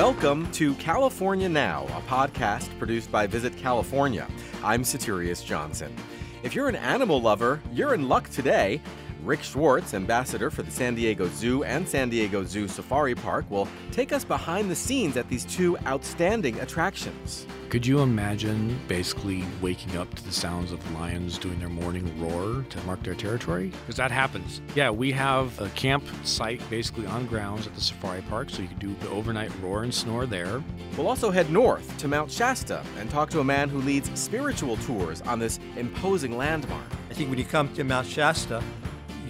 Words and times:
Welcome 0.00 0.50
to 0.52 0.74
California 0.76 1.46
Now, 1.46 1.84
a 1.88 2.00
podcast 2.10 2.70
produced 2.78 3.12
by 3.12 3.26
Visit 3.26 3.54
California. 3.58 4.26
I'm 4.64 4.82
Soterios 4.82 5.44
Johnson. 5.44 5.94
If 6.42 6.54
you're 6.54 6.70
an 6.70 6.76
animal 6.76 7.20
lover, 7.20 7.60
you're 7.70 7.92
in 7.92 8.08
luck 8.08 8.30
today. 8.30 8.80
Rick 9.24 9.42
Schwartz, 9.42 9.94
ambassador 9.94 10.50
for 10.50 10.62
the 10.62 10.70
San 10.70 10.94
Diego 10.94 11.28
Zoo 11.28 11.62
and 11.64 11.88
San 11.88 12.08
Diego 12.08 12.44
Zoo 12.44 12.66
Safari 12.66 13.14
Park, 13.14 13.50
will 13.50 13.68
take 13.92 14.12
us 14.12 14.24
behind 14.24 14.70
the 14.70 14.74
scenes 14.74 15.16
at 15.16 15.28
these 15.28 15.44
two 15.44 15.76
outstanding 15.86 16.58
attractions. 16.60 17.46
Could 17.68 17.86
you 17.86 18.00
imagine 18.00 18.80
basically 18.88 19.44
waking 19.60 19.96
up 19.96 20.12
to 20.14 20.24
the 20.24 20.32
sounds 20.32 20.72
of 20.72 20.92
lions 20.92 21.38
doing 21.38 21.58
their 21.60 21.68
morning 21.68 22.20
roar 22.20 22.64
to 22.68 22.82
mark 22.82 23.02
their 23.02 23.14
territory? 23.14 23.66
Because 23.68 23.96
that 23.96 24.10
happens. 24.10 24.60
Yeah, 24.74 24.90
we 24.90 25.12
have 25.12 25.58
a 25.60 25.68
camp 25.70 26.02
site 26.24 26.60
basically 26.68 27.06
on 27.06 27.26
grounds 27.26 27.66
at 27.66 27.74
the 27.74 27.80
safari 27.80 28.22
park, 28.22 28.50
so 28.50 28.62
you 28.62 28.68
can 28.68 28.78
do 28.78 28.94
the 29.00 29.08
overnight 29.10 29.52
roar 29.62 29.84
and 29.84 29.94
snore 29.94 30.26
there. 30.26 30.62
We'll 30.96 31.06
also 31.06 31.30
head 31.30 31.50
north 31.50 31.96
to 31.98 32.08
Mount 32.08 32.30
Shasta 32.30 32.82
and 32.98 33.08
talk 33.08 33.30
to 33.30 33.40
a 33.40 33.44
man 33.44 33.68
who 33.68 33.78
leads 33.82 34.10
spiritual 34.18 34.76
tours 34.78 35.20
on 35.22 35.38
this 35.38 35.60
imposing 35.76 36.36
landmark. 36.36 36.82
I 37.08 37.14
think 37.14 37.30
when 37.30 37.38
you 37.38 37.44
come 37.44 37.72
to 37.74 37.84
Mount 37.84 38.06
Shasta, 38.06 38.62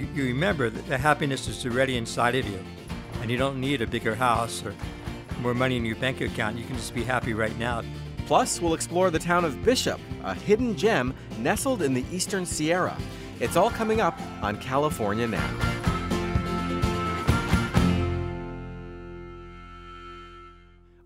you, 0.01 0.09
you 0.15 0.25
remember 0.25 0.71
that 0.71 0.87
the 0.87 0.99
happiness 0.99 1.47
is 1.49 1.65
already 1.67 1.97
inside 1.97 2.35
of 2.35 2.49
you, 2.49 2.59
and 3.21 3.31
you 3.31 3.37
don't 3.37 3.61
need 3.61 3.83
a 3.83 3.87
bigger 3.87 4.15
house 4.15 4.65
or 4.65 4.75
more 5.41 5.55
money 5.55 5.77
in 5.77 5.85
your 5.85 5.97
bank 5.97 6.21
account. 6.21 6.57
You 6.57 6.65
can 6.65 6.77
just 6.77 6.95
be 6.95 7.05
happy 7.05 7.35
right 7.35 7.57
now. 7.59 7.83
Plus, 8.27 8.61
we'll 8.61 8.75
explore 8.75 9.11
the 9.11 9.19
town 9.19 9.45
of 9.45 9.65
Bishop, 9.65 10.01
a 10.23 10.35
hidden 10.35 10.77
gem 10.77 11.15
nestled 11.39 11.83
in 11.83 11.95
the 11.95 12.05
eastern 12.13 12.47
Sierra. 12.47 12.97
It's 13.41 13.57
all 13.57 13.71
coming 13.71 14.01
up 14.01 14.21
on 14.43 14.59
California 14.59 15.27
Now. 15.27 15.80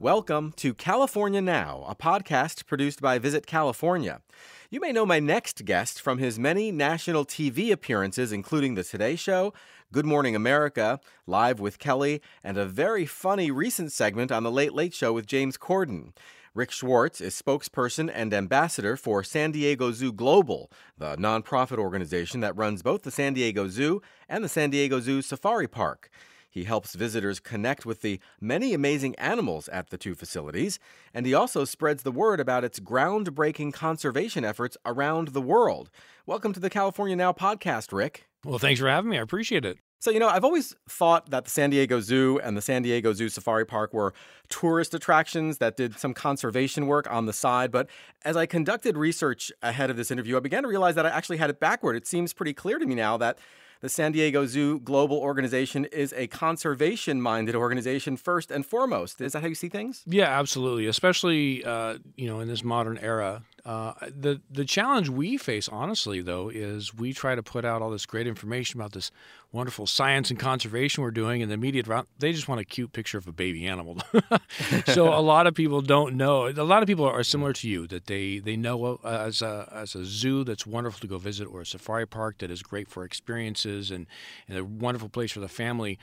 Welcome 0.04 0.52
to 0.56 0.74
California 0.74 1.40
Now, 1.40 1.82
a 1.88 1.94
podcast 1.94 2.66
produced 2.66 3.00
by 3.00 3.18
Visit 3.18 3.46
California. 3.46 4.20
You 4.68 4.78
may 4.78 4.92
know 4.92 5.06
my 5.06 5.18
next 5.18 5.64
guest 5.64 5.98
from 5.98 6.18
his 6.18 6.38
many 6.38 6.70
national 6.70 7.24
TV 7.24 7.72
appearances, 7.72 8.30
including 8.30 8.74
The 8.74 8.84
Today 8.84 9.16
Show, 9.16 9.54
Good 9.92 10.04
Morning 10.04 10.36
America, 10.36 11.00
Live 11.26 11.58
with 11.58 11.78
Kelly, 11.78 12.20
and 12.44 12.58
a 12.58 12.66
very 12.66 13.06
funny 13.06 13.50
recent 13.50 13.92
segment 13.92 14.30
on 14.30 14.42
The 14.42 14.52
Late 14.52 14.74
Late 14.74 14.92
Show 14.92 15.14
with 15.14 15.24
James 15.24 15.56
Corden. 15.56 16.12
Rick 16.52 16.70
Schwartz 16.70 17.22
is 17.22 17.40
spokesperson 17.40 18.12
and 18.14 18.34
ambassador 18.34 18.98
for 18.98 19.24
San 19.24 19.52
Diego 19.52 19.90
Zoo 19.90 20.12
Global, 20.12 20.70
the 20.98 21.16
nonprofit 21.16 21.78
organization 21.78 22.40
that 22.40 22.54
runs 22.58 22.82
both 22.82 23.04
the 23.04 23.10
San 23.10 23.32
Diego 23.32 23.68
Zoo 23.68 24.02
and 24.28 24.44
the 24.44 24.50
San 24.50 24.68
Diego 24.68 25.00
Zoo 25.00 25.22
Safari 25.22 25.66
Park. 25.66 26.10
He 26.54 26.62
helps 26.62 26.94
visitors 26.94 27.40
connect 27.40 27.84
with 27.84 28.00
the 28.00 28.20
many 28.40 28.74
amazing 28.74 29.16
animals 29.16 29.68
at 29.70 29.90
the 29.90 29.98
two 29.98 30.14
facilities, 30.14 30.78
and 31.12 31.26
he 31.26 31.34
also 31.34 31.64
spreads 31.64 32.04
the 32.04 32.12
word 32.12 32.38
about 32.38 32.62
its 32.62 32.78
groundbreaking 32.78 33.72
conservation 33.72 34.44
efforts 34.44 34.76
around 34.86 35.28
the 35.28 35.40
world. 35.40 35.90
Welcome 36.26 36.52
to 36.52 36.60
the 36.60 36.70
California 36.70 37.16
Now 37.16 37.32
podcast, 37.32 37.92
Rick. 37.92 38.28
Well, 38.44 38.60
thanks 38.60 38.78
for 38.78 38.88
having 38.88 39.10
me. 39.10 39.18
I 39.18 39.22
appreciate 39.22 39.64
it. 39.64 39.78
So, 39.98 40.12
you 40.12 40.20
know, 40.20 40.28
I've 40.28 40.44
always 40.44 40.76
thought 40.88 41.30
that 41.30 41.42
the 41.42 41.50
San 41.50 41.70
Diego 41.70 41.98
Zoo 41.98 42.38
and 42.44 42.56
the 42.56 42.62
San 42.62 42.82
Diego 42.82 43.12
Zoo 43.14 43.28
Safari 43.28 43.66
Park 43.66 43.92
were 43.92 44.14
tourist 44.48 44.94
attractions 44.94 45.58
that 45.58 45.76
did 45.76 45.98
some 45.98 46.14
conservation 46.14 46.86
work 46.86 47.10
on 47.10 47.26
the 47.26 47.32
side. 47.32 47.72
But 47.72 47.88
as 48.24 48.36
I 48.36 48.46
conducted 48.46 48.96
research 48.96 49.50
ahead 49.60 49.90
of 49.90 49.96
this 49.96 50.12
interview, 50.12 50.36
I 50.36 50.40
began 50.40 50.62
to 50.62 50.68
realize 50.68 50.94
that 50.94 51.04
I 51.04 51.08
actually 51.08 51.38
had 51.38 51.50
it 51.50 51.58
backward. 51.58 51.96
It 51.96 52.06
seems 52.06 52.32
pretty 52.32 52.52
clear 52.52 52.78
to 52.78 52.86
me 52.86 52.94
now 52.94 53.16
that 53.16 53.38
the 53.84 53.90
San 53.90 54.12
Diego 54.12 54.46
Zoo 54.46 54.80
Global 54.80 55.18
Organization 55.18 55.84
is 55.84 56.14
a 56.14 56.26
conservation 56.28 57.20
minded 57.20 57.54
organization 57.54 58.16
first 58.16 58.50
and 58.50 58.64
foremost. 58.64 59.20
Is 59.20 59.34
that 59.34 59.42
how 59.42 59.46
you 59.48 59.54
see 59.54 59.68
things? 59.68 60.02
Yeah, 60.06 60.38
absolutely. 60.40 60.86
Especially, 60.86 61.62
uh, 61.66 61.98
you 62.16 62.26
know, 62.26 62.40
in 62.40 62.48
this 62.48 62.64
modern 62.64 62.96
era. 62.96 63.42
Uh, 63.64 63.94
the 64.14 64.42
the 64.50 64.64
challenge 64.64 65.08
we 65.08 65.38
face, 65.38 65.70
honestly, 65.70 66.20
though, 66.20 66.50
is 66.50 66.94
we 66.94 67.14
try 67.14 67.34
to 67.34 67.42
put 67.42 67.64
out 67.64 67.80
all 67.80 67.90
this 67.90 68.04
great 68.04 68.26
information 68.26 68.78
about 68.78 68.92
this 68.92 69.10
wonderful 69.52 69.86
science 69.86 70.28
and 70.28 70.38
conservation 70.38 71.02
we're 71.02 71.10
doing, 71.10 71.40
and 71.40 71.50
the 71.50 71.56
media 71.56 71.82
they 72.18 72.32
just 72.32 72.46
want 72.46 72.60
a 72.60 72.64
cute 72.64 72.92
picture 72.92 73.16
of 73.16 73.26
a 73.26 73.32
baby 73.32 73.66
animal. 73.66 73.96
so 74.86 75.14
a 75.14 75.20
lot 75.20 75.46
of 75.46 75.54
people 75.54 75.80
don't 75.80 76.14
know. 76.14 76.46
A 76.48 76.52
lot 76.52 76.82
of 76.82 76.86
people 76.86 77.06
are 77.06 77.22
similar 77.22 77.54
to 77.54 77.66
you 77.66 77.86
that 77.86 78.06
they 78.06 78.38
they 78.38 78.54
know 78.54 79.00
uh, 79.02 79.24
as 79.26 79.40
a 79.40 79.66
as 79.72 79.94
a 79.94 80.04
zoo 80.04 80.44
that's 80.44 80.66
wonderful 80.66 81.00
to 81.00 81.06
go 81.06 81.16
visit, 81.16 81.46
or 81.46 81.62
a 81.62 81.66
safari 81.66 82.06
park 82.06 82.38
that 82.38 82.50
is 82.50 82.62
great 82.62 82.88
for 82.88 83.02
experiences 83.02 83.90
and, 83.90 84.06
and 84.46 84.58
a 84.58 84.64
wonderful 84.64 85.08
place 85.08 85.32
for 85.32 85.40
the 85.40 85.48
family 85.48 85.98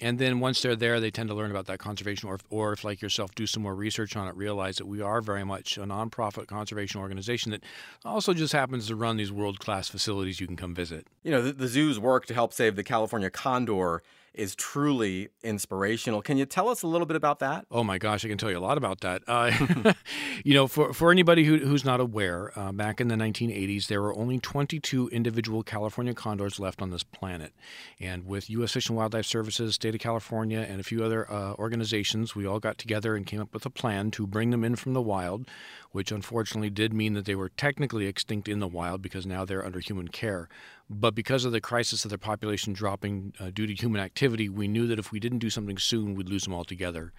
and 0.00 0.18
then 0.18 0.40
once 0.40 0.60
they're 0.60 0.76
there, 0.76 0.98
they 0.98 1.10
tend 1.10 1.28
to 1.28 1.34
learn 1.34 1.50
about 1.50 1.66
that 1.66 1.78
conservation, 1.78 2.28
or, 2.28 2.38
or 2.50 2.72
if, 2.72 2.84
like 2.84 3.00
yourself, 3.00 3.34
do 3.34 3.46
some 3.46 3.62
more 3.62 3.74
research 3.74 4.16
on 4.16 4.26
it, 4.26 4.36
realize 4.36 4.76
that 4.76 4.86
we 4.86 5.00
are 5.00 5.20
very 5.20 5.44
much 5.44 5.78
a 5.78 5.82
nonprofit 5.82 6.46
conservation 6.46 7.00
organization 7.00 7.52
that 7.52 7.62
also 8.04 8.34
just 8.34 8.52
happens 8.52 8.88
to 8.88 8.96
run 8.96 9.16
these 9.16 9.30
world 9.30 9.60
class 9.60 9.88
facilities 9.88 10.40
you 10.40 10.46
can 10.46 10.56
come 10.56 10.74
visit. 10.74 11.06
You 11.22 11.30
know, 11.30 11.42
the, 11.42 11.52
the 11.52 11.68
zoo's 11.68 11.98
work 11.98 12.26
to 12.26 12.34
help 12.34 12.52
save 12.52 12.76
the 12.76 12.82
California 12.82 13.30
condor 13.30 14.02
is 14.34 14.54
truly 14.54 15.28
inspirational. 15.42 16.22
Can 16.22 16.36
you 16.36 16.46
tell 16.46 16.68
us 16.68 16.82
a 16.82 16.86
little 16.86 17.06
bit 17.06 17.16
about 17.16 17.38
that? 17.38 17.66
Oh 17.70 17.84
my 17.84 17.98
gosh, 17.98 18.24
I 18.24 18.28
can 18.28 18.38
tell 18.38 18.50
you 18.50 18.58
a 18.58 18.60
lot 18.60 18.76
about 18.76 19.00
that. 19.00 19.22
Uh, 19.26 19.92
you 20.44 20.54
know, 20.54 20.66
for, 20.66 20.92
for 20.92 21.10
anybody 21.10 21.44
who, 21.44 21.58
who's 21.58 21.84
not 21.84 22.00
aware, 22.00 22.52
uh, 22.58 22.72
back 22.72 23.00
in 23.00 23.08
the 23.08 23.14
1980s, 23.14 23.86
there 23.86 24.02
were 24.02 24.14
only 24.14 24.38
22 24.38 25.08
individual 25.08 25.62
California 25.62 26.14
condors 26.14 26.58
left 26.58 26.82
on 26.82 26.90
this 26.90 27.02
planet. 27.02 27.52
And 28.00 28.26
with 28.26 28.50
U.S. 28.50 28.72
Fish 28.72 28.88
and 28.88 28.96
Wildlife 28.96 29.26
Services, 29.26 29.74
State 29.74 29.94
of 29.94 30.00
California, 30.00 30.66
and 30.68 30.80
a 30.80 30.84
few 30.84 31.04
other 31.04 31.30
uh, 31.30 31.54
organizations, 31.54 32.34
we 32.34 32.46
all 32.46 32.60
got 32.60 32.78
together 32.78 33.16
and 33.16 33.26
came 33.26 33.40
up 33.40 33.54
with 33.54 33.64
a 33.66 33.70
plan 33.70 34.10
to 34.12 34.26
bring 34.26 34.50
them 34.50 34.64
in 34.64 34.76
from 34.76 34.92
the 34.92 35.02
wild, 35.02 35.48
which 35.94 36.10
unfortunately 36.10 36.70
did 36.70 36.92
mean 36.92 37.14
that 37.14 37.24
they 37.24 37.36
were 37.36 37.50
technically 37.50 38.06
extinct 38.06 38.48
in 38.48 38.58
the 38.58 38.66
wild 38.66 39.00
because 39.00 39.24
now 39.24 39.44
they're 39.44 39.64
under 39.64 39.78
human 39.78 40.08
care. 40.08 40.48
But 40.90 41.14
because 41.14 41.44
of 41.44 41.52
the 41.52 41.60
crisis 41.60 42.04
of 42.04 42.08
their 42.08 42.18
population 42.18 42.72
dropping 42.72 43.32
uh, 43.38 43.50
due 43.54 43.68
to 43.68 43.74
human 43.74 44.00
activity, 44.00 44.48
we 44.48 44.66
knew 44.66 44.88
that 44.88 44.98
if 44.98 45.12
we 45.12 45.20
didn't 45.20 45.38
do 45.38 45.50
something 45.50 45.78
soon, 45.78 46.16
we'd 46.16 46.28
lose 46.28 46.42
them 46.42 46.52
altogether. 46.52 47.12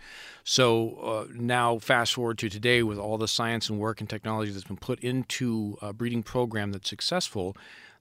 So 0.44 0.96
uh, 0.98 1.28
now, 1.34 1.80
fast 1.80 2.16
forward 2.16 2.38
to 2.40 2.50
today, 2.50 2.84
with 2.84 2.98
all 2.98 3.18
the 3.18 3.30
science 3.30 3.70
and 3.70 3.80
work 3.80 4.02
and 4.02 4.10
technology 4.10 4.52
that's 4.52 4.66
been 4.66 4.76
put 4.76 5.00
into 5.00 5.78
a 5.82 5.94
breeding 5.94 6.22
program 6.22 6.74
that's 6.74 6.90
successful, 6.90 7.56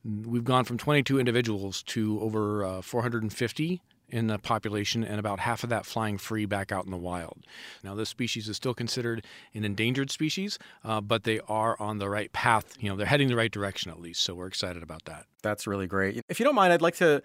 we've 0.05 0.43
gone 0.43 0.65
from 0.65 0.77
22 0.77 1.21
individuals 1.21 1.85
to 1.85 2.21
over 2.21 2.65
uh, 2.65 2.83
450 2.83 3.81
in 4.15 4.29
the 4.29 4.39
population 4.39 5.03
and 5.03 5.19
about 5.19 5.41
half 5.41 5.65
of 5.65 5.71
that 5.71 5.85
flying 5.85 6.19
free 6.19 6.47
back 6.47 6.71
out 6.71 6.85
in 6.85 6.93
the 6.93 6.97
wild. 6.97 7.45
Now, 7.83 7.97
this 7.97 8.09
species 8.09 8.49
is 8.49 8.57
still 8.57 8.73
considered 8.73 9.27
an 9.55 9.65
endangered 9.65 10.09
species, 10.09 10.57
uh, 10.85 11.01
but 11.01 11.25
they 11.25 11.41
are 11.49 11.77
on 11.81 11.99
the 11.99 12.09
right 12.09 12.33
path. 12.33 12.77
You 12.79 12.89
know, 12.89 12.97
they're 12.97 13.09
heading 13.09 13.27
the 13.27 13.35
right 13.35 13.51
direction 13.51 13.91
at 13.91 14.01
least. 14.01 14.23
So 14.23 14.33
we're 14.37 14.47
excited 14.47 14.85
about 14.85 15.07
that. 15.07 15.27
That's 15.43 15.67
really 15.67 15.89
great. 15.89 16.23
If 16.29 16.39
you 16.39 16.45
don't 16.45 16.55
mind, 16.55 16.73
I'd 16.73 16.81
like 16.81 16.95
to 16.97 17.23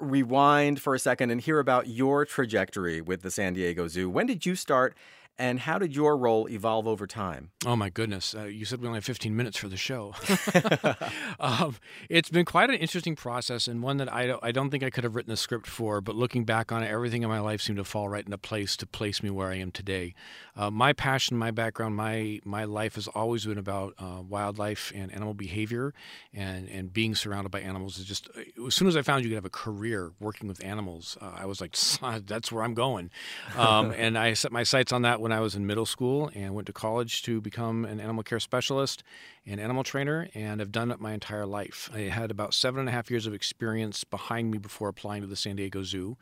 rewind 0.00 0.80
for 0.80 0.96
a 0.96 0.98
second 0.98 1.30
and 1.30 1.40
hear 1.40 1.60
about 1.60 1.86
your 1.86 2.24
trajectory 2.24 3.00
with 3.00 3.22
the 3.22 3.30
San 3.30 3.54
Diego 3.54 3.86
Zoo. 3.86 4.10
When 4.10 4.26
did 4.26 4.44
you 4.44 4.56
start 4.56 4.96
and 5.38 5.60
how 5.60 5.78
did 5.78 5.96
your 5.96 6.16
role 6.16 6.48
evolve 6.48 6.86
over 6.86 7.06
time? 7.06 7.50
Oh, 7.64 7.74
my 7.74 7.88
goodness. 7.88 8.34
Uh, 8.34 8.44
you 8.44 8.64
said 8.64 8.80
we 8.80 8.86
only 8.86 8.98
have 8.98 9.04
15 9.04 9.34
minutes 9.34 9.56
for 9.56 9.68
the 9.68 9.76
show. 9.76 10.14
um, 11.40 11.76
it's 12.10 12.28
been 12.28 12.44
quite 12.44 12.68
an 12.68 12.76
interesting 12.76 13.16
process 13.16 13.66
and 13.66 13.82
one 13.82 13.96
that 13.96 14.12
I 14.12 14.26
don't, 14.26 14.44
I 14.44 14.52
don't 14.52 14.70
think 14.70 14.82
I 14.82 14.90
could 14.90 15.04
have 15.04 15.16
written 15.16 15.32
a 15.32 15.36
script 15.36 15.66
for, 15.66 16.00
but 16.00 16.14
looking 16.14 16.44
back 16.44 16.70
on 16.70 16.82
it, 16.82 16.90
everything 16.90 17.22
in 17.22 17.28
my 17.28 17.40
life 17.40 17.62
seemed 17.62 17.78
to 17.78 17.84
fall 17.84 18.08
right 18.08 18.24
into 18.24 18.36
place 18.36 18.76
to 18.76 18.86
place 18.86 19.22
me 19.22 19.30
where 19.30 19.48
I 19.48 19.56
am 19.56 19.70
today. 19.70 20.14
Uh, 20.54 20.70
my 20.70 20.92
passion, 20.92 21.36
my 21.36 21.50
background, 21.50 21.96
my, 21.96 22.40
my 22.44 22.64
life 22.64 22.96
has 22.96 23.08
always 23.08 23.46
been 23.46 23.58
about 23.58 23.94
uh, 23.98 24.20
wildlife 24.28 24.92
and 24.94 25.10
animal 25.12 25.32
behavior 25.32 25.94
and, 26.34 26.68
and 26.68 26.92
being 26.92 27.14
surrounded 27.14 27.50
by 27.50 27.60
animals. 27.60 27.98
Is 27.98 28.04
just 28.04 28.28
uh, 28.36 28.66
As 28.66 28.74
soon 28.74 28.86
as 28.86 28.96
I 28.96 29.02
found 29.02 29.24
you 29.24 29.30
could 29.30 29.36
have 29.36 29.44
a 29.46 29.50
career 29.50 30.12
working 30.20 30.46
with 30.46 30.62
animals, 30.62 31.16
uh, 31.22 31.32
I 31.34 31.46
was 31.46 31.60
like, 31.60 31.74
that's 32.26 32.52
where 32.52 32.62
I'm 32.62 32.74
going. 32.74 33.10
Um, 33.56 33.92
and 33.92 34.18
I 34.18 34.34
set 34.34 34.52
my 34.52 34.62
sights 34.62 34.92
on 34.92 35.02
that 35.02 35.21
when 35.22 35.30
I 35.30 35.38
was 35.38 35.54
in 35.54 35.64
middle 35.64 35.86
school 35.86 36.32
and 36.34 36.52
went 36.52 36.66
to 36.66 36.72
college 36.72 37.22
to 37.22 37.40
become 37.40 37.84
an 37.84 38.00
animal 38.00 38.24
care 38.24 38.40
specialist 38.40 39.04
and 39.46 39.60
animal 39.60 39.84
trainer, 39.84 40.28
and 40.34 40.58
have 40.58 40.72
done 40.72 40.90
it 40.90 41.00
my 41.00 41.12
entire 41.12 41.46
life. 41.46 41.88
I 41.94 42.00
had 42.00 42.32
about 42.32 42.54
seven 42.54 42.80
and 42.80 42.88
a 42.88 42.92
half 42.92 43.08
years 43.08 43.24
of 43.24 43.32
experience 43.32 44.02
behind 44.02 44.50
me 44.50 44.58
before 44.58 44.88
applying 44.88 45.22
to 45.22 45.28
the 45.28 45.36
San 45.36 45.56
Diego 45.56 45.84
Zoo. 45.84 46.16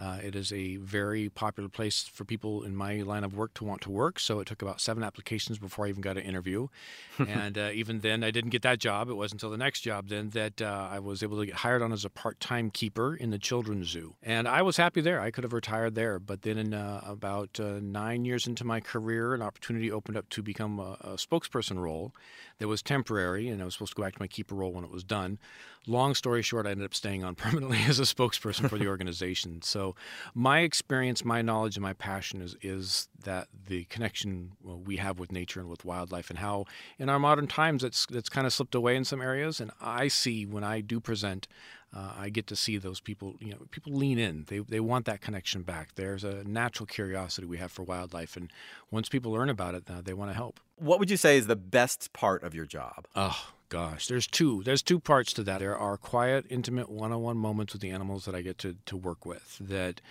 Uh, 0.00 0.18
it 0.24 0.34
is 0.34 0.50
a 0.52 0.76
very 0.76 1.28
popular 1.28 1.68
place 1.68 2.04
for 2.10 2.24
people 2.24 2.62
in 2.62 2.74
my 2.74 3.02
line 3.02 3.22
of 3.22 3.34
work 3.34 3.52
to 3.54 3.64
want 3.64 3.82
to 3.82 3.90
work. 3.90 4.18
So 4.18 4.40
it 4.40 4.46
took 4.46 4.62
about 4.62 4.80
seven 4.80 5.02
applications 5.02 5.58
before 5.58 5.84
I 5.84 5.90
even 5.90 6.00
got 6.00 6.16
an 6.16 6.22
interview. 6.22 6.68
and 7.18 7.58
uh, 7.58 7.70
even 7.74 8.00
then, 8.00 8.24
I 8.24 8.30
didn't 8.30 8.50
get 8.50 8.62
that 8.62 8.78
job. 8.78 9.10
It 9.10 9.14
wasn't 9.14 9.42
until 9.42 9.50
the 9.50 9.58
next 9.58 9.82
job 9.82 10.08
then 10.08 10.30
that 10.30 10.62
uh, 10.62 10.88
I 10.90 11.00
was 11.00 11.22
able 11.22 11.38
to 11.38 11.46
get 11.46 11.56
hired 11.56 11.82
on 11.82 11.92
as 11.92 12.06
a 12.06 12.10
part 12.10 12.40
time 12.40 12.70
keeper 12.70 13.14
in 13.14 13.30
the 13.30 13.38
children's 13.38 13.88
zoo. 13.88 14.14
And 14.22 14.48
I 14.48 14.62
was 14.62 14.78
happy 14.78 15.02
there. 15.02 15.20
I 15.20 15.30
could 15.30 15.44
have 15.44 15.52
retired 15.52 15.94
there. 15.94 16.18
But 16.18 16.42
then, 16.42 16.56
in 16.56 16.72
uh, 16.72 17.02
about 17.06 17.60
uh, 17.60 17.78
nine 17.82 18.24
years 18.24 18.46
into 18.46 18.64
my 18.64 18.80
career, 18.80 19.34
an 19.34 19.42
opportunity 19.42 19.92
opened 19.92 20.16
up 20.16 20.30
to 20.30 20.42
become 20.42 20.78
a, 20.78 20.96
a 21.02 21.14
spokesperson 21.16 21.78
role 21.78 22.14
that 22.58 22.68
was 22.68 22.82
temporary. 22.82 23.48
And 23.48 23.60
I 23.60 23.66
was 23.66 23.74
supposed 23.74 23.92
to 23.92 23.96
go 23.96 24.02
back 24.04 24.14
to 24.14 24.22
my 24.22 24.28
keeper 24.28 24.54
role 24.54 24.72
when 24.72 24.84
it 24.84 24.90
was 24.90 25.04
done. 25.04 25.38
Long 25.86 26.14
story 26.14 26.42
short, 26.42 26.66
I 26.66 26.70
ended 26.70 26.84
up 26.84 26.94
staying 26.94 27.24
on 27.24 27.34
permanently 27.36 27.78
as 27.86 27.98
a 27.98 28.04
spokesperson 28.04 28.68
for 28.68 28.78
the 28.78 28.86
organization. 28.94 29.60
So 29.62 29.89
So, 29.90 29.96
my 30.34 30.60
experience, 30.60 31.24
my 31.24 31.42
knowledge, 31.42 31.76
and 31.76 31.82
my 31.82 31.92
passion 31.92 32.40
is 32.40 32.56
is 32.62 33.08
that 33.24 33.48
the 33.66 33.84
connection 33.84 34.52
we 34.62 34.96
have 34.96 35.18
with 35.18 35.32
nature 35.32 35.60
and 35.60 35.68
with 35.68 35.84
wildlife, 35.84 36.30
and 36.30 36.38
how 36.38 36.66
in 36.98 37.08
our 37.08 37.18
modern 37.18 37.46
times 37.46 37.84
it's 37.84 38.06
that's 38.06 38.28
kind 38.28 38.46
of 38.46 38.52
slipped 38.52 38.74
away 38.74 38.96
in 38.96 39.04
some 39.04 39.20
areas. 39.20 39.60
And 39.60 39.70
I 39.80 40.08
see 40.08 40.46
when 40.46 40.64
I 40.64 40.80
do 40.80 41.00
present 41.00 41.48
uh, 41.92 42.12
I 42.16 42.28
get 42.28 42.46
to 42.48 42.56
see 42.56 42.78
those 42.78 43.00
people. 43.00 43.34
You 43.40 43.52
know, 43.52 43.58
people 43.70 43.92
lean 43.92 44.18
in. 44.18 44.44
They 44.48 44.60
they 44.60 44.80
want 44.80 45.06
that 45.06 45.20
connection 45.20 45.62
back. 45.62 45.94
There's 45.96 46.24
a 46.24 46.44
natural 46.44 46.86
curiosity 46.86 47.46
we 47.46 47.58
have 47.58 47.72
for 47.72 47.82
wildlife, 47.82 48.36
and 48.36 48.52
once 48.90 49.08
people 49.08 49.32
learn 49.32 49.50
about 49.50 49.74
it, 49.74 49.84
uh, 49.90 50.00
they 50.02 50.14
want 50.14 50.30
to 50.30 50.34
help. 50.34 50.60
What 50.76 50.98
would 50.98 51.10
you 51.10 51.16
say 51.16 51.36
is 51.36 51.46
the 51.46 51.56
best 51.56 52.12
part 52.12 52.42
of 52.42 52.54
your 52.54 52.66
job? 52.66 53.06
Oh 53.16 53.52
gosh, 53.70 54.06
there's 54.06 54.26
two. 54.26 54.62
There's 54.62 54.82
two 54.82 55.00
parts 55.00 55.32
to 55.32 55.42
that. 55.44 55.60
There 55.60 55.76
are 55.76 55.96
quiet, 55.96 56.44
intimate, 56.50 56.90
one-on-one 56.90 57.38
moments 57.38 57.72
with 57.72 57.80
the 57.80 57.90
animals 57.90 58.26
that 58.26 58.34
I 58.34 58.42
get 58.42 58.58
to 58.58 58.76
to 58.84 58.96
work 58.96 59.24
with. 59.24 59.56
That. 59.58 60.02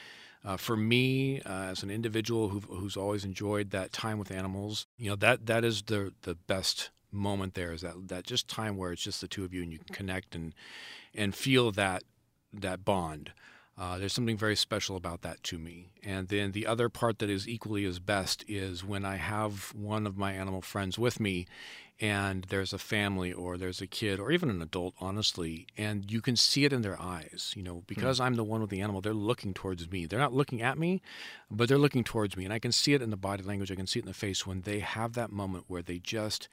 Uh, 0.45 0.56
for 0.56 0.77
me, 0.77 1.41
uh, 1.41 1.63
as 1.63 1.83
an 1.83 1.89
individual 1.89 2.47
who, 2.47 2.61
who's 2.61 2.95
always 2.95 3.25
enjoyed 3.25 3.71
that 3.71 3.91
time 3.91 4.17
with 4.17 4.31
animals, 4.31 4.88
you 4.97 5.09
know 5.09 5.17
that 5.17 5.47
that 5.47 5.65
is 5.65 5.81
the 5.81 6.13
the 6.21 6.35
best 6.35 6.91
moment. 7.11 7.56
There 7.56 7.73
is 7.73 7.81
that 7.81 8.07
that 8.07 8.23
just 8.23 8.47
time 8.47 8.77
where 8.77 8.94
it's 8.94 9.01
just 9.01 9.19
the 9.19 9.27
two 9.27 9.44
of 9.44 9.53
you 9.53 9.63
and 9.63 9.71
you 9.73 9.79
can 9.79 9.94
connect 9.94 10.35
and 10.35 10.55
and 11.13 11.35
feel 11.35 11.71
that 11.71 12.03
that 12.53 12.85
bond. 12.85 13.33
Uh, 13.79 13.97
there's 13.97 14.11
something 14.11 14.37
very 14.37 14.57
special 14.57 14.97
about 14.97 15.21
that 15.21 15.41
to 15.41 15.57
me. 15.57 15.87
And 16.03 16.27
then 16.27 16.51
the 16.51 16.67
other 16.67 16.89
part 16.89 17.19
that 17.19 17.29
is 17.29 17.47
equally 17.47 17.85
as 17.85 17.99
best 17.99 18.43
is 18.45 18.83
when 18.83 19.05
I 19.05 19.15
have 19.15 19.73
one 19.73 20.05
of 20.05 20.17
my 20.17 20.33
animal 20.33 20.61
friends 20.61 20.99
with 20.99 21.21
me 21.21 21.47
and 22.01 22.45
there's 22.49 22.73
a 22.73 22.77
family 22.77 23.31
or 23.31 23.57
there's 23.57 23.81
a 23.81 23.87
kid 23.87 24.19
or 24.19 24.31
even 24.31 24.49
an 24.49 24.61
adult, 24.61 24.95
honestly, 24.99 25.67
and 25.77 26.11
you 26.11 26.21
can 26.21 26.35
see 26.35 26.65
it 26.65 26.73
in 26.73 26.81
their 26.81 27.01
eyes. 27.01 27.53
You 27.55 27.63
know, 27.63 27.75
hmm. 27.75 27.83
because 27.87 28.19
mm. 28.19 28.25
I'm 28.25 28.35
the 28.35 28.43
one 28.43 28.61
with 28.61 28.69
the 28.69 28.81
animal, 28.81 28.99
they're 28.99 29.13
looking 29.13 29.53
towards 29.53 29.89
me. 29.89 30.05
They're 30.05 30.19
not 30.19 30.33
looking 30.33 30.61
at 30.61 30.77
me, 30.77 31.01
but 31.49 31.69
they're 31.69 31.77
looking 31.77 32.03
towards 32.03 32.35
me. 32.35 32.43
And 32.43 32.53
I 32.53 32.59
can 32.59 32.71
see 32.73 32.93
it 32.93 33.01
in 33.01 33.11
the 33.11 33.17
body 33.17 33.43
language, 33.43 33.71
I 33.71 33.75
can 33.75 33.87
see 33.87 33.99
it 33.99 34.03
in 34.03 34.09
the 34.09 34.13
face 34.13 34.45
when 34.45 34.61
they 34.61 34.79
have 34.79 35.13
that 35.13 35.31
moment 35.31 35.65
where 35.67 35.81
they 35.81 35.99
just 35.99 36.49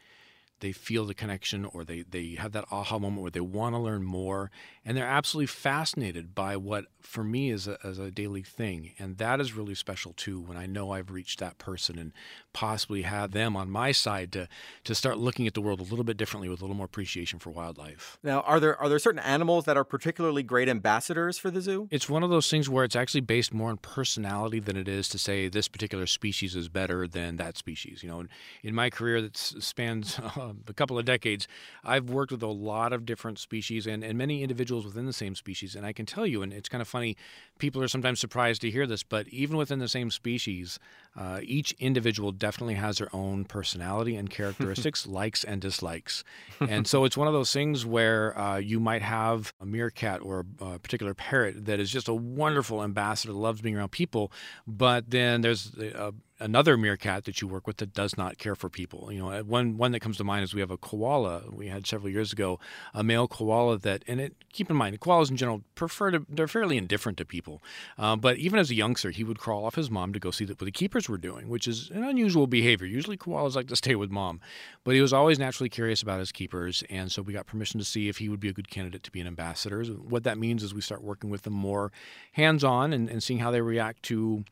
they 0.61 0.73
feel 0.73 1.05
the 1.05 1.15
connection 1.15 1.65
or 1.65 1.85
they, 1.85 2.03
they 2.03 2.37
have 2.39 2.53
that 2.53 2.65
aha 2.71 2.99
moment 2.99 3.23
where 3.23 3.31
they 3.31 3.41
want 3.41 3.75
to 3.75 3.79
learn 3.79 4.03
more 4.03 4.51
and 4.85 4.97
they're 4.97 5.07
absolutely 5.07 5.47
fascinated 5.47 6.35
by 6.35 6.57
what 6.57 6.87
for 7.01 7.23
me 7.25 7.51
is 7.51 7.69
a, 7.69 7.79
as 7.85 7.99
a 7.99 8.11
daily 8.11 8.43
thing. 8.43 8.93
And 8.99 9.19
that 9.19 9.41
is 9.41 9.55
really 9.55 9.75
special 9.75 10.13
too 10.13 10.41
when 10.41 10.57
i 10.57 10.67
know 10.67 10.91
i've 10.93 11.11
reached 11.11 11.39
that 11.41 11.59
person 11.59 11.99
and 11.99 12.13
possibly 12.57 13.03
have 13.03 13.33
them 13.33 13.55
on 13.55 13.71
my 13.71 13.93
side 13.93 14.33
to, 14.33 14.49
to 14.83 14.95
start 14.95 15.19
looking 15.19 15.47
at 15.47 15.53
the 15.53 15.61
world 15.61 15.79
a 15.79 15.83
little 15.83 16.07
bit 16.07 16.17
differently 16.17 16.49
with 16.49 16.63
a 16.63 16.65
little 16.65 16.75
more 16.75 16.87
appreciation 16.87 17.39
for 17.39 17.51
wildlife. 17.51 18.19
Now 18.23 18.41
are 18.41 18.59
there 18.59 18.81
are 18.81 18.89
there 18.89 18.99
certain 18.99 19.21
animals 19.21 19.67
that 19.67 19.77
are 19.77 19.85
particularly 19.85 20.43
great 20.43 20.67
ambassadors 20.67 21.37
for 21.37 21.51
the 21.51 21.61
zoo? 21.61 21.87
It's 21.91 22.09
one 22.09 22.23
of 22.23 22.31
those 22.31 22.49
things 22.51 22.71
where 22.71 22.83
it's 22.83 22.97
actually 22.97 23.21
based 23.21 23.53
more 23.53 23.69
on 23.69 23.77
personality 23.77 24.59
than 24.59 24.75
it 24.75 24.89
is 24.89 25.07
to 25.11 25.19
say 25.19 25.49
this 25.49 25.69
particular 25.69 26.07
species 26.07 26.57
is 26.57 26.71
better 26.71 27.07
than 27.07 27.37
that 27.37 27.59
species 27.59 28.03
you 28.03 28.09
know? 28.09 28.21
In, 28.21 28.29
in 28.63 28.75
my 28.75 28.89
career 28.89 29.21
that 29.21 29.37
spans 29.37 30.19
uh, 30.19 30.53
a 30.69 30.73
couple 30.73 30.99
of 30.99 31.05
decades, 31.05 31.47
I've 31.85 32.09
worked 32.09 32.33
with 32.33 32.43
a 32.43 32.47
lot 32.47 32.95
of 32.95 33.05
different 33.05 33.39
species 33.39 33.87
and, 33.87 34.03
and 34.03 34.17
many 34.17 34.43
individuals 34.43 34.87
within 34.87 35.05
the 35.05 35.13
same 35.13 35.35
species. 35.35 35.75
And 35.75 35.85
I 35.85 35.93
can 35.93 36.07
tell 36.07 36.27
you, 36.27 36.41
and 36.41 36.55
it's 36.55 36.71
kind 36.71 36.81
of 36.81 36.89
funny, 36.89 37.19
people 37.59 37.83
are 37.83 37.89
sometimes 37.89 38.19
surprised 38.19 38.63
to 38.63 38.71
hear 38.71 38.87
this, 38.87 39.03
but 39.03 39.29
even 39.29 39.59
within 39.59 39.79
the 39.79 39.89
same 39.89 40.11
species, 40.11 40.79
uh, 41.17 41.41
each 41.43 41.73
individual 41.79 42.33
definitely 42.47 42.75
has 42.75 42.99
their 42.99 43.09
own 43.13 43.45
personality 43.45 44.15
and 44.15 44.31
characteristics, 44.39 45.05
likes 45.05 45.43
and 45.43 45.61
dislikes. 45.61 46.23
And 46.61 46.87
so 46.87 47.05
it's 47.05 47.17
one 47.17 47.27
of 47.27 47.35
those 47.35 47.53
things 47.53 47.85
where 47.85 48.39
uh, 48.39 48.59
you 48.59 48.79
might 48.79 49.03
have 49.03 49.53
a 49.61 49.67
meerkat 49.67 50.21
or 50.23 50.47
a 50.61 50.79
particular 50.79 51.13
parrot 51.13 51.65
that 51.67 51.81
is 51.81 51.91
just 51.91 52.07
a 52.07 52.15
wonderful 52.15 52.85
ambassador, 52.85 53.33
loves 53.33 53.61
being 53.61 53.77
around 53.77 53.91
people, 53.91 54.31
but 54.65 55.11
then 55.11 55.41
there's 55.41 55.75
a, 55.77 56.15
another 56.39 56.77
meerkat 56.77 57.25
that 57.25 57.41
you 57.41 57.49
work 57.49 57.67
with 57.67 57.79
that 57.79 57.93
does 57.93 58.17
not 58.17 58.39
care 58.39 58.55
for 58.55 58.69
people. 58.69 59.11
You 59.13 59.19
know, 59.19 59.31
uh, 59.31 59.43
one 59.43 59.77
one 59.77 59.93
that 59.93 60.01
comes 60.01 60.17
to 60.19 60.25
mind 60.25 60.45
is 60.45 60.55
we 60.55 60.61
have 60.61 60.71
a 60.71 60.77
koala 60.77 61.45
we 61.51 61.69
had 61.69 61.87
several 61.87 62.11
years 62.11 62.33
ago, 62.33 62.59
a 62.95 63.03
male 63.03 63.29
koala 63.29 63.79
that, 63.79 64.05
and 64.07 64.21
it 64.21 64.35
keep 64.53 64.71
in 64.71 64.77
mind, 64.77 65.01
koalas 65.01 65.31
in 65.31 65.37
general 65.37 65.63
prefer 65.75 66.11
to 66.11 66.27
they're 66.29 66.49
fairly 66.49 66.77
indifferent 66.77 67.19
to 67.19 67.25
people, 67.25 67.63
uh, 67.99 68.17
but 68.17 68.37
even 68.37 68.59
as 68.59 68.71
a 68.71 68.75
youngster, 68.75 69.11
he 69.11 69.25
would 69.25 69.39
crawl 69.39 69.65
off 69.65 69.75
his 69.75 69.91
mom 69.91 70.13
to 70.13 70.19
go 70.19 70.31
see 70.31 70.45
what 70.45 70.59
the 70.59 70.71
keepers 70.71 71.09
were 71.09 71.19
doing, 71.19 71.49
which 71.49 71.67
is 71.67 71.91
an 71.91 72.05
unusual 72.05 72.47
behavior. 72.47 72.87
Usually, 72.87 73.17
koalas 73.17 73.57
like 73.57 73.69
to 73.69 73.77
stay 73.77 73.95
with 73.95 74.11
mom, 74.11 74.41
but 74.85 74.95
he 74.95 75.01
was 75.01 75.13
always 75.13 75.39
naturally 75.39 75.69
curious 75.69 76.03
about 76.03 76.19
his 76.19 76.33
keepers, 76.33 76.83
and 76.91 77.11
so 77.11 77.23
we 77.23 77.33
got 77.33 77.47
permission 77.47 77.79
to 77.81 77.85
see 77.85 78.09
if 78.09 78.19
he 78.19 78.29
would 78.29 78.41
be 78.41 78.49
a 78.49 78.53
good 78.53 78.71
candidate 78.71 79.03
to 79.03 79.11
be 79.11 79.21
an 79.21 79.27
ambassador. 79.27 79.85
What 79.85 80.25
that 80.25 80.39
means 80.39 80.63
is 80.63 80.75
we 80.75 80.81
start 80.81 81.03
working 81.03 81.31
with 81.31 81.43
them 81.43 81.53
more 81.53 81.93
hands 82.33 82.65
on 82.65 82.93
and, 82.93 83.09
and 83.09 83.23
seeing 83.23 83.41
how 83.41 83.51
they 83.51 83.61
react 83.61 84.03
to 84.05 84.45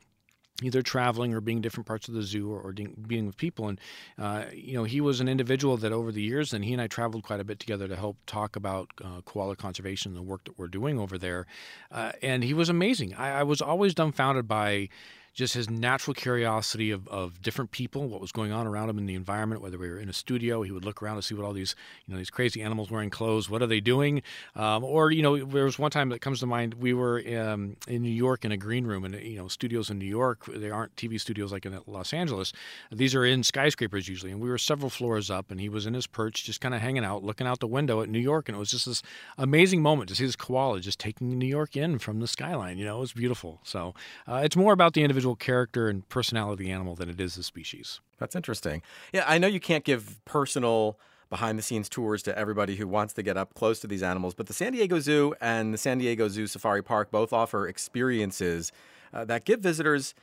either 0.62 0.82
traveling 0.82 1.34
or 1.34 1.40
being 1.40 1.60
different 1.60 1.86
parts 1.86 2.06
of 2.06 2.14
the 2.14 2.22
zoo 2.22 2.52
or, 2.52 2.60
or 2.60 2.72
being 2.72 3.26
with 3.26 3.36
people. 3.36 3.68
And, 3.68 3.80
uh, 4.18 4.44
you 4.52 4.74
know, 4.74 4.84
he 4.84 5.00
was 5.00 5.20
an 5.20 5.28
individual 5.28 5.76
that 5.78 5.92
over 5.92 6.12
the 6.12 6.22
years, 6.22 6.52
and 6.52 6.64
he 6.64 6.72
and 6.72 6.80
I 6.80 6.86
traveled 6.86 7.24
quite 7.24 7.40
a 7.40 7.44
bit 7.44 7.58
together 7.58 7.88
to 7.88 7.96
help 7.96 8.16
talk 8.26 8.54
about 8.54 8.90
uh, 9.02 9.20
koala 9.24 9.56
conservation 9.56 10.10
and 10.10 10.16
the 10.16 10.22
work 10.22 10.44
that 10.44 10.58
we're 10.58 10.68
doing 10.68 10.98
over 10.98 11.18
there. 11.18 11.46
Uh, 11.90 12.12
and 12.22 12.44
he 12.44 12.54
was 12.54 12.68
amazing. 12.68 13.14
I, 13.14 13.40
I 13.40 13.42
was 13.42 13.60
always 13.60 13.94
dumbfounded 13.94 14.46
by 14.46 14.90
just 15.34 15.54
his 15.54 15.68
natural 15.68 16.14
curiosity 16.14 16.92
of, 16.92 17.08
of 17.08 17.42
different 17.42 17.72
people, 17.72 18.08
what 18.08 18.20
was 18.20 18.30
going 18.30 18.52
on 18.52 18.66
around 18.68 18.88
him 18.88 18.98
in 18.98 19.06
the 19.06 19.16
environment, 19.16 19.60
whether 19.60 19.76
we 19.76 19.88
were 19.88 19.98
in 19.98 20.08
a 20.08 20.12
studio, 20.12 20.62
he 20.62 20.70
would 20.70 20.84
look 20.84 21.02
around 21.02 21.16
to 21.16 21.22
see 21.22 21.34
what 21.34 21.44
all 21.44 21.52
these, 21.52 21.74
you 22.06 22.14
know, 22.14 22.18
these 22.18 22.30
crazy 22.30 22.62
animals 22.62 22.88
wearing 22.88 23.10
clothes, 23.10 23.50
what 23.50 23.60
are 23.60 23.66
they 23.66 23.80
doing? 23.80 24.22
Um, 24.54 24.84
or, 24.84 25.10
you 25.10 25.22
know, 25.22 25.44
there 25.44 25.64
was 25.64 25.76
one 25.76 25.90
time 25.90 26.10
that 26.10 26.20
comes 26.20 26.38
to 26.40 26.46
mind, 26.46 26.74
we 26.74 26.94
were 26.94 27.22
um, 27.36 27.76
in 27.88 28.02
New 28.02 28.12
York 28.12 28.44
in 28.44 28.52
a 28.52 28.56
green 28.56 28.86
room, 28.86 29.04
and, 29.04 29.14
you 29.16 29.36
know, 29.36 29.48
studios 29.48 29.90
in 29.90 29.98
New 29.98 30.06
York, 30.06 30.44
they 30.46 30.70
aren't 30.70 30.94
TV 30.94 31.20
studios 31.20 31.50
like 31.50 31.66
in 31.66 31.76
Los 31.88 32.12
Angeles. 32.12 32.52
These 32.92 33.16
are 33.16 33.24
in 33.24 33.42
skyscrapers 33.42 34.08
usually, 34.08 34.30
and 34.30 34.40
we 34.40 34.48
were 34.48 34.58
several 34.58 34.88
floors 34.88 35.30
up, 35.30 35.50
and 35.50 35.58
he 35.60 35.68
was 35.68 35.84
in 35.84 35.94
his 35.94 36.06
perch 36.06 36.44
just 36.44 36.60
kind 36.60 36.74
of 36.74 36.80
hanging 36.80 37.04
out, 37.04 37.24
looking 37.24 37.48
out 37.48 37.58
the 37.58 37.66
window 37.66 38.02
at 38.02 38.08
New 38.08 38.20
York, 38.20 38.48
and 38.48 38.54
it 38.54 38.58
was 38.60 38.70
just 38.70 38.86
this 38.86 39.02
amazing 39.36 39.82
moment 39.82 40.08
to 40.10 40.14
see 40.14 40.26
this 40.26 40.36
koala 40.36 40.78
just 40.78 41.00
taking 41.00 41.36
New 41.38 41.46
York 41.46 41.76
in 41.76 41.98
from 41.98 42.20
the 42.20 42.28
skyline. 42.28 42.78
You 42.78 42.84
know, 42.84 42.98
it 42.98 43.00
was 43.00 43.12
beautiful. 43.12 43.58
So 43.64 43.94
uh, 44.28 44.42
it's 44.44 44.56
more 44.56 44.72
about 44.72 44.94
the 44.94 45.02
individual 45.02 45.23
individual 45.24 45.36
character 45.36 45.88
and 45.88 46.06
personality 46.10 46.70
animal 46.70 46.94
than 46.94 47.08
it 47.08 47.18
is 47.18 47.34
the 47.34 47.42
species. 47.42 48.00
That's 48.18 48.36
interesting. 48.36 48.82
Yeah, 49.12 49.24
I 49.26 49.38
know 49.38 49.46
you 49.46 49.60
can't 49.60 49.84
give 49.84 50.20
personal 50.26 50.98
behind 51.30 51.58
the 51.58 51.62
scenes 51.62 51.88
tours 51.88 52.22
to 52.24 52.38
everybody 52.38 52.76
who 52.76 52.86
wants 52.86 53.14
to 53.14 53.22
get 53.22 53.36
up 53.36 53.54
close 53.54 53.80
to 53.80 53.86
these 53.86 54.02
animals, 54.02 54.34
but 54.34 54.46
the 54.46 54.52
San 54.52 54.72
Diego 54.72 55.00
Zoo 55.00 55.34
and 55.40 55.72
the 55.72 55.78
San 55.78 55.98
Diego 55.98 56.28
Zoo 56.28 56.46
Safari 56.46 56.82
Park 56.82 57.10
both 57.10 57.32
offer 57.32 57.66
experiences 57.66 58.70
uh, 59.14 59.24
that 59.24 59.46
give 59.46 59.60
visitors 59.60 60.14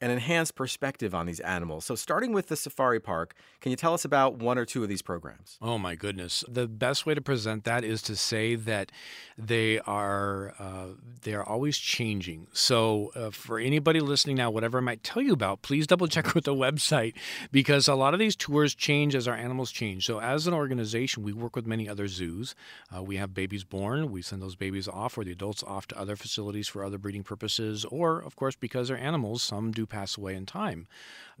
an 0.00 0.10
enhanced 0.10 0.54
perspective 0.54 1.14
on 1.14 1.26
these 1.26 1.40
animals. 1.40 1.84
So, 1.84 1.94
starting 1.94 2.32
with 2.32 2.48
the 2.48 2.56
safari 2.56 3.00
park, 3.00 3.34
can 3.60 3.70
you 3.70 3.76
tell 3.76 3.92
us 3.92 4.04
about 4.04 4.36
one 4.36 4.58
or 4.58 4.64
two 4.64 4.82
of 4.82 4.88
these 4.88 5.02
programs? 5.02 5.58
Oh, 5.60 5.78
my 5.78 5.94
goodness. 5.94 6.42
The 6.48 6.66
best 6.66 7.04
way 7.04 7.14
to 7.14 7.20
present 7.20 7.64
that 7.64 7.84
is 7.84 8.00
to 8.02 8.16
say 8.16 8.54
that 8.54 8.90
they 9.36 9.78
are 9.80 10.54
uh, 10.58 10.86
they 11.22 11.34
are 11.34 11.44
always 11.44 11.76
changing. 11.76 12.46
So, 12.52 13.10
uh, 13.14 13.30
for 13.30 13.58
anybody 13.58 14.00
listening 14.00 14.36
now, 14.36 14.50
whatever 14.50 14.78
I 14.78 14.82
might 14.82 15.04
tell 15.04 15.22
you 15.22 15.32
about, 15.32 15.62
please 15.62 15.86
double 15.86 16.06
check 16.08 16.34
with 16.34 16.44
the 16.44 16.54
website 16.54 17.14
because 17.52 17.86
a 17.86 17.94
lot 17.94 18.14
of 18.14 18.20
these 18.20 18.36
tours 18.36 18.74
change 18.74 19.14
as 19.14 19.28
our 19.28 19.36
animals 19.36 19.70
change. 19.70 20.06
So, 20.06 20.20
as 20.20 20.46
an 20.46 20.54
organization, 20.54 21.22
we 21.22 21.32
work 21.32 21.54
with 21.54 21.66
many 21.66 21.88
other 21.88 22.08
zoos. 22.08 22.54
Uh, 22.94 23.02
we 23.02 23.16
have 23.16 23.34
babies 23.34 23.64
born, 23.64 24.10
we 24.10 24.22
send 24.22 24.40
those 24.40 24.56
babies 24.56 24.88
off 24.88 25.18
or 25.18 25.24
the 25.24 25.32
adults 25.32 25.62
off 25.64 25.86
to 25.88 25.98
other 25.98 26.16
facilities 26.16 26.68
for 26.68 26.84
other 26.84 26.98
breeding 26.98 27.22
purposes, 27.22 27.84
or, 27.86 28.20
of 28.20 28.36
course, 28.36 28.56
because 28.56 28.88
they're 28.88 28.98
animals, 28.98 29.42
some 29.42 29.72
do 29.72 29.86
pass 29.90 30.16
away 30.16 30.34
in 30.34 30.46
time. 30.46 30.86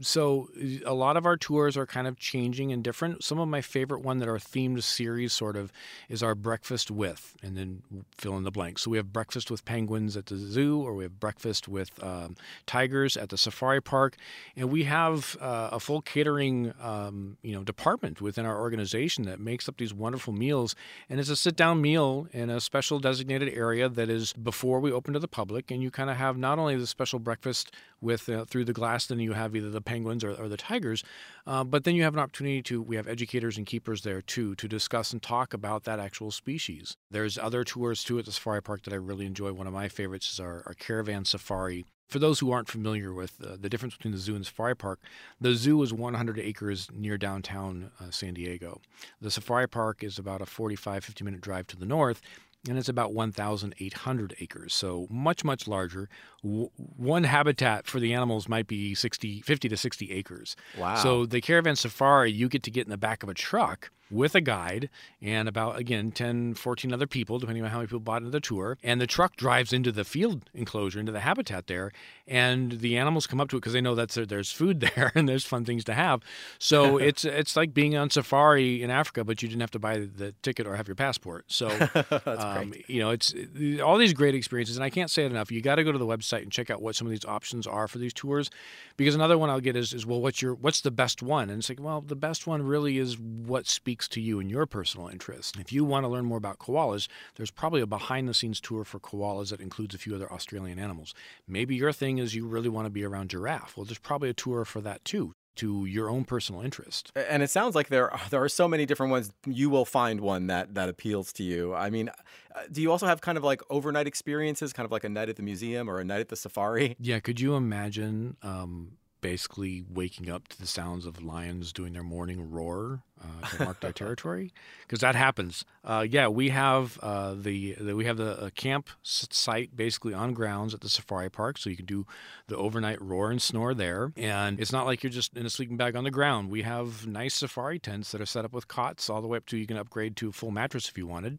So 0.02 0.48
a 0.86 0.94
lot 0.94 1.16
of 1.18 1.26
our 1.26 1.36
tours 1.36 1.76
are 1.76 1.86
kind 1.86 2.06
of 2.06 2.18
changing 2.18 2.72
and 2.72 2.82
different. 2.82 3.22
Some 3.22 3.38
of 3.38 3.48
my 3.48 3.60
favorite 3.60 4.00
one 4.00 4.18
that 4.18 4.28
are 4.28 4.38
themed 4.38 4.82
series 4.82 5.32
sort 5.34 5.56
of 5.56 5.70
is 6.08 6.22
our 6.22 6.34
breakfast 6.34 6.90
with, 6.90 7.36
and 7.42 7.56
then 7.56 7.82
fill 8.16 8.36
in 8.38 8.44
the 8.44 8.50
blank. 8.50 8.78
So 8.78 8.90
we 8.90 8.96
have 8.96 9.12
breakfast 9.12 9.50
with 9.50 9.64
penguins 9.66 10.16
at 10.16 10.26
the 10.26 10.36
zoo, 10.36 10.80
or 10.80 10.94
we 10.94 11.04
have 11.04 11.20
breakfast 11.20 11.68
with 11.68 11.90
um, 12.02 12.36
tigers 12.64 13.16
at 13.16 13.28
the 13.28 13.36
safari 13.36 13.82
park, 13.82 14.16
and 14.56 14.70
we 14.70 14.84
have 14.84 15.36
uh, 15.38 15.68
a 15.72 15.80
full 15.80 16.00
catering 16.00 16.72
um, 16.80 17.36
you 17.42 17.54
know 17.54 17.62
department 17.62 18.22
within 18.22 18.46
our 18.46 18.58
organization 18.58 19.24
that 19.24 19.38
makes 19.38 19.68
up 19.68 19.76
these 19.76 19.92
wonderful 19.92 20.32
meals. 20.32 20.74
And 21.10 21.20
it's 21.20 21.28
a 21.28 21.36
sit 21.36 21.56
down 21.56 21.82
meal 21.82 22.26
in 22.32 22.48
a 22.48 22.60
special 22.60 23.00
designated 23.00 23.52
area 23.52 23.88
that 23.88 24.08
is 24.08 24.32
before 24.32 24.80
we 24.80 24.90
open 24.92 25.12
to 25.12 25.20
the 25.20 25.28
public, 25.28 25.70
and 25.70 25.82
you 25.82 25.90
kind 25.90 26.08
of 26.08 26.16
have 26.16 26.38
not 26.38 26.58
only 26.58 26.76
the 26.76 26.86
special 26.86 27.18
breakfast 27.18 27.72
with 28.00 28.30
uh, 28.30 28.46
through 28.46 28.64
the 28.64 28.72
glass, 28.72 29.06
then 29.06 29.20
you 29.20 29.34
have 29.34 29.54
either 29.54 29.68
the 29.68 29.80
penguins 29.90 30.22
or, 30.22 30.30
or 30.30 30.48
the 30.48 30.56
tigers. 30.56 31.02
Uh, 31.46 31.64
but 31.64 31.82
then 31.82 31.96
you 31.96 32.04
have 32.04 32.14
an 32.14 32.20
opportunity 32.20 32.62
to, 32.62 32.80
we 32.80 32.94
have 32.94 33.08
educators 33.08 33.56
and 33.56 33.66
keepers 33.66 34.02
there 34.02 34.22
too, 34.22 34.54
to 34.54 34.68
discuss 34.68 35.12
and 35.12 35.20
talk 35.20 35.52
about 35.52 35.82
that 35.82 35.98
actual 35.98 36.30
species. 36.30 36.96
There's 37.10 37.36
other 37.36 37.64
tours 37.64 38.04
too 38.04 38.18
at 38.20 38.24
the 38.24 38.32
safari 38.32 38.62
park 38.62 38.84
that 38.84 38.92
I 38.92 38.96
really 38.96 39.26
enjoy. 39.26 39.52
One 39.52 39.66
of 39.66 39.72
my 39.72 39.88
favorites 39.88 40.32
is 40.32 40.38
our, 40.38 40.62
our 40.66 40.74
caravan 40.74 41.24
safari 41.24 41.84
for 42.10 42.18
those 42.18 42.40
who 42.40 42.50
aren't 42.50 42.68
familiar 42.68 43.12
with 43.14 43.36
uh, 43.40 43.56
the 43.58 43.68
difference 43.68 43.96
between 43.96 44.10
the 44.10 44.18
zoo 44.18 44.34
and 44.34 44.42
the 44.42 44.46
safari 44.46 44.74
park, 44.74 44.98
the 45.40 45.54
zoo 45.54 45.80
is 45.80 45.92
100 45.92 46.40
acres 46.40 46.88
near 46.92 47.16
downtown 47.16 47.92
uh, 48.00 48.10
San 48.10 48.34
Diego. 48.34 48.80
The 49.20 49.30
safari 49.30 49.68
park 49.68 50.02
is 50.02 50.18
about 50.18 50.42
a 50.42 50.46
45, 50.46 51.04
50 51.04 51.24
minute 51.24 51.40
drive 51.40 51.68
to 51.68 51.76
the 51.76 51.86
north, 51.86 52.20
and 52.68 52.78
it's 52.78 52.88
about 52.88 53.14
1,800 53.14 54.34
acres, 54.40 54.74
so 54.74 55.06
much, 55.10 55.44
much 55.44 55.66
larger. 55.66 56.08
W- 56.42 56.70
one 56.76 57.24
habitat 57.24 57.86
for 57.86 58.00
the 58.00 58.12
animals 58.12 58.48
might 58.48 58.66
be 58.66 58.94
60, 58.94 59.40
50 59.40 59.68
to 59.68 59.76
60 59.76 60.10
acres. 60.10 60.56
Wow. 60.78 60.96
So 60.96 61.26
the 61.26 61.40
caravan 61.40 61.76
safari, 61.76 62.30
you 62.30 62.48
get 62.48 62.62
to 62.64 62.70
get 62.70 62.84
in 62.86 62.90
the 62.90 62.98
back 62.98 63.22
of 63.22 63.28
a 63.28 63.34
truck 63.34 63.90
with 64.10 64.34
a 64.34 64.40
guide 64.40 64.88
and 65.20 65.48
about 65.48 65.78
again 65.78 66.10
10 66.10 66.54
14 66.54 66.92
other 66.92 67.06
people 67.06 67.38
depending 67.38 67.64
on 67.64 67.70
how 67.70 67.78
many 67.78 67.86
people 67.86 68.00
bought 68.00 68.22
into 68.22 68.30
the 68.30 68.40
tour. 68.40 68.78
And 68.82 69.00
the 69.00 69.06
truck 69.06 69.36
drives 69.36 69.72
into 69.72 69.92
the 69.92 70.04
field 70.04 70.50
enclosure 70.54 71.00
into 71.00 71.12
the 71.12 71.20
habitat 71.20 71.66
there 71.66 71.92
and 72.26 72.80
the 72.80 72.96
animals 72.96 73.26
come 73.26 73.40
up 73.40 73.48
to 73.50 73.56
it 73.56 73.60
because 73.60 73.72
they 73.72 73.80
know 73.80 73.94
that 73.94 74.10
there's 74.10 74.52
food 74.52 74.80
there 74.94 75.12
and 75.14 75.28
there's 75.28 75.44
fun 75.44 75.64
things 75.64 75.84
to 75.84 75.94
have. 75.94 76.22
So 76.58 76.96
it's 77.08 77.24
it's 77.24 77.56
like 77.56 77.74
being 77.74 77.96
on 77.96 78.10
safari 78.10 78.82
in 78.82 78.90
africa 78.90 79.24
but 79.24 79.42
you 79.42 79.48
didn't 79.48 79.60
have 79.60 79.70
to 79.72 79.78
buy 79.78 79.98
the 79.98 80.34
ticket 80.42 80.66
or 80.66 80.76
have 80.76 80.88
your 80.88 80.94
passport. 80.94 81.44
So 81.48 81.68
um, 82.26 82.74
you 82.86 83.00
know 83.00 83.10
it's 83.10 83.34
all 83.82 83.98
these 83.98 84.12
great 84.12 84.34
experiences 84.34 84.76
and 84.76 84.84
i 84.84 84.90
can't 84.90 85.10
say 85.10 85.24
it 85.24 85.30
enough. 85.30 85.50
You 85.50 85.60
got 85.60 85.76
to 85.76 85.84
go 85.84 85.92
to 85.92 85.98
the 85.98 86.06
website 86.06 86.42
and 86.42 86.52
check 86.52 86.70
out 86.70 86.82
what 86.82 86.96
some 86.96 87.06
of 87.06 87.10
these 87.10 87.24
options 87.24 87.66
are 87.66 87.88
for 87.88 87.98
these 87.98 88.12
tours 88.12 88.50
because 88.96 89.14
another 89.14 89.38
one 89.38 89.50
i'll 89.50 89.60
get 89.60 89.76
is, 89.76 89.92
is 89.92 90.06
well 90.06 90.20
what's 90.20 90.42
your 90.42 90.54
what's 90.54 90.80
the 90.80 90.90
best 90.90 91.22
one? 91.22 91.50
And 91.50 91.58
it's 91.58 91.68
like 91.68 91.80
well 91.80 92.00
the 92.00 92.16
best 92.16 92.46
one 92.46 92.62
really 92.62 92.98
is 92.98 93.18
what 93.18 93.66
speaks 93.66 93.99
speaks 94.00 94.08
to 94.08 94.20
you 94.20 94.40
and 94.40 94.50
your 94.50 94.64
personal 94.64 95.08
interests. 95.08 95.58
If 95.58 95.72
you 95.72 95.84
want 95.84 96.04
to 96.04 96.08
learn 96.08 96.24
more 96.24 96.38
about 96.38 96.58
koalas, 96.58 97.06
there's 97.36 97.50
probably 97.50 97.82
a 97.82 97.86
behind 97.86 98.28
the 98.28 98.32
scenes 98.32 98.58
tour 98.58 98.82
for 98.82 98.98
koalas 98.98 99.50
that 99.50 99.60
includes 99.60 99.94
a 99.94 99.98
few 99.98 100.14
other 100.14 100.32
Australian 100.32 100.78
animals. 100.78 101.12
Maybe 101.46 101.76
your 101.76 101.92
thing 101.92 102.16
is 102.16 102.34
you 102.34 102.46
really 102.46 102.70
want 102.70 102.86
to 102.86 102.90
be 102.90 103.04
around 103.04 103.28
giraffe. 103.28 103.76
Well, 103.76 103.84
there's 103.84 103.98
probably 103.98 104.30
a 104.30 104.34
tour 104.34 104.64
for 104.64 104.80
that 104.80 105.04
too 105.04 105.34
to 105.56 105.84
your 105.84 106.08
own 106.08 106.24
personal 106.24 106.62
interest. 106.62 107.12
And 107.14 107.42
it 107.42 107.50
sounds 107.50 107.74
like 107.74 107.88
there 107.88 108.10
are, 108.10 108.20
there 108.30 108.42
are 108.42 108.48
so 108.48 108.66
many 108.66 108.86
different 108.86 109.10
ones. 109.10 109.32
You 109.46 109.68
will 109.68 109.84
find 109.84 110.20
one 110.20 110.46
that 110.46 110.74
that 110.74 110.88
appeals 110.88 111.30
to 111.34 111.42
you. 111.42 111.74
I 111.74 111.90
mean, 111.90 112.08
uh, 112.08 112.60
do 112.72 112.80
you 112.80 112.90
also 112.90 113.06
have 113.06 113.20
kind 113.20 113.36
of 113.36 113.44
like 113.44 113.60
overnight 113.68 114.06
experiences, 114.06 114.72
kind 114.72 114.86
of 114.86 114.92
like 114.92 115.04
a 115.04 115.10
night 115.10 115.28
at 115.28 115.36
the 115.36 115.42
museum 115.42 115.90
or 115.90 115.98
a 115.98 116.04
night 116.04 116.20
at 116.20 116.28
the 116.28 116.36
safari? 116.36 116.96
Yeah. 116.98 117.20
Could 117.20 117.40
you 117.40 117.54
imagine 117.54 118.38
um, 118.42 118.92
basically 119.20 119.84
waking 119.88 120.30
up 120.30 120.48
to 120.48 120.58
the 120.58 120.66
sounds 120.66 121.06
of 121.06 121.22
lions 121.22 121.72
doing 121.72 121.92
their 121.92 122.02
morning 122.02 122.50
roar 122.50 123.02
uh, 123.20 123.46
to 123.48 123.64
mark 123.64 123.80
their 123.80 123.92
territory 123.92 124.52
because 124.82 125.00
that 125.00 125.14
happens. 125.14 125.64
Uh, 125.84 126.06
yeah, 126.08 126.28
we 126.28 126.50
have 126.50 126.98
uh, 127.02 127.34
the, 127.34 127.74
the, 127.74 127.94
we 127.94 128.04
have 128.04 128.16
the 128.16 128.50
camp 128.54 128.88
site 129.02 129.76
basically 129.76 130.14
on 130.14 130.32
grounds 130.32 130.74
at 130.74 130.80
the 130.80 130.88
safari 130.88 131.30
park, 131.30 131.58
so 131.58 131.70
you 131.70 131.76
can 131.76 131.86
do 131.86 132.06
the 132.46 132.56
overnight 132.56 133.00
roar 133.00 133.30
and 133.30 133.40
snore 133.42 133.74
there. 133.74 134.12
And 134.16 134.60
it's 134.60 134.72
not 134.72 134.86
like 134.86 135.02
you're 135.02 135.10
just 135.10 135.36
in 135.36 135.46
a 135.46 135.50
sleeping 135.50 135.76
bag 135.76 135.96
on 135.96 136.04
the 136.04 136.10
ground. 136.10 136.50
We 136.50 136.62
have 136.62 137.06
nice 137.06 137.34
safari 137.34 137.78
tents 137.78 138.12
that 138.12 138.20
are 138.20 138.26
set 138.26 138.44
up 138.44 138.52
with 138.52 138.68
cots 138.68 139.10
all 139.10 139.20
the 139.20 139.28
way 139.28 139.36
up 139.38 139.46
to 139.46 139.56
you 139.56 139.66
can 139.66 139.76
upgrade 139.76 140.16
to 140.16 140.30
a 140.30 140.32
full 140.32 140.50
mattress 140.50 140.88
if 140.88 140.96
you 140.96 141.06
wanted 141.06 141.38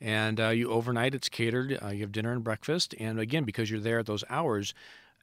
and 0.00 0.40
uh, 0.40 0.48
you 0.48 0.70
overnight 0.70 1.14
it's 1.14 1.28
catered 1.28 1.78
uh, 1.82 1.88
you 1.88 2.00
have 2.00 2.12
dinner 2.12 2.32
and 2.32 2.44
breakfast 2.44 2.94
and 2.98 3.18
again 3.18 3.44
because 3.44 3.70
you're 3.70 3.80
there 3.80 3.98
at 3.98 4.06
those 4.06 4.24
hours 4.28 4.74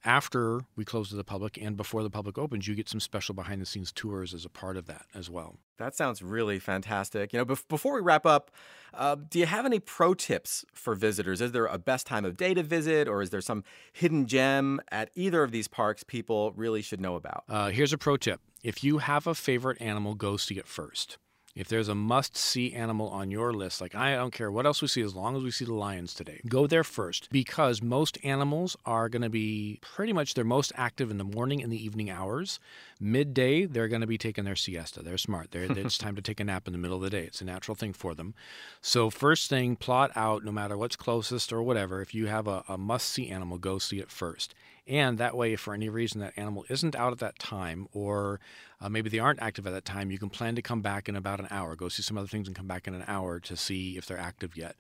after 0.04 0.62
we 0.76 0.86
close 0.86 1.10
to 1.10 1.16
the 1.16 1.24
public 1.24 1.58
and 1.62 1.78
before 1.78 2.04
the 2.04 2.10
public 2.10 2.38
opens, 2.38 2.68
you 2.68 2.76
get 2.76 2.90
some 2.90 3.00
special 3.00 3.36
behind 3.36 3.62
the 3.62 3.66
scenes 3.66 3.92
tours 3.92 4.34
as 4.34 4.46
a 4.46 4.50
part 4.50 4.78
of 4.78 4.88
that 4.88 5.06
as 5.14 5.30
well. 5.30 5.58
That 5.78 5.96
sounds 5.96 6.22
really 6.22 6.60
fantastic. 6.60 7.34
You 7.34 7.40
know, 7.40 7.46
before 7.46 7.94
we 7.94 8.02
wrap 8.02 8.26
up, 8.26 8.52
uh, 8.94 9.16
do 9.16 9.40
you 9.40 9.46
have 9.46 9.66
any 9.66 9.80
pro 9.80 10.14
tips 10.14 10.66
for 10.74 10.96
visitors? 10.96 11.42
Is 11.42 11.52
there 11.52 11.66
a 11.66 11.78
best 11.78 12.06
time 12.06 12.26
of 12.26 12.38
day 12.38 12.54
to 12.54 12.64
visit, 12.64 13.08
or 13.08 13.22
is 13.22 13.30
there 13.30 13.42
some 13.42 13.64
hidden 13.92 14.28
gem 14.28 14.82
at 14.92 15.10
either 15.16 15.44
of 15.44 15.52
these 15.52 15.68
parks 15.68 16.04
people 16.04 16.52
really 16.56 16.82
should 16.82 17.02
know 17.02 17.16
about? 17.16 17.44
Uh, 17.50 17.70
here's 17.70 17.94
a 17.94 17.98
pro 17.98 18.18
tip 18.18 18.42
if 18.64 18.84
you 18.84 19.00
have 19.00 19.26
a 19.26 19.34
favorite 19.34 19.82
animal, 19.82 20.14
go 20.14 20.38
see 20.38 20.58
it 20.58 20.68
first. 20.68 21.18
If 21.56 21.68
there's 21.68 21.90
a 21.90 21.96
must 21.96 22.38
see 22.38 22.74
animal 22.74 23.10
on 23.10 23.32
your 23.32 23.54
list, 23.54 23.82
like 23.82 23.94
I 23.94 24.16
don't 24.16 24.34
care 24.34 24.52
what 24.52 24.66
else 24.66 24.82
we 24.82 24.88
see 24.88 25.02
as 25.02 25.16
long 25.16 25.36
as 25.36 25.44
we 25.44 25.52
see 25.52 25.66
the 25.66 25.74
lions 25.74 26.14
today, 26.14 26.42
go 26.48 26.68
there 26.68 26.84
first 26.84 27.30
because 27.32 27.82
most 27.82 28.18
animals 28.24 28.78
are 28.86 29.10
going 29.10 29.22
to 29.22 29.30
be 29.30 29.80
pretty 29.82 30.14
much 30.14 30.34
they're 30.34 30.46
most 30.46 30.72
active 30.76 31.12
in 31.12 31.18
the 31.18 31.24
morning 31.24 31.62
and 31.62 31.72
the 31.72 31.84
evening 31.84 32.10
hours. 32.10 32.60
Midday, 33.00 33.66
they're 33.66 33.88
going 33.88 34.02
to 34.02 34.08
be 34.08 34.18
taking 34.18 34.46
their 34.46 34.56
siesta. 34.56 35.02
They're 35.02 35.18
smart. 35.18 35.52
They're, 35.52 35.64
it's 35.72 35.98
time 35.98 36.16
to 36.16 36.22
take 36.22 36.40
a 36.40 36.44
nap 36.44 36.68
in 36.68 36.74
the 36.74 36.80
middle 36.80 36.98
of 36.98 37.04
the 37.04 37.10
day. 37.10 37.24
It's 37.24 37.42
a 37.42 37.46
natural 37.46 37.76
thing 37.76 37.94
for 37.94 38.14
them. 38.14 38.34
So, 38.82 39.10
first 39.10 39.50
thing, 39.50 39.76
plot 39.76 40.12
out 40.16 40.46
no 40.46 40.52
matter 40.52 40.78
what's 40.78 40.96
closest 40.96 41.52
or 41.52 41.62
whatever. 41.64 42.02
If 42.02 42.16
you 42.16 42.28
have 42.28 42.48
a, 42.48 42.64
a 42.68 42.78
must 42.78 43.10
see 43.10 43.30
animal, 43.30 43.58
go 43.58 43.78
see 43.78 44.00
it 44.00 44.12
first. 44.12 44.54
And 44.88 45.20
that 45.20 45.38
way, 45.38 45.54
if 45.54 45.60
for 45.60 45.74
any 45.74 45.90
reason 45.90 46.22
that 46.22 46.34
animal 46.36 46.66
isn't 46.68 46.96
out 46.96 47.14
at 47.14 47.20
that 47.20 47.38
time, 47.38 47.88
or 47.94 48.40
uh, 48.82 48.90
maybe 48.90 49.10
they 49.10 49.20
aren't 49.20 49.42
active 49.42 49.68
at 49.68 49.74
that 49.74 49.86
time, 49.86 50.10
you 50.10 50.18
can 50.18 50.30
plan 50.30 50.56
to 50.56 50.62
come 50.62 50.82
back 50.82 51.08
in 51.08 51.16
about 51.16 51.40
an 51.40 51.48
hour, 51.52 51.76
go 51.76 51.88
see 51.88 52.02
some 52.02 52.18
other 52.18 52.28
things, 52.28 52.48
and 52.48 52.56
come 52.56 52.68
back 52.68 52.88
in 52.88 52.96
an 52.96 53.04
hour 53.08 53.40
to 53.40 53.56
see 53.56 53.96
if 53.96 54.08
they're 54.08 54.18
active 54.18 54.58
yet. 54.58 54.76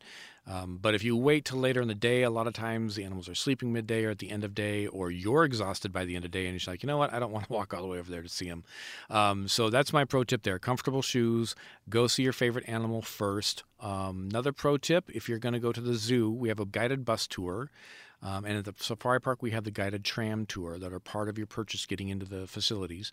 Um, 0.47 0.79
but 0.81 0.95
if 0.95 1.03
you 1.03 1.15
wait 1.15 1.45
till 1.45 1.59
later 1.59 1.81
in 1.81 1.87
the 1.87 1.93
day, 1.93 2.23
a 2.23 2.31
lot 2.31 2.47
of 2.47 2.53
times 2.53 2.95
the 2.95 3.03
animals 3.03 3.29
are 3.29 3.35
sleeping 3.35 3.71
midday 3.71 4.05
or 4.05 4.09
at 4.09 4.17
the 4.17 4.31
end 4.31 4.43
of 4.43 4.55
day, 4.55 4.87
or 4.87 5.11
you're 5.11 5.43
exhausted 5.43 5.93
by 5.93 6.03
the 6.03 6.15
end 6.15 6.25
of 6.25 6.31
day, 6.31 6.47
and 6.47 6.59
you're 6.59 6.73
like, 6.73 6.81
you 6.81 6.87
know 6.87 6.97
what, 6.97 7.13
I 7.13 7.19
don't 7.19 7.31
want 7.31 7.45
to 7.45 7.53
walk 7.53 7.73
all 7.73 7.83
the 7.83 7.87
way 7.87 7.99
over 7.99 8.09
there 8.09 8.23
to 8.23 8.29
see 8.29 8.49
them. 8.49 8.63
Um, 9.11 9.47
so 9.47 9.69
that's 9.69 9.93
my 9.93 10.03
pro 10.03 10.23
tip 10.23 10.41
there: 10.41 10.57
comfortable 10.57 11.03
shoes. 11.03 11.55
Go 11.89 12.07
see 12.07 12.23
your 12.23 12.33
favorite 12.33 12.67
animal 12.67 13.03
first. 13.03 13.63
Um, 13.79 14.29
another 14.31 14.51
pro 14.51 14.77
tip: 14.77 15.11
if 15.13 15.29
you're 15.29 15.37
going 15.37 15.53
to 15.53 15.59
go 15.59 15.71
to 15.71 15.81
the 15.81 15.93
zoo, 15.93 16.31
we 16.31 16.49
have 16.49 16.59
a 16.59 16.65
guided 16.65 17.05
bus 17.05 17.27
tour. 17.27 17.69
Um, 18.23 18.45
and 18.45 18.57
at 18.57 18.65
the 18.65 18.73
safari 18.77 19.19
park, 19.19 19.41
we 19.41 19.51
have 19.51 19.63
the 19.63 19.71
guided 19.71 20.05
tram 20.05 20.45
tour 20.45 20.77
that 20.77 20.93
are 20.93 20.99
part 20.99 21.27
of 21.27 21.37
your 21.37 21.47
purchase 21.47 21.85
getting 21.85 22.09
into 22.09 22.25
the 22.25 22.47
facilities. 22.47 23.11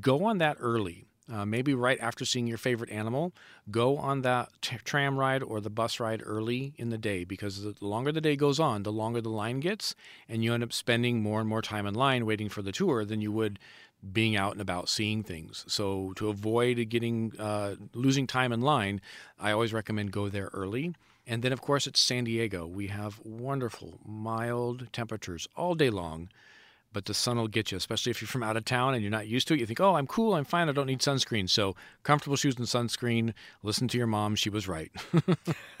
Go 0.00 0.24
on 0.24 0.38
that 0.38 0.56
early. 0.60 1.06
Uh, 1.32 1.46
maybe 1.46 1.72
right 1.72 1.98
after 2.00 2.26
seeing 2.26 2.46
your 2.46 2.58
favorite 2.58 2.90
animal, 2.90 3.32
go 3.70 3.96
on 3.96 4.20
that 4.20 4.50
t- 4.60 4.76
tram 4.84 5.18
ride 5.18 5.42
or 5.42 5.58
the 5.58 5.70
bus 5.70 5.98
ride 5.98 6.20
early 6.22 6.74
in 6.76 6.90
the 6.90 6.98
day 6.98 7.24
because 7.24 7.62
the 7.62 7.74
longer 7.80 8.12
the 8.12 8.20
day 8.20 8.36
goes 8.36 8.60
on, 8.60 8.82
the 8.82 8.92
longer 8.92 9.22
the 9.22 9.30
line 9.30 9.58
gets, 9.58 9.94
and 10.28 10.44
you 10.44 10.52
end 10.52 10.62
up 10.62 10.70
spending 10.70 11.22
more 11.22 11.40
and 11.40 11.48
more 11.48 11.62
time 11.62 11.86
in 11.86 11.94
line 11.94 12.26
waiting 12.26 12.50
for 12.50 12.60
the 12.60 12.72
tour 12.72 13.06
than 13.06 13.22
you 13.22 13.32
would 13.32 13.58
being 14.12 14.36
out 14.36 14.52
and 14.52 14.60
about 14.60 14.90
seeing 14.90 15.22
things. 15.22 15.64
So 15.66 16.12
to 16.16 16.28
avoid 16.28 16.90
getting 16.90 17.32
uh, 17.38 17.76
losing 17.94 18.26
time 18.26 18.52
in 18.52 18.60
line, 18.60 19.00
I 19.40 19.50
always 19.50 19.72
recommend 19.72 20.12
go 20.12 20.28
there 20.28 20.50
early. 20.52 20.94
And 21.26 21.42
then, 21.42 21.52
of 21.52 21.60
course, 21.60 21.86
it's 21.86 22.00
San 22.00 22.24
Diego. 22.24 22.66
We 22.66 22.88
have 22.88 23.18
wonderful, 23.24 23.98
mild 24.04 24.92
temperatures 24.92 25.48
all 25.56 25.74
day 25.74 25.88
long, 25.88 26.28
but 26.92 27.06
the 27.06 27.14
sun 27.14 27.38
will 27.38 27.48
get 27.48 27.72
you, 27.72 27.78
especially 27.78 28.10
if 28.10 28.20
you're 28.20 28.28
from 28.28 28.42
out 28.42 28.56
of 28.56 28.64
town 28.64 28.92
and 28.94 29.02
you're 29.02 29.10
not 29.10 29.26
used 29.26 29.48
to 29.48 29.54
it. 29.54 29.60
You 29.60 29.66
think, 29.66 29.80
oh, 29.80 29.96
I'm 29.96 30.06
cool, 30.06 30.34
I'm 30.34 30.44
fine, 30.44 30.68
I 30.68 30.72
don't 30.72 30.86
need 30.86 31.00
sunscreen. 31.00 31.48
So, 31.48 31.74
comfortable 32.02 32.36
shoes 32.36 32.56
and 32.56 32.66
sunscreen. 32.66 33.32
Listen 33.62 33.88
to 33.88 33.98
your 33.98 34.06
mom, 34.06 34.36
she 34.36 34.50
was 34.50 34.68
right. 34.68 34.92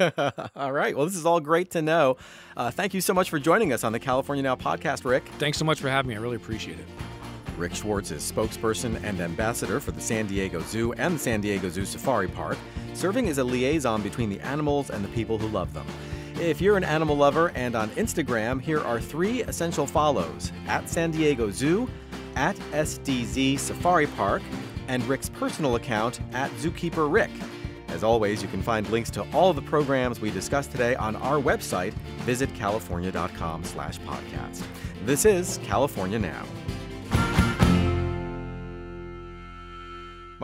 all 0.56 0.72
right. 0.72 0.96
Well, 0.96 1.06
this 1.06 1.16
is 1.16 1.26
all 1.26 1.40
great 1.40 1.70
to 1.72 1.82
know. 1.82 2.16
Uh, 2.56 2.70
thank 2.70 2.94
you 2.94 3.00
so 3.02 3.12
much 3.12 3.28
for 3.28 3.38
joining 3.38 3.72
us 3.72 3.84
on 3.84 3.92
the 3.92 4.00
California 4.00 4.42
Now 4.42 4.56
podcast, 4.56 5.04
Rick. 5.04 5.24
Thanks 5.38 5.58
so 5.58 5.64
much 5.64 5.80
for 5.80 5.90
having 5.90 6.08
me. 6.08 6.16
I 6.16 6.18
really 6.18 6.36
appreciate 6.36 6.78
it. 6.78 7.13
Rick 7.56 7.74
Schwartz 7.74 8.10
is 8.10 8.30
spokesperson 8.30 9.02
and 9.04 9.20
ambassador 9.20 9.80
for 9.80 9.92
the 9.92 10.00
San 10.00 10.26
Diego 10.26 10.60
Zoo 10.62 10.92
and 10.94 11.14
the 11.14 11.18
San 11.18 11.40
Diego 11.40 11.68
Zoo 11.68 11.84
Safari 11.84 12.28
Park, 12.28 12.58
serving 12.94 13.28
as 13.28 13.38
a 13.38 13.44
liaison 13.44 14.02
between 14.02 14.30
the 14.30 14.40
animals 14.40 14.90
and 14.90 15.04
the 15.04 15.08
people 15.08 15.38
who 15.38 15.48
love 15.48 15.72
them. 15.72 15.86
If 16.40 16.60
you're 16.60 16.76
an 16.76 16.84
animal 16.84 17.16
lover 17.16 17.52
and 17.54 17.76
on 17.76 17.90
Instagram, 17.90 18.60
here 18.60 18.80
are 18.80 19.00
three 19.00 19.42
essential 19.44 19.86
follows 19.86 20.52
at 20.66 20.88
San 20.88 21.10
Diego 21.10 21.50
Zoo, 21.50 21.88
at 22.36 22.56
SDZ 22.72 23.58
Safari 23.58 24.08
Park, 24.08 24.42
and 24.88 25.02
Rick's 25.04 25.28
personal 25.28 25.76
account 25.76 26.20
at 26.32 26.50
Zookeeper 26.52 27.10
Rick. 27.10 27.30
As 27.88 28.02
always, 28.02 28.42
you 28.42 28.48
can 28.48 28.62
find 28.62 28.88
links 28.90 29.10
to 29.10 29.22
all 29.32 29.52
the 29.52 29.62
programs 29.62 30.20
we 30.20 30.30
discussed 30.30 30.72
today 30.72 30.96
on 30.96 31.14
our 31.16 31.36
website, 31.36 31.92
visit 32.24 32.50
visitcalifornia.com 32.50 33.62
slash 33.62 34.00
podcast. 34.00 34.64
This 35.04 35.24
is 35.24 35.60
California 35.62 36.18
Now. 36.18 36.44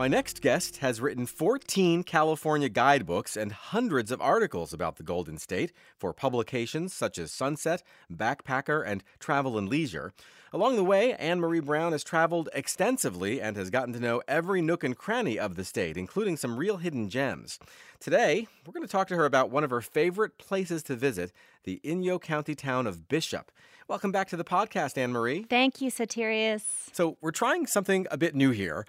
My 0.01 0.07
next 0.07 0.41
guest 0.41 0.77
has 0.77 0.99
written 0.99 1.27
14 1.27 2.01
California 2.01 2.69
guidebooks 2.69 3.37
and 3.37 3.51
hundreds 3.51 4.09
of 4.09 4.19
articles 4.19 4.73
about 4.73 4.95
the 4.95 5.03
Golden 5.03 5.37
State 5.37 5.73
for 5.95 6.11
publications 6.11 6.91
such 6.91 7.19
as 7.19 7.31
Sunset, 7.31 7.83
Backpacker, 8.11 8.83
and 8.83 9.03
Travel 9.19 9.59
and 9.59 9.69
Leisure. 9.69 10.11
Along 10.51 10.75
the 10.75 10.83
way, 10.83 11.13
Ann 11.13 11.39
Marie 11.39 11.59
Brown 11.59 11.91
has 11.91 12.03
traveled 12.03 12.49
extensively 12.51 13.39
and 13.39 13.55
has 13.55 13.69
gotten 13.69 13.93
to 13.93 13.99
know 13.99 14.23
every 14.27 14.59
nook 14.59 14.83
and 14.83 14.97
cranny 14.97 15.37
of 15.37 15.53
the 15.53 15.63
state, 15.63 15.97
including 15.97 16.35
some 16.35 16.57
real 16.57 16.77
hidden 16.77 17.07
gems. 17.07 17.59
Today, 17.99 18.47
we're 18.65 18.73
going 18.73 18.81
to 18.81 18.91
talk 18.91 19.07
to 19.09 19.15
her 19.17 19.25
about 19.25 19.51
one 19.51 19.63
of 19.63 19.69
her 19.69 19.81
favorite 19.81 20.39
places 20.39 20.81
to 20.81 20.95
visit, 20.95 21.31
the 21.63 21.79
Inyo 21.83 22.19
County 22.19 22.55
town 22.55 22.87
of 22.87 23.07
Bishop. 23.07 23.51
Welcome 23.87 24.11
back 24.11 24.29
to 24.29 24.35
the 24.35 24.43
podcast, 24.43 24.97
Ann 24.97 25.11
Marie. 25.11 25.43
Thank 25.47 25.79
you, 25.79 25.91
Soterios. 25.91 26.63
So, 26.91 27.17
we're 27.21 27.29
trying 27.29 27.67
something 27.67 28.07
a 28.09 28.17
bit 28.17 28.33
new 28.33 28.49
here. 28.49 28.87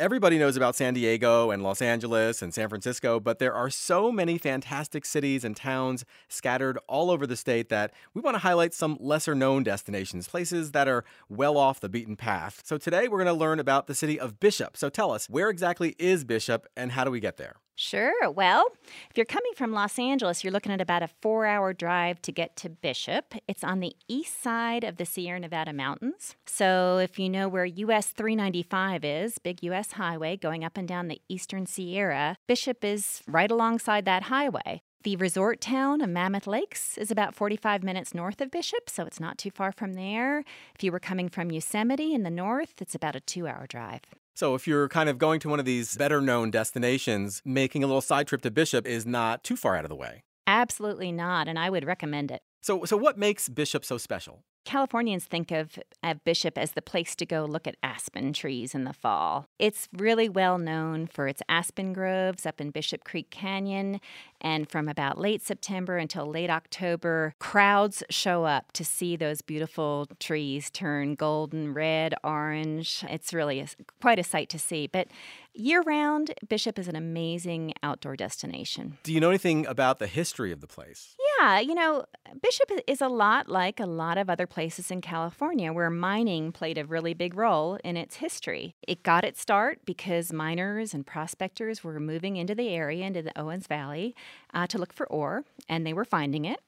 Everybody 0.00 0.38
knows 0.38 0.56
about 0.56 0.74
San 0.74 0.94
Diego 0.94 1.52
and 1.52 1.62
Los 1.62 1.80
Angeles 1.80 2.42
and 2.42 2.52
San 2.52 2.68
Francisco, 2.68 3.20
but 3.20 3.38
there 3.38 3.54
are 3.54 3.70
so 3.70 4.10
many 4.10 4.38
fantastic 4.38 5.04
cities 5.04 5.44
and 5.44 5.56
towns 5.56 6.04
scattered 6.26 6.80
all 6.88 7.12
over 7.12 7.28
the 7.28 7.36
state 7.36 7.68
that 7.68 7.92
we 8.12 8.20
want 8.20 8.34
to 8.34 8.40
highlight 8.40 8.74
some 8.74 8.96
lesser 8.98 9.36
known 9.36 9.62
destinations, 9.62 10.26
places 10.26 10.72
that 10.72 10.88
are 10.88 11.04
well 11.28 11.56
off 11.56 11.78
the 11.78 11.88
beaten 11.88 12.16
path. 12.16 12.60
So 12.64 12.76
today 12.76 13.06
we're 13.06 13.22
going 13.22 13.32
to 13.32 13.40
learn 13.40 13.60
about 13.60 13.86
the 13.86 13.94
city 13.94 14.18
of 14.18 14.40
Bishop. 14.40 14.76
So 14.76 14.88
tell 14.88 15.12
us, 15.12 15.30
where 15.30 15.48
exactly 15.48 15.94
is 15.96 16.24
Bishop 16.24 16.66
and 16.76 16.90
how 16.90 17.04
do 17.04 17.12
we 17.12 17.20
get 17.20 17.36
there? 17.36 17.54
Sure. 17.76 18.30
Well, 18.30 18.66
if 19.10 19.16
you're 19.16 19.24
coming 19.24 19.52
from 19.56 19.72
Los 19.72 19.98
Angeles, 19.98 20.44
you're 20.44 20.52
looking 20.52 20.72
at 20.72 20.80
about 20.80 21.02
a 21.02 21.08
four 21.08 21.44
hour 21.44 21.72
drive 21.72 22.22
to 22.22 22.30
get 22.30 22.54
to 22.56 22.68
Bishop. 22.68 23.34
It's 23.48 23.64
on 23.64 23.80
the 23.80 23.96
east 24.06 24.40
side 24.40 24.84
of 24.84 24.96
the 24.96 25.04
Sierra 25.04 25.40
Nevada 25.40 25.72
mountains. 25.72 26.36
So 26.46 26.98
if 26.98 27.18
you 27.18 27.28
know 27.28 27.48
where 27.48 27.64
US 27.64 28.08
395 28.08 29.04
is, 29.04 29.38
big 29.38 29.62
US 29.64 29.92
highway 29.92 30.36
going 30.36 30.62
up 30.64 30.76
and 30.76 30.86
down 30.86 31.08
the 31.08 31.20
eastern 31.28 31.66
Sierra, 31.66 32.36
Bishop 32.46 32.84
is 32.84 33.22
right 33.26 33.50
alongside 33.50 34.04
that 34.04 34.24
highway. 34.24 34.82
The 35.02 35.16
resort 35.16 35.60
town 35.60 36.00
of 36.00 36.08
Mammoth 36.08 36.46
Lakes 36.46 36.96
is 36.96 37.10
about 37.10 37.34
45 37.34 37.82
minutes 37.82 38.14
north 38.14 38.40
of 38.40 38.50
Bishop, 38.50 38.88
so 38.88 39.04
it's 39.04 39.20
not 39.20 39.36
too 39.36 39.50
far 39.50 39.70
from 39.70 39.94
there. 39.94 40.44
If 40.74 40.82
you 40.82 40.92
were 40.92 41.00
coming 41.00 41.28
from 41.28 41.50
Yosemite 41.50 42.14
in 42.14 42.22
the 42.22 42.30
north, 42.30 42.80
it's 42.80 42.94
about 42.94 43.16
a 43.16 43.20
two 43.20 43.46
hour 43.46 43.66
drive. 43.68 44.00
So, 44.36 44.56
if 44.56 44.66
you're 44.66 44.88
kind 44.88 45.08
of 45.08 45.16
going 45.16 45.38
to 45.40 45.48
one 45.48 45.60
of 45.60 45.64
these 45.64 45.96
better 45.96 46.20
known 46.20 46.50
destinations, 46.50 47.40
making 47.44 47.84
a 47.84 47.86
little 47.86 48.00
side 48.00 48.26
trip 48.26 48.42
to 48.42 48.50
Bishop 48.50 48.84
is 48.84 49.06
not 49.06 49.44
too 49.44 49.56
far 49.56 49.76
out 49.76 49.84
of 49.84 49.88
the 49.88 49.94
way. 49.94 50.24
Absolutely 50.46 51.12
not, 51.12 51.46
and 51.46 51.56
I 51.56 51.70
would 51.70 51.84
recommend 51.84 52.32
it. 52.32 52.42
So, 52.64 52.86
so 52.86 52.96
what 52.96 53.18
makes 53.18 53.50
Bishop 53.50 53.84
so 53.84 53.98
special? 53.98 54.42
Californians 54.64 55.26
think 55.26 55.50
of, 55.50 55.78
of 56.02 56.24
Bishop 56.24 56.56
as 56.56 56.72
the 56.72 56.80
place 56.80 57.14
to 57.16 57.26
go 57.26 57.44
look 57.44 57.66
at 57.66 57.76
aspen 57.82 58.32
trees 58.32 58.74
in 58.74 58.84
the 58.84 58.94
fall. 58.94 59.44
It's 59.58 59.86
really 59.92 60.30
well 60.30 60.56
known 60.56 61.06
for 61.06 61.28
its 61.28 61.42
aspen 61.46 61.92
groves 61.92 62.46
up 62.46 62.62
in 62.62 62.70
Bishop 62.70 63.04
Creek 63.04 63.28
Canyon. 63.28 64.00
And 64.40 64.66
from 64.66 64.88
about 64.88 65.20
late 65.20 65.42
September 65.42 65.98
until 65.98 66.24
late 66.24 66.48
October, 66.48 67.34
crowds 67.38 68.02
show 68.08 68.44
up 68.44 68.72
to 68.72 68.82
see 68.82 69.14
those 69.14 69.42
beautiful 69.42 70.08
trees 70.18 70.70
turn 70.70 71.16
golden, 71.16 71.74
red, 71.74 72.14
orange. 72.24 73.04
It's 73.10 73.34
really 73.34 73.60
a, 73.60 73.66
quite 74.00 74.18
a 74.18 74.24
sight 74.24 74.48
to 74.48 74.58
see. 74.58 74.86
But 74.86 75.08
year 75.52 75.82
round, 75.82 76.32
Bishop 76.48 76.78
is 76.78 76.88
an 76.88 76.96
amazing 76.96 77.74
outdoor 77.82 78.16
destination. 78.16 78.96
Do 79.02 79.12
you 79.12 79.20
know 79.20 79.28
anything 79.28 79.66
about 79.66 79.98
the 79.98 80.06
history 80.06 80.50
of 80.52 80.62
the 80.62 80.66
place? 80.66 81.14
Yeah, 81.38 81.60
you 81.60 81.74
know, 81.74 82.04
Bishop 82.42 82.70
is 82.86 83.00
a 83.00 83.08
lot 83.08 83.48
like 83.48 83.80
a 83.80 83.86
lot 83.86 84.18
of 84.18 84.28
other 84.28 84.46
places 84.46 84.90
in 84.90 85.00
California 85.00 85.72
where 85.72 85.90
mining 85.90 86.52
played 86.52 86.78
a 86.78 86.84
really 86.84 87.14
big 87.14 87.34
role 87.34 87.78
in 87.84 87.96
its 87.96 88.16
history. 88.16 88.74
It 88.86 89.02
got 89.02 89.24
its 89.24 89.40
start 89.40 89.80
because 89.84 90.32
miners 90.32 90.94
and 90.94 91.06
prospectors 91.06 91.82
were 91.82 91.98
moving 92.00 92.36
into 92.36 92.54
the 92.54 92.68
area, 92.68 93.06
into 93.06 93.22
the 93.22 93.38
Owens 93.38 93.66
Valley, 93.66 94.14
uh, 94.52 94.66
to 94.68 94.78
look 94.78 94.92
for 94.92 95.06
ore, 95.06 95.44
and 95.68 95.86
they 95.86 95.92
were 95.92 96.04
finding 96.04 96.44
it. 96.44 96.60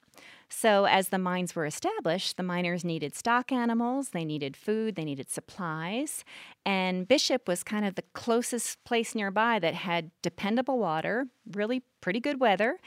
So, 0.49 0.85
as 0.85 1.09
the 1.09 1.17
mines 1.19 1.55
were 1.55 1.65
established, 1.65 2.37
the 2.37 2.43
miners 2.43 2.85
needed 2.85 3.13
stock 3.13 3.51
animals, 3.51 4.09
they 4.09 4.23
needed 4.23 4.55
food, 4.55 4.95
they 4.95 5.03
needed 5.03 5.29
supplies. 5.29 6.23
And 6.67 7.07
Bishop 7.07 7.47
was 7.47 7.63
kind 7.63 7.85
of 7.85 7.95
the 7.95 8.03
closest 8.11 8.83
place 8.83 9.15
nearby 9.15 9.57
that 9.57 9.73
had 9.73 10.11
dependable 10.21 10.79
water, 10.79 11.27
really 11.53 11.81
pretty 12.01 12.19
good 12.19 12.41
weather, 12.41 12.77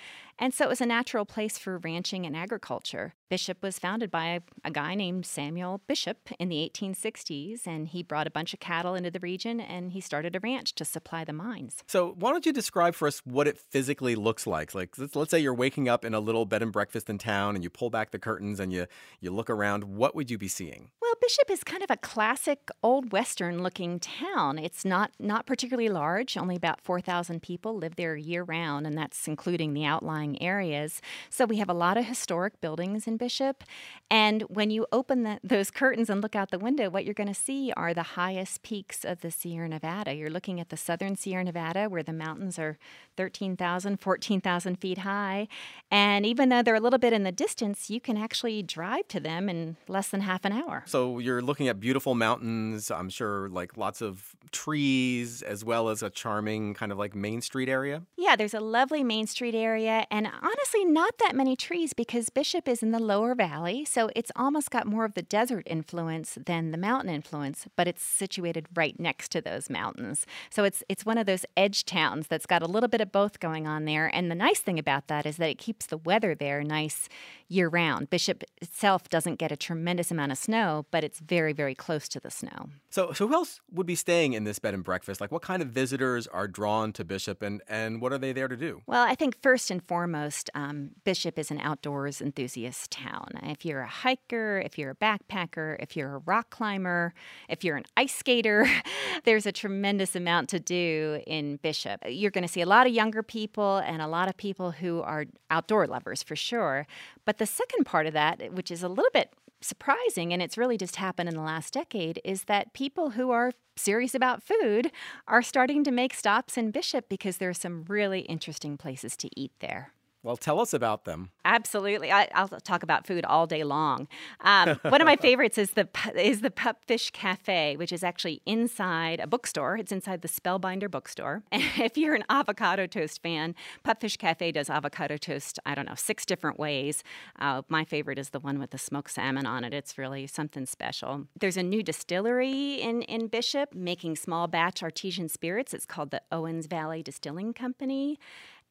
and 0.40 0.54
so 0.54 0.64
it 0.64 0.68
was 0.68 0.80
a 0.80 0.86
natural 0.86 1.26
place 1.26 1.58
for 1.58 1.76
ranching 1.78 2.24
and 2.24 2.34
agriculture. 2.34 3.14
Bishop 3.28 3.62
was 3.62 3.78
founded 3.78 4.10
by 4.10 4.28
a, 4.28 4.40
a, 4.64 4.70
guy 4.70 4.94
named 4.94 5.26
Samuel 5.26 5.82
Bishop 5.86 6.30
in 6.38 6.48
the 6.48 6.68
1860s, 6.74 7.66
and 7.66 7.88
he 7.88 8.02
brought 8.02 8.26
a 8.26 8.30
bunch 8.30 8.54
of 8.54 8.60
cattle 8.60 8.94
into 8.94 9.10
the 9.10 9.20
region 9.20 9.60
and 9.60 9.92
he 9.92 10.00
started 10.00 10.34
a 10.34 10.40
ranch 10.40 10.74
to 10.76 10.84
supply 10.84 11.24
the 11.24 11.34
mines. 11.34 11.84
So, 11.86 12.14
why 12.18 12.30
don't 12.30 12.46
you 12.46 12.52
describe 12.52 12.94
for 12.94 13.06
us 13.06 13.20
what 13.24 13.46
it 13.46 13.58
physically 13.58 14.14
looks 14.14 14.46
like? 14.46 14.74
Like, 14.74 14.96
let's, 14.96 15.14
let's 15.14 15.30
say 15.30 15.40
you're 15.40 15.54
waking 15.54 15.88
up 15.88 16.04
in 16.04 16.14
a 16.14 16.20
little 16.20 16.46
bed 16.46 16.62
and 16.62 16.72
breakfast 16.72 17.10
in 17.10 17.18
town 17.18 17.54
and 17.54 17.62
you 17.62 17.68
pull 17.68 17.90
back 17.90 18.10
the 18.10 18.18
curtains 18.18 18.58
and 18.58 18.72
you, 18.72 18.86
you 19.20 19.30
look 19.30 19.50
around. 19.50 19.84
What 19.84 20.14
would 20.14 20.30
you 20.30 20.38
be 20.38 20.48
seeing? 20.48 20.90
Well, 21.02 21.14
Bishop 21.20 21.50
is 21.50 21.62
kind 21.62 21.82
of 21.82 21.90
a 21.90 21.98
classic 21.98 22.70
old 22.82 23.12
Western 23.12 23.62
looking 23.70 24.00
town. 24.00 24.58
It's 24.58 24.84
not, 24.84 25.12
not 25.20 25.46
particularly 25.46 25.88
large, 25.88 26.36
only 26.36 26.56
about 26.56 26.80
4,000 26.80 27.40
people 27.40 27.76
live 27.76 27.94
there 27.94 28.16
year 28.16 28.42
round, 28.42 28.84
and 28.84 28.98
that's 28.98 29.28
including 29.28 29.74
the 29.74 29.84
outlying 29.84 30.42
areas. 30.42 31.00
So 31.28 31.44
we 31.44 31.58
have 31.58 31.68
a 31.68 31.72
lot 31.72 31.96
of 31.96 32.04
historic 32.04 32.60
buildings 32.60 33.06
in 33.06 33.16
Bishop. 33.16 33.62
And 34.10 34.42
when 34.48 34.70
you 34.70 34.88
open 34.90 35.22
the, 35.22 35.38
those 35.44 35.70
curtains 35.70 36.10
and 36.10 36.20
look 36.20 36.34
out 36.34 36.50
the 36.50 36.58
window, 36.58 36.90
what 36.90 37.04
you're 37.04 37.14
going 37.14 37.28
to 37.28 37.44
see 37.48 37.72
are 37.76 37.94
the 37.94 38.18
highest 38.18 38.64
peaks 38.64 39.04
of 39.04 39.20
the 39.20 39.30
Sierra 39.30 39.68
Nevada. 39.68 40.14
You're 40.14 40.30
looking 40.30 40.58
at 40.58 40.70
the 40.70 40.76
southern 40.76 41.14
Sierra 41.14 41.44
Nevada, 41.44 41.88
where 41.88 42.02
the 42.02 42.12
mountains 42.12 42.58
are 42.58 42.76
13,000, 43.16 44.00
14,000 44.00 44.80
feet 44.80 44.98
high. 44.98 45.46
And 45.92 46.26
even 46.26 46.48
though 46.48 46.62
they're 46.62 46.74
a 46.74 46.80
little 46.80 46.98
bit 46.98 47.12
in 47.12 47.22
the 47.22 47.30
distance, 47.30 47.88
you 47.88 48.00
can 48.00 48.16
actually 48.16 48.64
drive 48.64 49.06
to 49.08 49.20
them 49.20 49.48
in 49.48 49.76
less 49.86 50.08
than 50.08 50.22
half 50.22 50.44
an 50.44 50.50
hour. 50.50 50.82
So 50.86 51.20
you're 51.20 51.40
looking 51.40 51.68
at 51.68 51.78
beautiful 51.78 52.16
mountains, 52.16 52.90
I'm 52.90 53.10
sure 53.10 53.48
like 53.60 53.76
lots 53.76 54.00
of 54.00 54.34
trees, 54.52 55.42
as 55.42 55.64
well 55.64 55.90
as 55.90 56.02
a 56.02 56.10
charming 56.10 56.74
kind 56.74 56.90
of 56.90 56.98
like 56.98 57.14
Main 57.14 57.40
Street 57.40 57.68
area? 57.68 58.02
Yeah, 58.16 58.36
there's 58.36 58.54
a 58.54 58.60
lovely 58.60 59.04
Main 59.04 59.26
Street 59.26 59.54
area, 59.54 60.06
and 60.10 60.26
honestly, 60.26 60.84
not 60.84 61.18
that 61.18 61.36
many 61.36 61.56
trees 61.56 61.92
because 61.92 62.30
Bishop 62.30 62.66
is 62.66 62.82
in 62.82 62.90
the 62.90 62.98
lower 62.98 63.34
valley, 63.34 63.84
so 63.84 64.10
it's 64.16 64.32
almost 64.34 64.70
got 64.70 64.86
more 64.86 65.04
of 65.04 65.14
the 65.14 65.22
desert 65.22 65.66
influence 65.66 66.38
than 66.46 66.70
the 66.70 66.78
mountain 66.78 67.12
influence, 67.12 67.66
but 67.76 67.86
it's 67.86 68.02
situated 68.02 68.66
right 68.74 68.98
next 68.98 69.30
to 69.32 69.40
those 69.40 69.68
mountains. 69.68 70.26
So 70.48 70.64
it's 70.64 70.82
it's 70.88 71.04
one 71.04 71.18
of 71.18 71.26
those 71.26 71.44
edge 71.56 71.84
towns 71.84 72.26
that's 72.26 72.46
got 72.46 72.62
a 72.62 72.66
little 72.66 72.88
bit 72.88 73.00
of 73.00 73.12
both 73.12 73.40
going 73.40 73.66
on 73.66 73.84
there. 73.84 74.10
And 74.12 74.30
the 74.30 74.34
nice 74.34 74.60
thing 74.60 74.78
about 74.78 75.08
that 75.08 75.26
is 75.26 75.36
that 75.36 75.50
it 75.50 75.58
keeps 75.58 75.86
the 75.86 75.98
weather 75.98 76.34
there 76.34 76.64
nice 76.64 77.08
year 77.48 77.68
round. 77.68 78.08
Bishop 78.10 78.44
itself 78.62 79.08
doesn't 79.08 79.38
get 79.38 79.52
a 79.52 79.56
tremendous 79.56 80.10
amount 80.10 80.32
of 80.32 80.38
snow, 80.38 80.86
but 80.90 81.04
it's 81.04 81.20
very, 81.20 81.52
very 81.52 81.74
close 81.74 82.08
to 82.08 82.20
the 82.20 82.30
snow. 82.30 82.70
So, 82.90 83.12
so 83.12 83.28
who 83.28 83.39
else 83.40 83.60
would 83.72 83.86
be 83.86 83.94
staying 83.94 84.34
in 84.34 84.44
this 84.44 84.58
bed 84.58 84.74
and 84.74 84.84
breakfast? 84.84 85.20
Like, 85.20 85.32
what 85.32 85.42
kind 85.42 85.62
of 85.62 85.68
visitors 85.68 86.26
are 86.26 86.46
drawn 86.46 86.92
to 86.92 87.04
Bishop, 87.04 87.42
and 87.42 87.62
and 87.68 88.00
what 88.00 88.12
are 88.12 88.18
they 88.18 88.32
there 88.32 88.48
to 88.48 88.56
do? 88.56 88.82
Well, 88.86 89.02
I 89.02 89.14
think 89.14 89.40
first 89.42 89.70
and 89.70 89.82
foremost, 89.82 90.50
um, 90.54 90.90
Bishop 91.04 91.38
is 91.38 91.50
an 91.50 91.58
outdoors 91.60 92.20
enthusiast 92.20 92.90
town. 92.90 93.28
If 93.42 93.64
you're 93.64 93.80
a 93.80 93.88
hiker, 93.88 94.60
if 94.64 94.78
you're 94.78 94.90
a 94.90 94.94
backpacker, 94.94 95.76
if 95.80 95.96
you're 95.96 96.16
a 96.16 96.18
rock 96.18 96.50
climber, 96.50 97.14
if 97.48 97.64
you're 97.64 97.76
an 97.76 97.84
ice 97.96 98.14
skater, 98.14 98.66
there's 99.24 99.46
a 99.46 99.52
tremendous 99.52 100.14
amount 100.14 100.48
to 100.50 100.60
do 100.60 101.22
in 101.26 101.56
Bishop. 101.56 102.00
You're 102.06 102.30
going 102.30 102.42
to 102.42 102.48
see 102.48 102.60
a 102.60 102.66
lot 102.66 102.86
of 102.86 102.92
younger 102.92 103.22
people 103.22 103.78
and 103.78 104.02
a 104.02 104.06
lot 104.06 104.28
of 104.28 104.36
people 104.36 104.72
who 104.72 105.00
are 105.00 105.24
outdoor 105.50 105.86
lovers 105.86 106.22
for 106.22 106.36
sure. 106.36 106.86
But 107.24 107.38
the 107.38 107.46
second 107.46 107.84
part 107.84 108.06
of 108.06 108.12
that, 108.12 108.52
which 108.52 108.70
is 108.70 108.82
a 108.82 108.88
little 108.88 109.10
bit 109.12 109.32
surprising, 109.60 110.32
and 110.32 110.42
it's 110.42 110.58
really 110.58 110.76
just 110.76 110.96
happened 110.96 111.28
in 111.28 111.34
the 111.34 111.42
last 111.42 111.72
decade, 111.74 112.20
is 112.24 112.44
that 112.44 112.72
people 112.72 113.10
who 113.10 113.30
are 113.30 113.52
serious 113.76 114.14
about 114.14 114.42
food 114.42 114.90
are 115.26 115.42
starting 115.42 115.84
to 115.84 115.90
make 115.90 116.14
stops 116.14 116.56
in 116.56 116.70
Bishop 116.70 117.08
because 117.08 117.38
there 117.38 117.50
are 117.50 117.54
some 117.54 117.84
really 117.88 118.20
interesting 118.20 118.76
places 118.76 119.16
to 119.16 119.28
eat 119.36 119.52
there. 119.60 119.92
Well, 120.22 120.36
tell 120.36 120.60
us 120.60 120.74
about 120.74 121.06
them. 121.06 121.30
Absolutely, 121.46 122.12
I, 122.12 122.28
will 122.38 122.60
talk 122.60 122.82
about 122.82 123.06
food 123.06 123.24
all 123.24 123.46
day 123.46 123.64
long. 123.64 124.06
Um, 124.40 124.78
one 124.82 125.00
of 125.00 125.06
my 125.06 125.16
favorites 125.20 125.56
is 125.56 125.70
the 125.70 125.88
is 126.14 126.42
the 126.42 126.50
Pupfish 126.50 127.10
Cafe, 127.12 127.76
which 127.76 127.90
is 127.90 128.04
actually 128.04 128.42
inside 128.44 129.20
a 129.20 129.26
bookstore. 129.26 129.78
It's 129.78 129.92
inside 129.92 130.20
the 130.20 130.28
Spellbinder 130.28 130.90
bookstore. 130.90 131.42
And 131.50 131.62
if 131.78 131.96
you're 131.96 132.14
an 132.14 132.24
avocado 132.28 132.86
toast 132.86 133.22
fan, 133.22 133.54
Pupfish 133.82 134.18
Cafe 134.18 134.52
does 134.52 134.68
avocado 134.68 135.16
toast. 135.16 135.58
I 135.64 135.74
don't 135.74 135.86
know 135.86 135.94
six 135.94 136.26
different 136.26 136.58
ways. 136.58 137.02
Uh, 137.38 137.62
my 137.68 137.84
favorite 137.84 138.18
is 138.18 138.30
the 138.30 138.40
one 138.40 138.58
with 138.58 138.70
the 138.70 138.78
smoked 138.78 139.10
salmon 139.10 139.46
on 139.46 139.64
it. 139.64 139.72
It's 139.72 139.96
really 139.96 140.26
something 140.26 140.66
special. 140.66 141.28
There's 141.38 141.56
a 141.56 141.62
new 141.62 141.82
distillery 141.82 142.74
in 142.74 143.00
in 143.02 143.28
Bishop 143.28 143.74
making 143.74 144.16
small 144.16 144.48
batch 144.48 144.82
artesian 144.82 145.30
spirits. 145.30 145.72
It's 145.72 145.86
called 145.86 146.10
the 146.10 146.20
Owens 146.30 146.66
Valley 146.66 147.02
Distilling 147.02 147.54
Company. 147.54 148.18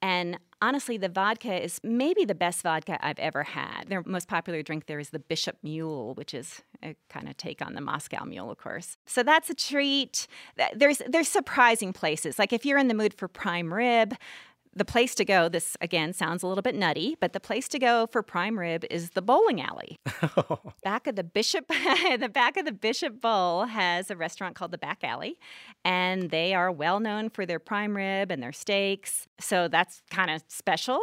And 0.01 0.39
honestly, 0.61 0.97
the 0.97 1.09
vodka 1.09 1.61
is 1.61 1.79
maybe 1.83 2.25
the 2.25 2.35
best 2.35 2.61
vodka 2.61 2.97
I've 3.05 3.19
ever 3.19 3.43
had. 3.43 3.85
Their 3.87 4.03
most 4.05 4.27
popular 4.27 4.61
drink 4.61 4.85
there 4.85 4.99
is 4.99 5.09
the 5.09 5.19
Bishop 5.19 5.57
Mule, 5.63 6.13
which 6.13 6.33
is 6.33 6.61
a 6.83 6.95
kind 7.09 7.27
of 7.27 7.37
take 7.37 7.61
on 7.61 7.73
the 7.73 7.81
Moscow 7.81 8.23
Mule, 8.23 8.49
of 8.49 8.57
course. 8.57 8.97
So 9.05 9.23
that's 9.23 9.49
a 9.49 9.55
treat. 9.55 10.27
There's 10.75 11.01
there's 11.07 11.27
surprising 11.27 11.93
places. 11.93 12.39
Like 12.39 12.53
if 12.53 12.65
you're 12.65 12.77
in 12.77 12.87
the 12.87 12.93
mood 12.93 13.13
for 13.13 13.27
prime 13.27 13.73
rib, 13.73 14.15
the 14.79 14.85
place 14.85 15.13
to 15.15 15.25
go, 15.25 15.49
this 15.49 15.77
again 15.81 16.13
sounds 16.13 16.41
a 16.41 16.47
little 16.47 16.61
bit 16.61 16.73
nutty, 16.73 17.15
but 17.19 17.33
the 17.33 17.39
place 17.39 17.67
to 17.67 17.77
go 17.77 18.07
for 18.07 18.23
prime 18.23 18.57
rib 18.57 18.85
is 18.89 19.11
the 19.11 19.21
bowling 19.21 19.61
alley. 19.61 19.99
back 20.83 21.05
of 21.05 21.15
the 21.15 21.23
Bishop, 21.23 21.67
the 22.19 22.31
back 22.33 22.57
of 22.57 22.65
the 22.65 22.71
Bishop 22.71 23.21
Bowl 23.21 23.65
has 23.65 24.09
a 24.09 24.15
restaurant 24.15 24.55
called 24.55 24.71
the 24.71 24.77
Back 24.77 25.03
Alley, 25.03 25.37
and 25.85 26.31
they 26.31 26.53
are 26.53 26.71
well 26.71 26.99
known 26.99 27.29
for 27.29 27.45
their 27.45 27.59
prime 27.59 27.95
rib 27.95 28.31
and 28.31 28.41
their 28.41 28.53
steaks. 28.53 29.27
So 29.39 29.67
that's 29.67 30.01
kind 30.09 30.31
of 30.31 30.41
special. 30.47 30.99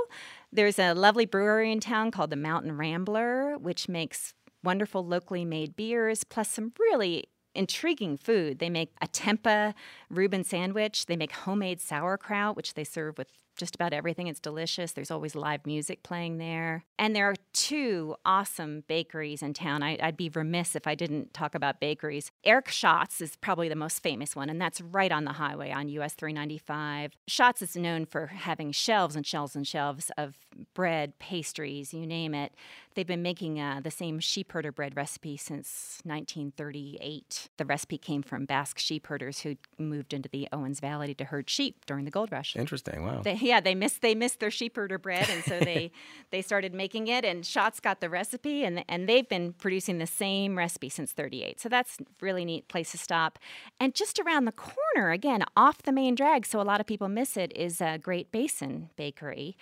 There's 0.51 0.79
a 0.79 0.95
lovely 0.95 1.27
brewery 1.27 1.71
in 1.71 1.81
town 1.81 2.11
called 2.11 2.31
the 2.31 2.37
Mountain 2.37 2.77
Rambler, 2.77 3.57
which 3.59 3.89
makes 3.89 4.35
wonderful 4.65 5.07
locally 5.07 5.45
made 5.45 5.77
beers, 5.77 6.25
plus 6.25 6.49
some 6.49 6.73
really 6.81 7.25
intriguing 7.55 8.17
food. 8.17 8.59
They 8.59 8.71
make 8.71 8.93
a 9.01 9.07
tempeh 9.07 9.75
Reuben 10.11 10.45
sandwich. 10.45 11.07
They 11.07 11.17
make 11.17 11.33
homemade 11.33 11.81
sauerkraut, 11.81 12.57
which 12.57 12.75
they 12.75 12.85
serve 12.85 13.19
with 13.19 13.29
just 13.57 13.75
about 13.75 13.93
everything. 13.93 14.27
It's 14.27 14.41
delicious. 14.41 14.93
There's 14.93 15.11
always 15.11 15.35
live 15.35 15.67
music 15.67 16.03
playing 16.03 16.39
there. 16.39 16.85
And 16.99 17.15
there 17.15 17.29
are 17.29 17.35
two 17.53 18.17
awesome 18.25 18.85
bakeries 18.87 19.43
in 19.43 19.55
town. 19.55 19.83
I, 19.83 19.99
would 20.03 20.17
be 20.17 20.29
remiss 20.29 20.77
if 20.77 20.87
I 20.87 20.95
didn't 20.95 21.35
talk 21.35 21.55
about 21.55 21.81
bakeries. 21.81 22.31
Erick 22.45 22.69
Schat's 22.69 23.21
is 23.21 23.37
probably 23.37 23.69
the 23.69 23.77
most 23.77 24.03
famous 24.03 24.37
one, 24.37 24.51
and 24.51 24.61
that's 24.61 24.81
right 24.81 25.13
on 25.13 25.25
the 25.25 25.33
highway 25.33 25.73
on 25.73 25.89
US 25.89 26.15
395. 26.15 27.13
Schatz 27.27 27.63
is 27.63 27.77
known 27.77 28.07
for 28.07 28.27
having 28.27 28.73
shelves 28.73 29.17
and 29.17 29.27
shelves 29.27 29.57
and 29.57 29.67
shelves 29.67 30.11
of 30.17 30.37
bread, 30.75 31.19
pastries, 31.19 31.93
you 31.93 32.07
name 32.07 32.35
it. 32.35 32.55
They've 32.95 33.07
been 33.07 33.23
making 33.23 33.61
uh, 33.61 33.81
the 33.83 33.91
same 33.91 34.21
sheepherder 34.21 34.75
bread 34.75 34.97
recipe 34.97 35.37
since 35.37 36.01
1938. 36.05 37.51
The 37.59 37.65
recipe 37.67 37.99
came 37.99 38.23
from 38.23 38.47
Basque 38.47 38.79
sheepherders 38.79 39.41
who 39.41 39.57
moved 39.79 40.15
into 40.15 40.31
the 40.31 40.49
Owens 40.51 40.81
Valley 40.81 41.15
to 41.15 41.25
herd 41.25 41.51
sheep 41.51 41.85
during 41.85 42.07
the 42.07 42.11
gold 42.11 42.33
rush. 42.33 42.57
Interesting. 42.57 43.05
Wow. 43.05 43.21
They, 43.23 43.35
yeah, 43.47 43.61
they 43.61 43.75
missed 43.75 44.03
they 44.03 44.15
missed 44.15 44.41
their 44.41 44.51
sheepherder 44.51 45.01
bread, 45.01 45.29
and 45.31 45.45
so 45.45 45.61
they 45.61 45.91
they 46.31 46.43
started 46.43 46.75
making 46.75 47.09
it. 47.09 47.25
And 47.25 47.45
Schat's 47.45 47.81
got 47.81 48.01
the 48.01 48.11
recipe, 48.11 48.65
and 48.65 48.85
and 48.89 49.09
they've 49.09 49.29
been 49.29 49.53
producing 49.55 49.99
the 49.99 50.07
same 50.07 50.59
recipe 50.59 50.89
since 50.89 51.13
38. 51.13 51.61
So 51.61 51.69
that's 51.69 51.99
really 52.21 52.45
neat 52.45 52.69
place 52.69 52.91
to 52.93 52.99
stop. 52.99 53.39
And 53.81 53.95
just 53.95 54.19
around 54.19 54.45
the 54.45 54.53
corner, 54.53 55.11
again 55.11 55.45
off 55.57 55.83
the 55.83 55.93
main 55.93 56.15
drag, 56.15 56.47
so 56.47 56.61
a 56.61 56.63
lot 56.63 56.81
of 56.81 56.87
people 56.87 57.09
miss 57.09 57.37
it, 57.37 57.57
is 57.57 57.81
a 57.81 57.99
Great 57.99 58.33
Basin 58.33 58.91
Bakery 58.97 59.57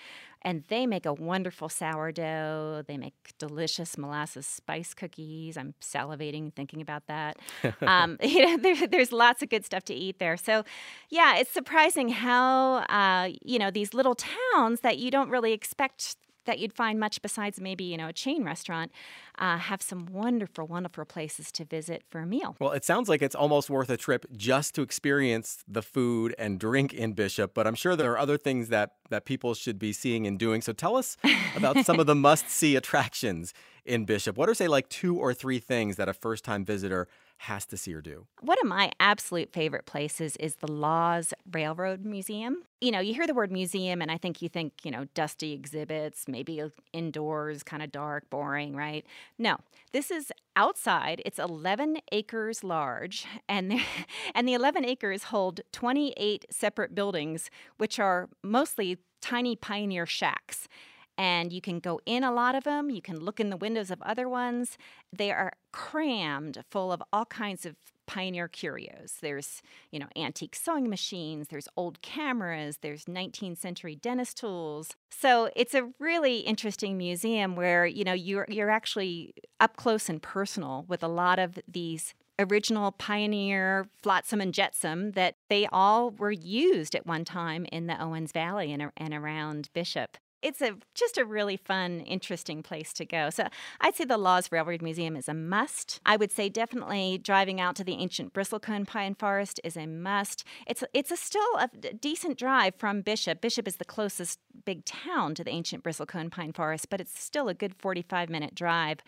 and 0.45 0.65
they 0.69 0.87
make 0.87 1.07
a 1.07 1.13
wonderful 1.13 1.69
sourdough. 1.69 2.85
They 2.87 2.99
make 2.99 3.15
delicious 3.39 3.97
molasses 3.97 4.47
spice 4.47 4.93
cookies. 4.95 5.57
I'm 5.57 5.75
salivating 5.81 6.53
thinking 6.55 6.81
about 6.81 7.07
that. 7.07 7.39
um, 7.83 8.19
you 8.23 8.47
know, 8.47 8.57
there, 8.59 8.87
there's 8.87 9.13
lots 9.13 9.43
of 9.43 9.49
good 9.49 9.65
stuff 9.65 9.85
to 9.85 9.95
eat 9.95 10.19
there. 10.19 10.37
So, 10.37 10.65
yeah, 11.09 11.37
it's 11.37 11.51
surprising 11.51 12.11
how 12.11 12.77
uh, 12.89 13.31
you 13.43 13.59
know 13.59 13.71
these 13.71 13.95
little 13.95 14.15
towns 14.15 14.81
that 14.81 14.99
you 14.99 15.11
don't 15.11 15.31
really 15.31 15.53
expect 15.53 16.17
that 16.45 16.59
you'd 16.59 16.73
find 16.73 16.99
much 16.99 17.23
besides 17.23 17.61
maybe 17.61 17.85
you 17.85 17.97
know 17.97 18.09
a 18.09 18.13
chain 18.13 18.45
restaurant 18.45 18.93
uh, 19.39 19.59
have 19.59 19.83
some 19.83 20.07
wonderful 20.07 20.67
wonderful 20.67 21.05
places 21.05 21.51
to 21.53 21.65
visit 21.65 22.03
for 22.09 22.21
a 22.21 22.27
meal. 22.27 22.57
Well 22.61 22.73
it 22.73 22.85
sounds 22.85 23.09
like 23.09 23.23
it's 23.23 23.35
almost 23.35 23.71
worth 23.71 23.91
a 23.91 23.97
trip 23.97 24.27
just 24.37 24.75
to 24.75 24.83
experience 24.83 25.65
the 25.67 25.83
food 25.83 26.35
and 26.39 26.59
drink 26.59 26.93
in 26.93 27.13
bishop 27.13 27.55
but 27.55 27.67
i'm 27.67 27.75
sure 27.75 27.97
there 27.97 28.13
are 28.13 28.19
other 28.19 28.37
things 28.37 28.69
that 28.69 28.93
that 29.11 29.25
people 29.25 29.55
should 29.55 29.79
be 29.79 29.93
seeing 29.93 30.27
and 30.27 30.39
doing. 30.39 30.61
So 30.61 30.73
tell 30.73 30.97
us 30.97 31.17
about 31.57 31.85
some 31.85 32.01
of 32.01 32.07
the 32.07 32.15
must 32.29 32.51
see 32.51 32.77
attractions 32.77 33.55
in 33.85 34.05
bishop. 34.05 34.37
What 34.37 34.49
are 34.49 34.55
say 34.55 34.69
like 34.69 34.89
two 34.89 35.17
or 35.17 35.35
three 35.35 35.59
things 35.59 35.97
that 35.97 36.09
a 36.09 36.15
first 36.15 36.45
time 36.45 36.65
visitor 36.65 37.07
has 37.39 37.67
to 37.67 37.77
see 37.77 37.93
or 37.93 38.01
do? 38.01 38.27
One 38.41 38.59
of 38.63 38.69
my 38.69 38.91
absolute 39.01 39.53
favorite 39.53 39.87
places 39.87 40.37
is 40.37 40.57
the 40.57 40.71
Laws 40.71 41.35
Railroad 41.51 42.05
Museum. 42.05 42.63
You 42.81 42.91
know, 42.91 43.01
you 43.01 43.15
hear 43.15 43.27
the 43.27 43.35
word 43.35 43.53
museum 43.53 44.01
and 44.01 44.11
I 44.11 44.19
think 44.19 44.41
you 44.41 44.49
think, 44.49 44.73
you 44.83 44.91
know, 44.91 45.07
dusty 45.15 45.53
exhibits, 45.53 46.27
maybe 46.29 46.63
indoors, 46.93 47.63
kind 47.63 47.83
of 47.83 47.93
dark, 47.93 48.29
boring, 48.31 48.75
right? 48.77 49.05
No, 49.39 49.57
this 49.93 50.11
is 50.11 50.33
outside. 50.57 51.23
It's 51.25 51.39
11 51.39 51.99
acres 52.13 52.65
large 52.65 53.27
and 53.49 53.81
and 54.35 54.49
the 54.49 54.55
11 54.55 54.85
acres 54.85 55.25
hold 55.25 55.61
28 55.73 56.47
separate 56.51 56.95
buildings 56.95 57.51
which 57.77 57.99
are 57.99 58.29
mostly 58.43 58.99
tiny 59.21 59.57
pioneer 59.57 60.07
shacks 60.07 60.69
and 61.17 61.53
you 61.53 61.61
can 61.61 61.79
go 61.79 62.01
in 62.07 62.25
a 62.25 62.33
lot 62.33 62.55
of 62.55 62.65
them. 62.65 62.91
You 62.91 63.03
can 63.03 63.21
look 63.21 63.41
in 63.41 63.51
the 63.51 63.57
windows 63.57 63.91
of 63.91 64.03
other 64.03 64.29
ones. 64.29 64.77
They 65.13 65.31
are 65.31 65.53
crammed 65.73 66.63
full 66.71 66.93
of 66.93 67.03
all 67.13 67.27
kinds 67.27 67.65
of 67.67 67.77
pioneer 68.07 68.49
curios. 68.49 69.19
There's, 69.21 69.63
you 69.91 69.99
know, 69.99 70.09
antique 70.17 70.55
sewing 70.55 70.89
machines, 70.89 71.49
there's 71.49 71.69
old 71.77 72.03
cameras, 72.03 72.79
there's 72.83 73.07
19th 73.07 73.59
century 73.59 73.97
dentist 73.97 74.37
tools. 74.37 74.95
So 75.11 75.51
it's 75.57 75.75
a 75.75 75.91
really 75.99 76.39
interesting 76.41 76.99
museum 76.99 77.57
where, 77.57 77.87
you 77.87 78.05
know, 78.05 78.13
you're 78.13 78.47
you're 78.49 78.71
actually 78.71 79.35
up 79.61 79.77
close 79.77 80.09
and 80.09 80.21
personal 80.21 80.85
with 80.89 81.03
a 81.03 81.09
lot 81.09 81.39
of 81.39 81.59
these 81.67 82.15
original 82.39 82.91
pioneer 82.93 83.87
flotsam 84.03 84.41
and 84.41 84.53
jetsam 84.53 85.13
that 85.13 85.37
they 85.49 85.67
all 85.71 86.11
were 86.11 86.33
used 86.33 86.95
at 86.97 87.07
one 87.07 87.25
time 87.25 87.65
in 87.71 87.87
the 87.87 88.01
Owens 88.03 88.33
Valley 88.33 88.73
and, 88.73 88.91
and 88.97 89.15
around 89.15 89.69
Bishop 89.73 90.19
it's 90.45 90.61
a 90.61 90.77
just 90.95 91.17
a 91.17 91.25
really 91.25 91.57
fun, 91.57 92.01
interesting 92.01 92.63
place 92.63 92.93
to 92.93 93.07
go. 93.07 93.31
So 93.31 93.49
I'd 93.81 93.97
say 93.97 94.05
the 94.05 94.19
Laws 94.19 94.53
Railroad 94.53 94.83
Museum 94.83 95.17
is 95.17 95.29
a 95.29 95.35
must. 95.35 96.01
I 96.05 96.17
would 96.17 96.31
say 96.31 96.49
definitely 96.49 97.19
driving 97.19 97.61
out 97.61 97.75
to 97.77 97.85
the 97.85 97.95
ancient 97.95 98.35
bristlecone 98.35 98.87
pine 98.87 99.15
forest 99.15 99.59
is 99.65 99.77
a 99.77 99.87
must. 99.87 100.45
It's 100.67 100.85
it's 100.93 101.11
a 101.11 101.17
still 101.17 101.43
a 101.59 101.69
decent 101.95 102.39
drive 102.39 102.75
from 102.77 103.01
Bishop. 103.01 103.41
Bishop 103.41 103.67
is 103.67 103.77
the 103.77 103.85
closest 103.87 104.39
big 104.67 104.85
town 104.85 105.35
to 105.35 105.43
the 105.43 105.51
ancient 105.51 105.83
bristlecone 105.83 106.31
pine 106.31 106.53
forest, 106.53 106.91
but 106.91 107.01
it's 107.01 107.19
still 107.19 107.49
a 107.49 107.55
good 107.55 107.75
45 107.79 108.29
minute 108.29 108.55
drive 108.55 109.01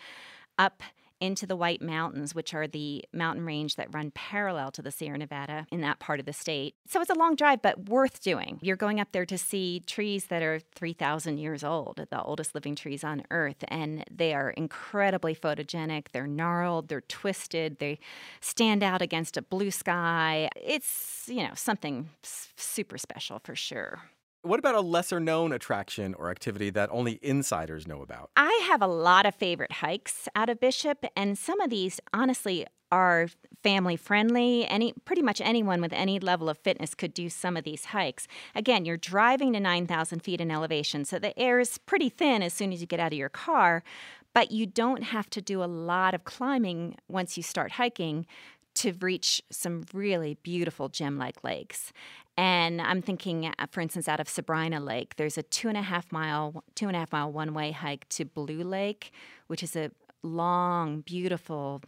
up 0.58 0.82
into 1.20 1.46
the 1.46 1.56
White 1.56 1.82
Mountains, 1.82 2.34
which 2.34 2.54
are 2.54 2.66
the 2.66 3.04
mountain 3.12 3.44
range 3.44 3.76
that 3.76 3.92
run 3.92 4.10
parallel 4.10 4.70
to 4.72 4.82
the 4.82 4.90
Sierra 4.90 5.18
Nevada 5.18 5.66
in 5.70 5.80
that 5.80 5.98
part 5.98 6.20
of 6.20 6.26
the 6.26 6.32
state. 6.32 6.74
So 6.88 7.00
it's 7.00 7.10
a 7.10 7.14
long 7.14 7.36
drive, 7.36 7.62
but 7.62 7.88
worth 7.88 8.22
doing. 8.22 8.58
You're 8.62 8.76
going 8.76 9.00
up 9.00 9.12
there 9.12 9.26
to 9.26 9.38
see 9.38 9.80
trees 9.86 10.26
that 10.26 10.42
are 10.42 10.60
3,000 10.74 11.38
years 11.38 11.64
old, 11.64 12.06
the 12.10 12.22
oldest 12.22 12.54
living 12.54 12.74
trees 12.74 13.04
on 13.04 13.22
Earth, 13.30 13.64
and 13.68 14.04
they 14.10 14.34
are 14.34 14.50
incredibly 14.50 15.34
photogenic. 15.34 16.06
They're 16.12 16.26
gnarled, 16.26 16.88
they're 16.88 17.00
twisted, 17.02 17.78
they 17.78 17.98
stand 18.40 18.82
out 18.82 19.02
against 19.02 19.36
a 19.36 19.42
blue 19.42 19.70
sky. 19.70 20.48
It's, 20.56 21.24
you 21.28 21.42
know, 21.42 21.54
something 21.54 22.10
super 22.22 22.98
special 22.98 23.40
for 23.42 23.54
sure. 23.54 24.02
What 24.46 24.60
about 24.60 24.76
a 24.76 24.80
lesser 24.80 25.18
known 25.18 25.50
attraction 25.50 26.14
or 26.14 26.30
activity 26.30 26.70
that 26.70 26.88
only 26.92 27.18
insiders 27.20 27.84
know 27.84 28.00
about? 28.00 28.30
I 28.36 28.64
have 28.68 28.80
a 28.80 28.86
lot 28.86 29.26
of 29.26 29.34
favorite 29.34 29.72
hikes 29.72 30.28
out 30.36 30.48
of 30.48 30.60
Bishop, 30.60 31.04
and 31.16 31.36
some 31.36 31.60
of 31.60 31.68
these, 31.68 31.98
honestly, 32.14 32.64
are 32.92 33.26
family 33.64 33.96
friendly. 33.96 34.64
Any 34.64 34.92
pretty 35.04 35.22
much 35.22 35.40
anyone 35.40 35.80
with 35.80 35.92
any 35.92 36.20
level 36.20 36.48
of 36.48 36.58
fitness 36.58 36.94
could 36.94 37.12
do 37.12 37.28
some 37.28 37.56
of 37.56 37.64
these 37.64 37.86
hikes. 37.86 38.28
Again, 38.54 38.84
you're 38.84 38.96
driving 38.96 39.52
to 39.54 39.58
9,000 39.58 40.20
feet 40.20 40.40
in 40.40 40.52
elevation, 40.52 41.04
so 41.04 41.18
the 41.18 41.36
air 41.36 41.58
is 41.58 41.78
pretty 41.78 42.08
thin 42.08 42.40
as 42.40 42.52
soon 42.52 42.72
as 42.72 42.80
you 42.80 42.86
get 42.86 43.00
out 43.00 43.12
of 43.12 43.18
your 43.18 43.28
car. 43.28 43.82
But 44.32 44.52
you 44.52 44.64
don't 44.64 45.02
have 45.02 45.28
to 45.30 45.42
do 45.42 45.60
a 45.60 45.66
lot 45.66 46.14
of 46.14 46.22
climbing 46.22 46.94
once 47.08 47.36
you 47.36 47.42
start 47.42 47.72
hiking 47.72 48.26
to 48.74 48.92
reach 49.00 49.42
some 49.50 49.84
really 49.92 50.36
beautiful 50.44 50.88
gem 50.88 51.18
like 51.18 51.42
lakes. 51.42 51.92
And 52.36 52.82
I'm 52.82 53.00
thinking, 53.00 53.46
uh, 53.46 53.66
for 53.70 53.80
instance, 53.80 54.08
out 54.08 54.20
of 54.20 54.28
Sabrina 54.28 54.78
Lake, 54.78 55.16
there's 55.16 55.38
a 55.38 55.42
two 55.42 55.68
and 55.68 55.76
a 55.76 55.82
half 55.82 56.12
mile, 56.12 56.64
two 56.74 56.86
and 56.86 56.96
a 56.96 57.00
half 57.00 57.12
mile 57.12 57.32
one 57.32 57.54
way 57.54 57.70
hike 57.70 58.08
to 58.10 58.24
Blue 58.24 58.62
Lake, 58.62 59.12
which 59.46 59.62
is 59.62 59.74
a 59.74 59.90
long, 60.22 61.00
beautiful 61.00 61.82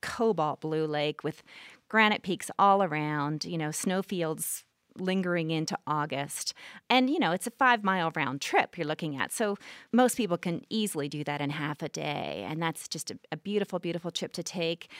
cobalt 0.00 0.60
blue 0.60 0.86
lake 0.86 1.24
with 1.24 1.42
granite 1.88 2.22
peaks 2.22 2.50
all 2.58 2.82
around, 2.82 3.44
you 3.44 3.58
know, 3.58 3.70
snowfields 3.70 4.64
lingering 4.96 5.50
into 5.50 5.78
August. 5.86 6.54
And, 6.90 7.08
you 7.08 7.18
know, 7.18 7.32
it's 7.32 7.46
a 7.46 7.52
five 7.52 7.84
mile 7.84 8.12
round 8.14 8.40
trip 8.40 8.76
you're 8.76 8.86
looking 8.86 9.16
at. 9.16 9.32
So 9.32 9.56
most 9.92 10.16
people 10.16 10.38
can 10.38 10.62
easily 10.68 11.08
do 11.08 11.24
that 11.24 11.40
in 11.40 11.50
half 11.50 11.82
a 11.82 11.88
day. 11.88 12.44
And 12.48 12.60
that's 12.62 12.88
just 12.88 13.10
a, 13.10 13.18
a 13.30 13.36
beautiful, 13.36 13.78
beautiful 13.78 14.10
trip 14.10 14.32
to 14.32 14.42
take 14.42 14.90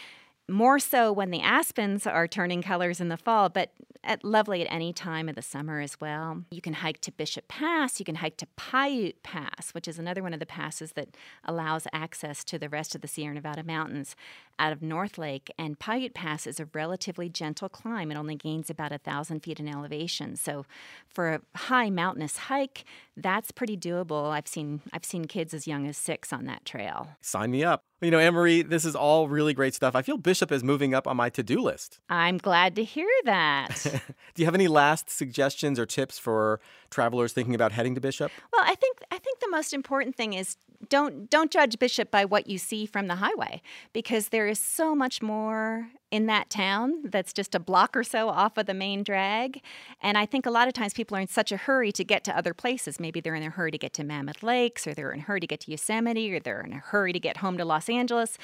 more 0.49 0.79
so 0.79 1.13
when 1.13 1.31
the 1.31 1.41
aspens 1.41 2.07
are 2.07 2.27
turning 2.27 2.63
colors 2.63 3.01
in 3.01 3.09
the 3.09 3.17
fall, 3.17 3.49
but 3.49 3.71
at 4.05 4.25
lovely 4.25 4.63
at 4.63 4.73
any 4.73 4.93
time 4.93 5.29
of 5.29 5.35
the 5.35 5.43
summer 5.43 5.81
as 5.81 6.01
well. 6.01 6.45
You 6.51 6.61
can 6.61 6.75
hike 6.75 7.01
to 7.03 7.13
Bishop 7.13 7.49
Pass, 7.49 7.99
you 7.99 8.05
can 8.05 8.17
hike 8.17 8.37
to 8.39 8.47
Piute 8.57 9.23
Pass, 9.23 9.71
which 9.73 9.89
is 9.89 9.99
another 9.99 10.23
one 10.23 10.33
of 10.33 10.41
the 10.41 10.47
passes 10.47 10.93
that 10.93 11.17
allows 11.45 11.87
access 11.93 12.45
to 12.45 12.59
the 12.59 12.69
rest 12.69 12.95
of 12.95 13.01
the 13.01 13.09
Sierra 13.09 13.35
Nevada 13.35 13.63
mountains 13.63 14.17
out 14.59 14.73
of 14.73 14.83
North 14.83 15.19
Lake. 15.19 15.51
And 15.59 15.79
Piute 15.79 16.15
Pass 16.15 16.47
is 16.47 16.59
a 16.61 16.69
relatively 16.73 17.29
gentle 17.29 17.69
climb. 17.69 18.11
It 18.11 18.17
only 18.17 18.37
gains 18.37 18.71
about 18.71 18.93
a 18.93 18.99
thousand 18.99 19.41
feet 19.41 19.61
in 19.61 19.69
elevation. 19.69 20.37
So 20.37 20.65
for 21.07 21.35
a 21.35 21.41
high 21.57 21.91
mountainous 21.91 22.39
hike, 22.39 22.85
that's 23.17 23.51
pretty 23.51 23.77
doable. 23.77 24.31
I've 24.31 24.49
seen 24.49 24.81
I've 24.93 25.05
seen 25.05 25.27
kids 25.27 25.53
as 25.53 25.67
young 25.67 25.87
as 25.87 25.97
six 25.97 26.33
on 26.33 26.47
that 26.47 26.65
trail. 26.65 27.09
Sign 27.21 27.51
me 27.51 27.65
up. 27.65 27.85
You 28.01 28.13
know, 28.13 28.31
Marie, 28.31 28.63
this 28.63 28.85
is 28.85 28.95
all 28.95 29.29
really 29.29 29.53
great 29.53 29.75
stuff. 29.75 29.97
I 29.97 30.03
feel 30.03 30.19
Bishop 30.19 30.53
is 30.53 30.63
moving 30.63 30.95
up 30.95 31.09
on 31.09 31.17
my 31.17 31.31
to 31.31 31.43
do 31.43 31.61
list. 31.61 31.99
I'm 32.09 32.39
glad 32.39 32.77
to 32.77 32.85
hear 32.85 33.09
that. 33.25 33.81
Do 34.35 34.43
you 34.43 34.45
have 34.45 34.55
any 34.55 34.69
last 34.69 35.11
suggestions 35.11 35.81
or 35.81 35.87
tips 35.87 36.17
for 36.17 36.61
travelers 36.91 37.33
thinking 37.33 37.55
about 37.55 37.73
heading 37.73 37.95
to 37.95 38.01
Bishop? 38.01 38.31
Well, 38.53 38.63
I 38.65 38.75
think 38.75 38.99
I 39.11 39.19
think 39.19 39.41
the 39.41 39.51
most 39.51 39.73
important 39.73 40.17
thing 40.17 40.33
is 40.33 40.57
don't 40.89 41.29
don't 41.29 41.51
judge 41.51 41.79
Bishop 41.79 42.11
by 42.11 42.25
what 42.25 42.49
you 42.49 42.59
see 42.59 42.87
from 42.87 43.09
the 43.09 43.17
highway 43.17 43.63
because 43.93 44.29
there 44.29 44.47
is 44.47 44.59
so 44.59 44.95
much 44.95 45.21
more 45.23 45.89
in 46.11 46.27
that 46.27 46.49
town 46.49 47.03
that's 47.05 47.33
just 47.33 47.55
a 47.55 47.59
block 47.59 47.97
or 47.97 48.03
so 48.03 48.29
off 48.29 48.57
of 48.57 48.67
the 48.67 48.75
main 48.75 49.03
drag. 49.03 49.61
And 50.03 50.17
I 50.17 50.25
think 50.25 50.47
a 50.47 50.51
lot 50.51 50.67
of 50.67 50.75
times 50.75 50.95
people 50.95 51.17
are 51.17 51.21
in 51.21 51.27
such 51.27 51.53
a 51.53 51.57
hurry 51.57 51.93
to 51.93 52.05
get 52.05 52.25
to 52.25 52.37
other 52.37 52.55
places. 52.55 52.99
Maybe 52.99 53.21
they're 53.21 53.35
in 53.35 53.43
a 53.43 53.51
hurry 53.51 53.71
to 53.73 53.79
get 53.79 53.93
to 53.95 54.05
Mammoth 54.05 54.43
Lakes, 54.43 54.87
or 54.87 54.95
they're 54.95 55.13
in 55.13 55.21
a 55.21 55.23
hurry 55.23 55.41
to 55.41 55.47
get 55.47 55.61
to 55.61 55.71
Yosemite, 55.71 56.35
or 56.35 56.41
they're 56.41 56.63
in 56.63 56.73
a 56.73 56.79
hurry 56.79 57.13
to 57.13 57.21
get 57.21 57.39
home 57.39 57.59
to 57.59 57.65
Los 57.65 57.89
Angeles. 57.89 58.39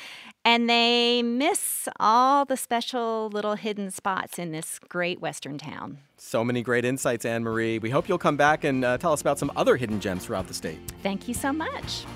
And 0.44 0.68
they 0.68 1.22
miss 1.22 1.88
all 1.98 2.44
the 2.44 2.56
special 2.56 3.30
little 3.32 3.54
hidden 3.54 3.90
spots 3.90 4.38
in 4.38 4.52
this 4.52 4.78
great 4.78 5.20
Western 5.20 5.56
town. 5.56 5.98
So 6.26 6.42
many 6.42 6.62
great 6.62 6.86
insights, 6.86 7.26
Ann 7.26 7.44
Marie. 7.44 7.78
We 7.78 7.90
hope 7.90 8.08
you'll 8.08 8.16
come 8.16 8.38
back 8.38 8.64
and 8.64 8.82
uh, 8.82 8.96
tell 8.96 9.12
us 9.12 9.20
about 9.20 9.38
some 9.38 9.52
other 9.56 9.76
hidden 9.76 10.00
gems 10.00 10.24
throughout 10.24 10.48
the 10.48 10.54
state. 10.54 10.78
Thank 11.02 11.28
you 11.28 11.34
so 11.34 11.52
much. 11.52 12.06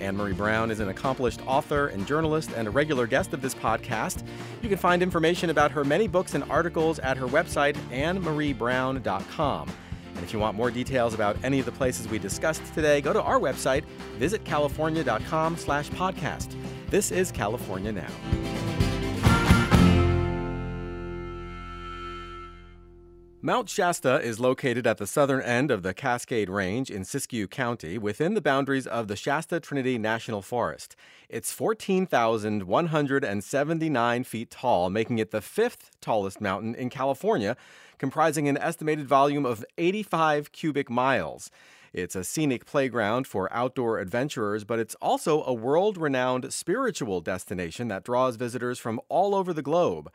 Ann 0.00 0.16
Marie 0.16 0.32
Brown 0.32 0.70
is 0.70 0.80
an 0.80 0.88
accomplished 0.88 1.40
author 1.46 1.88
and 1.88 2.06
journalist 2.06 2.52
and 2.56 2.66
a 2.66 2.70
regular 2.70 3.06
guest 3.06 3.34
of 3.34 3.42
this 3.42 3.54
podcast. 3.54 4.26
You 4.62 4.70
can 4.70 4.78
find 4.78 5.02
information 5.02 5.50
about 5.50 5.70
her 5.72 5.84
many 5.84 6.08
books 6.08 6.32
and 6.34 6.42
articles 6.44 6.98
at 7.00 7.18
her 7.18 7.26
website, 7.26 7.76
annmariebrown.com. 7.90 9.70
And 10.14 10.24
if 10.24 10.32
you 10.32 10.38
want 10.38 10.56
more 10.56 10.70
details 10.70 11.12
about 11.12 11.36
any 11.44 11.60
of 11.60 11.66
the 11.66 11.72
places 11.72 12.08
we 12.08 12.18
discussed 12.18 12.62
today, 12.72 13.02
go 13.02 13.12
to 13.12 13.22
our 13.22 13.38
website, 13.38 13.84
visitcalifornia.com 14.18 15.58
slash 15.58 15.90
podcast. 15.90 16.54
This 16.88 17.12
is 17.12 17.30
California 17.30 17.92
Now. 17.92 18.59
Mount 23.42 23.70
Shasta 23.70 24.20
is 24.20 24.38
located 24.38 24.86
at 24.86 24.98
the 24.98 25.06
southern 25.06 25.40
end 25.40 25.70
of 25.70 25.82
the 25.82 25.94
Cascade 25.94 26.50
Range 26.50 26.90
in 26.90 27.04
Siskiyou 27.04 27.48
County 27.48 27.96
within 27.96 28.34
the 28.34 28.42
boundaries 28.42 28.86
of 28.86 29.08
the 29.08 29.16
Shasta 29.16 29.60
Trinity 29.60 29.96
National 29.96 30.42
Forest. 30.42 30.94
It's 31.30 31.50
14,179 31.50 34.24
feet 34.24 34.50
tall, 34.50 34.90
making 34.90 35.18
it 35.18 35.30
the 35.30 35.40
fifth 35.40 35.90
tallest 36.02 36.42
mountain 36.42 36.74
in 36.74 36.90
California, 36.90 37.56
comprising 37.96 38.46
an 38.46 38.58
estimated 38.58 39.08
volume 39.08 39.46
of 39.46 39.64
85 39.78 40.52
cubic 40.52 40.90
miles. 40.90 41.50
It's 41.94 42.14
a 42.14 42.24
scenic 42.24 42.66
playground 42.66 43.26
for 43.26 43.50
outdoor 43.54 44.00
adventurers, 44.00 44.64
but 44.64 44.78
it's 44.78 44.96
also 44.96 45.42
a 45.44 45.54
world 45.54 45.96
renowned 45.96 46.52
spiritual 46.52 47.22
destination 47.22 47.88
that 47.88 48.04
draws 48.04 48.36
visitors 48.36 48.78
from 48.78 49.00
all 49.08 49.34
over 49.34 49.54
the 49.54 49.62
globe. 49.62 50.12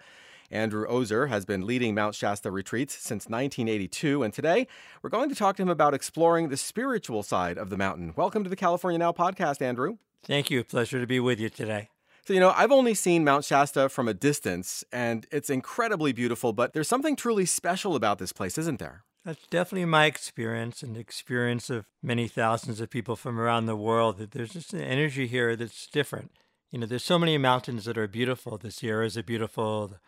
Andrew 0.52 0.86
Oser 0.88 1.28
has 1.28 1.44
been 1.44 1.66
leading 1.66 1.96
Mount 1.96 2.14
Shasta 2.14 2.52
retreats 2.52 2.94
since 2.94 3.26
1982, 3.26 4.22
and 4.22 4.34
today 4.34 4.68
we're 5.02 5.10
going 5.10 5.30
to 5.30 5.36
talk 5.36 5.56
to 5.56 5.64
him 5.64 5.70
about 5.70 5.96
exploring 5.96 6.50
the 6.50 6.58
spiritual 6.58 7.24
side 7.24 7.58
of 7.58 7.70
the 7.70 7.78
mountain. 7.78 8.14
Welcome 8.16 8.44
to 8.44 8.50
the 8.50 8.56
California 8.56 9.00
Now 9.00 9.12
podcast, 9.12 9.62
Andrew. 9.62 9.98
Thank 10.24 10.52
you. 10.52 10.64
Pleasure 10.64 11.00
to 11.00 11.08
be 11.08 11.20
with 11.20 11.40
you 11.40 11.50
today. 11.50 11.90
So, 12.26 12.34
you 12.34 12.40
know, 12.40 12.54
I've 12.56 12.72
only 12.72 12.94
seen 12.94 13.24
Mount 13.24 13.44
Shasta 13.44 13.90
from 13.90 14.08
a 14.08 14.14
distance, 14.14 14.84
and 14.92 15.26
it's 15.32 15.50
incredibly 15.50 16.14
beautiful, 16.14 16.54
but 16.54 16.74
there's 16.74 16.88
something 16.88 17.16
truly 17.16 17.46
special 17.46 17.96
about 17.96 18.20
this 18.20 18.32
place, 18.32 18.58
isn't 18.58 18.80
there? 18.80 19.04
That's 19.24 19.48
definitely 19.48 19.86
my 19.86 20.06
experience 20.06 20.84
and 20.84 20.96
the 20.96 21.00
experience 21.00 21.72
of 21.72 21.86
many 22.04 22.28
thousands 22.28 22.80
of 22.80 22.92
people 22.92 23.16
from 23.16 23.40
around 23.40 23.66
the 23.66 23.76
world. 23.76 24.20
That 24.20 24.32
there's 24.32 24.54
just 24.54 24.74
an 24.74 24.82
energy 24.82 25.26
here 25.26 25.56
that's 25.56 25.88
different. 25.88 26.32
You 26.72 26.80
know, 26.80 26.86
there's 26.86 27.04
so 27.04 27.18
many 27.18 27.36
mountains 27.40 27.86
that 27.86 27.98
are 27.98 28.08
beautiful. 28.08 28.60
The 28.60 28.70
Sierras 28.70 29.18
are 29.18 29.24
beautiful, 29.24 29.88
the 29.88 30.00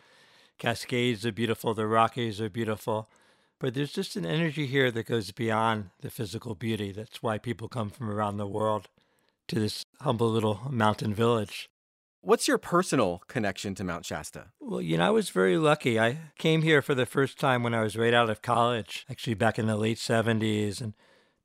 Cascades 0.58 1.26
are 1.26 1.32
beautiful, 1.32 1.74
the 1.74 1.88
Rockies 1.88 2.42
are 2.42 2.50
beautiful. 2.50 3.10
But 3.60 3.74
there's 3.74 3.94
just 3.94 4.16
an 4.16 4.26
energy 4.26 4.68
here 4.68 4.92
that 4.92 5.08
goes 5.08 5.32
beyond 5.32 5.90
the 6.02 6.12
physical 6.12 6.54
beauty. 6.54 6.92
That's 6.92 7.24
why 7.24 7.38
people 7.38 7.68
come 7.68 7.90
from 7.90 8.10
around 8.10 8.38
the 8.38 8.48
world 8.48 8.88
to 9.48 9.60
this 9.60 9.84
humble 10.02 10.30
little 10.30 10.62
mountain 10.70 11.14
village. 11.14 11.70
What's 12.22 12.48
your 12.48 12.58
personal 12.58 13.22
connection 13.28 13.74
to 13.76 13.84
Mount 13.84 14.06
Shasta? 14.06 14.48
Well, 14.60 14.82
you 14.82 14.98
know, 14.98 15.08
I 15.08 15.12
was 15.12 15.30
very 15.30 15.58
lucky. 15.58 16.00
I 16.00 16.18
came 16.38 16.62
here 16.62 16.82
for 16.82 16.94
the 16.94 17.06
first 17.06 17.40
time 17.40 17.64
when 17.64 17.74
I 17.74 17.82
was 17.82 17.96
right 17.96 18.14
out 18.14 18.30
of 18.30 18.42
college, 18.42 19.06
actually 19.10 19.36
back 19.36 19.58
in 19.58 19.68
the 19.68 19.78
late 19.78 19.98
70s, 19.98 20.82
and 20.82 20.94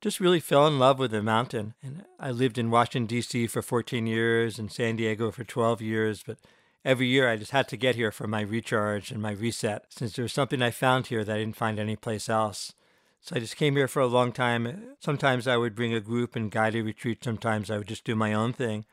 just 0.00 0.18
really 0.18 0.40
fell 0.40 0.66
in 0.66 0.78
love 0.78 0.98
with 0.98 1.12
the 1.12 1.22
mountain. 1.22 1.74
And 1.82 2.04
I 2.18 2.30
lived 2.30 2.58
in 2.58 2.70
Washington, 2.70 3.06
D.C. 3.06 3.46
for 3.46 3.62
14 3.62 4.06
years 4.06 4.58
and 4.58 4.72
San 4.72 4.96
Diego 4.96 5.30
for 5.30 5.44
12 5.44 5.80
years, 5.80 6.24
but 6.26 6.38
every 6.84 7.06
year 7.06 7.28
I 7.28 7.36
just 7.36 7.52
had 7.52 7.68
to 7.68 7.76
get 7.76 7.94
here 7.94 8.10
for 8.10 8.26
my 8.26 8.40
recharge 8.40 9.10
and 9.10 9.22
my 9.22 9.32
reset 9.32 9.86
since 9.90 10.14
there 10.14 10.24
was 10.24 10.32
something 10.32 10.62
I 10.62 10.70
found 10.70 11.06
here 11.06 11.24
that 11.24 11.34
I 11.34 11.38
didn't 11.38 11.56
find 11.56 11.78
anyplace 11.78 12.28
else. 12.28 12.72
So 13.20 13.36
I 13.36 13.38
just 13.38 13.56
came 13.56 13.76
here 13.76 13.86
for 13.86 14.00
a 14.00 14.06
long 14.06 14.32
time. 14.32 14.96
Sometimes 14.98 15.46
I 15.46 15.56
would 15.56 15.76
bring 15.76 15.94
a 15.94 16.00
group 16.00 16.34
and 16.34 16.50
guide 16.50 16.74
a 16.74 16.82
retreat. 16.82 17.22
Sometimes 17.22 17.70
I 17.70 17.78
would 17.78 17.86
just 17.86 18.04
do 18.04 18.16
my 18.16 18.32
own 18.32 18.52
thing. 18.52 18.84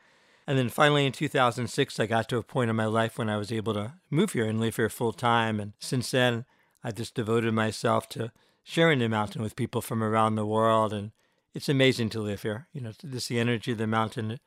And 0.46 0.58
then 0.58 0.70
finally 0.70 1.06
in 1.06 1.12
2006, 1.12 2.00
I 2.00 2.06
got 2.06 2.30
to 2.30 2.38
a 2.38 2.44
point 2.44 2.70
in 2.70 2.76
my 2.76 2.86
life 2.86 3.18
when 3.18 3.30
I 3.30 3.38
was 3.38 3.52
able 3.52 3.74
to 3.74 3.94
move 4.10 4.34
here 4.34 4.46
and 4.46 4.60
live 4.60 4.76
here 4.76 4.90
full 4.90 5.14
time. 5.14 5.60
And 5.60 5.74
since 5.80 6.12
then, 6.12 6.46
I 6.84 6.92
just 6.92 7.16
devoted 7.16 7.54
myself 7.54 8.08
to 8.10 8.32
sharing 8.64 9.00
the 9.00 9.10
mountain 9.10 9.42
with 9.42 9.56
people 9.56 9.82
from 9.82 10.04
around 10.04 10.36
the 10.36 10.46
world. 10.46 10.94
And 10.94 11.12
it's 11.56 11.70
amazing 11.70 12.10
to 12.10 12.22
live 12.22 12.44
here. 12.44 12.68
You 12.72 12.82
know, 12.82 12.92
just 13.12 13.30
the 13.30 13.40
energy 13.40 13.72
of 13.72 13.80
the 13.80 13.88
mountain, 13.88 14.32
it 14.32 14.42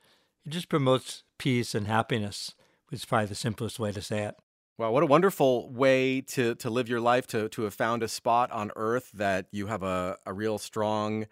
just 0.49 0.69
promotes 0.69 1.25
peace 1.39 1.75
and 1.75 1.89
happiness 1.89 2.55
is 3.01 3.05
probably 3.05 3.27
the 3.27 3.35
simplest 3.35 3.79
way 3.79 3.93
to 3.93 4.03
say 4.03 4.25
it. 4.25 4.37
Wow, 4.79 4.91
what 4.91 5.03
a 5.03 5.07
wonderful 5.07 5.71
way 5.71 6.21
to, 6.23 6.55
to 6.57 6.71
live 6.71 6.89
your 6.89 7.01
life, 7.01 7.27
to, 7.29 7.49
to 7.51 7.63
have 7.63 7.75
found 7.75 8.03
a 8.03 8.09
spot 8.09 8.51
on 8.51 8.71
earth 8.75 9.11
that 9.13 9.47
you 9.53 9.67
have 9.67 9.83
a, 9.83 10.17
a 10.25 10.33
real 10.33 10.59
strong 10.59 11.27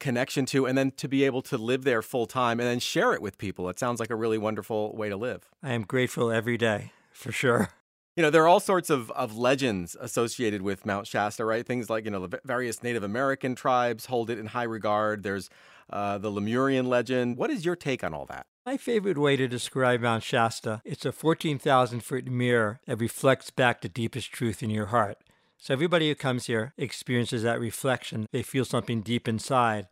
connection 0.00 0.46
to, 0.46 0.66
and 0.66 0.78
then 0.78 0.92
to 0.92 1.08
be 1.08 1.24
able 1.24 1.42
to 1.42 1.58
live 1.58 1.84
there 1.84 2.02
full 2.02 2.26
time 2.26 2.60
and 2.60 2.68
then 2.68 2.78
share 2.78 3.12
it 3.12 3.20
with 3.20 3.36
people. 3.36 3.68
It 3.68 3.78
sounds 3.78 4.00
like 4.00 4.10
a 4.10 4.16
really 4.16 4.38
wonderful 4.38 4.96
way 4.96 5.08
to 5.08 5.16
live. 5.16 5.48
I 5.62 5.72
am 5.72 5.82
grateful 5.82 6.30
every 6.30 6.56
day, 6.56 6.92
for 7.12 7.30
sure. 7.30 7.70
You 8.16 8.22
know, 8.22 8.30
there 8.30 8.42
are 8.42 8.48
all 8.48 8.58
sorts 8.58 8.90
of, 8.90 9.12
of 9.12 9.36
legends 9.36 9.96
associated 10.00 10.62
with 10.62 10.84
Mount 10.84 11.06
Shasta, 11.06 11.44
right? 11.44 11.64
Things 11.64 11.88
like, 11.88 12.04
you 12.04 12.10
know, 12.10 12.26
the 12.26 12.40
various 12.44 12.82
Native 12.82 13.04
American 13.04 13.54
tribes 13.54 14.06
hold 14.06 14.30
it 14.30 14.38
in 14.38 14.46
high 14.46 14.64
regard. 14.64 15.22
There's 15.22 15.50
uh, 15.90 16.18
the 16.18 16.30
Lemurian 16.30 16.86
legend. 16.86 17.36
What 17.36 17.50
is 17.50 17.64
your 17.64 17.76
take 17.76 18.02
on 18.02 18.14
all 18.14 18.26
that? 18.26 18.46
My 18.68 18.76
favorite 18.76 19.16
way 19.16 19.34
to 19.36 19.48
describe 19.48 20.02
Mount 20.02 20.22
Shasta, 20.22 20.82
it's 20.84 21.06
a 21.06 21.10
14,000 21.10 22.00
foot 22.00 22.26
mirror 22.26 22.80
that 22.84 23.00
reflects 23.00 23.48
back 23.48 23.80
the 23.80 23.88
deepest 23.88 24.30
truth 24.30 24.62
in 24.62 24.68
your 24.68 24.88
heart. 24.88 25.16
So 25.56 25.72
everybody 25.72 26.06
who 26.06 26.14
comes 26.14 26.48
here 26.48 26.74
experiences 26.76 27.42
that 27.44 27.60
reflection. 27.60 28.26
They 28.30 28.42
feel 28.42 28.66
something 28.66 29.00
deep 29.00 29.26
inside 29.26 29.88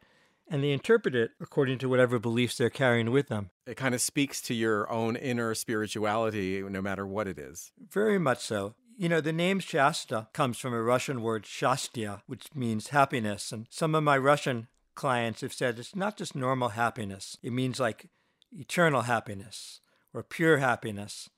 and 0.47 0.63
they 0.63 0.73
interpret 0.73 1.15
it 1.15 1.31
according 1.41 1.79
to 1.79 1.89
whatever 1.89 2.19
beliefs 2.19 2.59
they're 2.59 2.69
carrying 2.69 3.13
with 3.13 3.29
them. 3.29 3.49
It 3.67 3.79
kind 3.79 3.95
of 3.95 4.03
speaks 4.03 4.43
to 4.43 4.53
your 4.53 4.93
own 4.93 5.17
inner 5.17 5.55
spirituality, 5.55 6.63
no 6.63 6.83
matter 6.83 7.07
what 7.07 7.29
it 7.29 7.39
is. 7.39 7.73
Very 7.91 8.19
much 8.19 8.41
so. 8.41 8.75
You 8.99 9.09
know, 9.09 9.23
the 9.23 9.33
name 9.33 9.59
Shasta 9.59 10.29
comes 10.35 10.59
from 10.59 10.75
a 10.75 10.83
Russian 10.83 11.23
word 11.23 11.47
shastya, 11.47 12.21
which 12.27 12.55
means 12.55 12.89
happiness. 12.89 13.53
And 13.53 13.69
some 13.71 13.95
of 13.95 14.05
my 14.05 14.19
Russian 14.19 14.69
clients 14.95 15.41
have 15.41 15.55
said 15.55 15.79
it's 15.79 15.97
not 15.97 16.19
just 16.19 16.35
normal 16.35 16.71
happiness, 16.71 17.39
it 17.43 17.53
means 17.53 17.81
like 17.81 18.11
eternal 18.53 19.03
happiness 19.03 19.81
or 20.13 20.23
pure 20.23 20.59
happiness. 20.59 21.29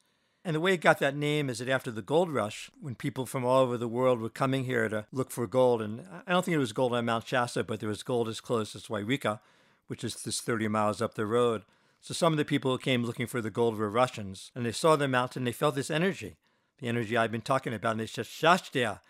And 0.45 0.55
the 0.55 0.61
way 0.61 0.75
it 0.75 0.81
got 0.81 0.99
that 1.01 1.17
name 1.17 1.51
is 1.51 1.59
that 1.59 1.69
after 1.69 1.91
the 1.91 2.03
gold 2.03 2.31
rush, 2.31 2.71
when 2.81 2.95
people 2.95 3.27
from 3.27 3.45
all 3.45 3.61
over 3.61 3.77
the 3.77 3.89
world 3.89 4.21
were 4.21 4.31
coming 4.31 4.65
here 4.65 4.89
to 4.89 5.07
look 5.13 5.31
for 5.31 5.47
gold, 5.47 5.83
and 5.83 6.05
I 6.27 6.33
don't 6.33 6.45
think 6.45 6.55
it 6.55 6.59
was 6.59 6.73
gold 6.73 6.95
on 6.95 7.05
Mount 7.05 7.27
Shasta, 7.27 7.65
but 7.65 7.81
there 7.81 7.89
was 7.89 8.03
gold 8.03 8.29
as 8.29 8.41
close 8.41 8.75
as 8.75 8.87
Yreka, 8.87 9.41
which 9.89 10.05
is 10.05 10.15
just 10.23 10.45
30 10.45 10.69
miles 10.69 11.03
up 11.03 11.15
the 11.15 11.27
road. 11.27 11.63
So 12.01 12.15
some 12.15 12.33
of 12.33 12.37
the 12.37 12.45
people 12.45 12.71
who 12.71 12.79
came 12.79 13.05
looking 13.05 13.27
for 13.27 13.41
the 13.41 13.51
gold 13.51 13.77
were 13.77 13.91
Russians, 13.91 14.53
and 14.55 14.65
they 14.65 14.73
saw 14.73 14.97
the 14.97 15.09
mountain, 15.09 15.45
they 15.45 15.53
felt 15.53 15.75
this 15.75 15.91
energy, 15.91 16.37
the 16.79 16.89
energy 16.89 17.17
I've 17.17 17.33
been 17.33 17.41
talking 17.41 17.75
about, 17.75 17.93
and 17.93 18.01
they 18.01 18.07
said, 18.07 18.27
Shastia. 18.27 19.01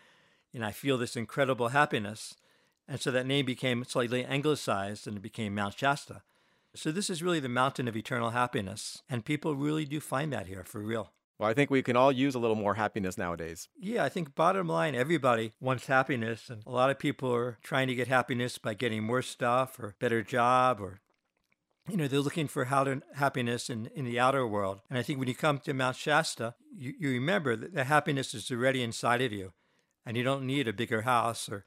And 0.55 0.65
I 0.65 0.73
feel 0.73 0.99
this 0.99 1.15
incredible 1.15 1.69
happiness. 1.69 2.35
And 2.89 3.01
so 3.01 3.11
that 3.11 3.27
name 3.27 3.45
became 3.45 3.85
slightly 3.85 4.25
anglicized 4.25 5.07
and 5.07 5.19
it 5.19 5.23
became 5.23 5.55
Mount 5.55 5.79
Shasta. 5.79 6.23
So 6.79 6.93
this 6.93 7.11
is 7.11 7.25
really 7.25 7.41
the 7.41 7.49
mountain 7.49 7.88
of 7.88 7.97
eternal 7.97 8.31
happiness. 8.31 9.03
And 9.11 9.25
people 9.25 9.57
really 9.57 9.85
do 9.85 9.99
find 9.99 10.33
that 10.33 10.47
here 10.47 10.62
for 10.62 10.81
real. 10.81 11.11
Well, 11.37 11.51
I 11.51 11.53
think 11.53 11.71
we 11.71 11.83
can 11.83 11.97
all 11.97 12.12
use 12.12 12.37
a 12.37 12.38
little 12.38 12.55
more 12.55 12.75
happiness 12.75 13.19
nowadays. 13.19 13.69
Yeah, 13.77 14.05
I 14.05 14.09
think 14.09 14.37
bottom 14.37 14.69
line, 14.69 14.95
everybody 14.95 15.55
wants 15.61 15.87
happiness. 15.87 16.49
And 16.49 16.62
a 16.64 16.71
lot 16.71 16.91
of 16.91 17.01
people 17.01 17.35
are 17.35 17.59
trying 17.64 17.88
to 17.88 17.97
get 17.97 18.07
happiness 18.07 18.59
by 18.59 18.75
getting 18.75 19.03
more 19.03 19.23
stuff 19.23 19.81
or 19.81 19.97
better 19.99 20.23
job 20.23 20.81
or 20.81 21.01
you 21.88 21.97
know, 21.97 22.07
they're 22.07 22.21
looking 22.21 22.49
for 22.49 22.67
how 22.67 22.85
to, 22.85 23.03
happiness 23.14 23.71
in, 23.71 23.87
in 23.95 24.05
the 24.05 24.21
outer 24.21 24.47
world. 24.47 24.81
And 24.91 24.99
I 24.99 25.03
think 25.03 25.19
when 25.19 25.27
you 25.27 25.35
come 25.35 25.59
to 25.61 25.73
Mount 25.73 25.97
Shasta, 25.97 26.55
you, 26.77 26.93
you 26.99 27.11
remember 27.11 27.57
that 27.57 27.75
the 27.75 27.85
happiness 27.85 28.35
is 28.35 28.51
already 28.53 28.83
inside 28.83 29.23
of 29.23 29.33
you. 29.33 29.53
And 30.07 30.17
you 30.17 30.23
don't 30.23 30.47
need 30.47 30.69
a 30.69 30.73
bigger 30.73 31.03
house 31.03 31.49
or 31.49 31.64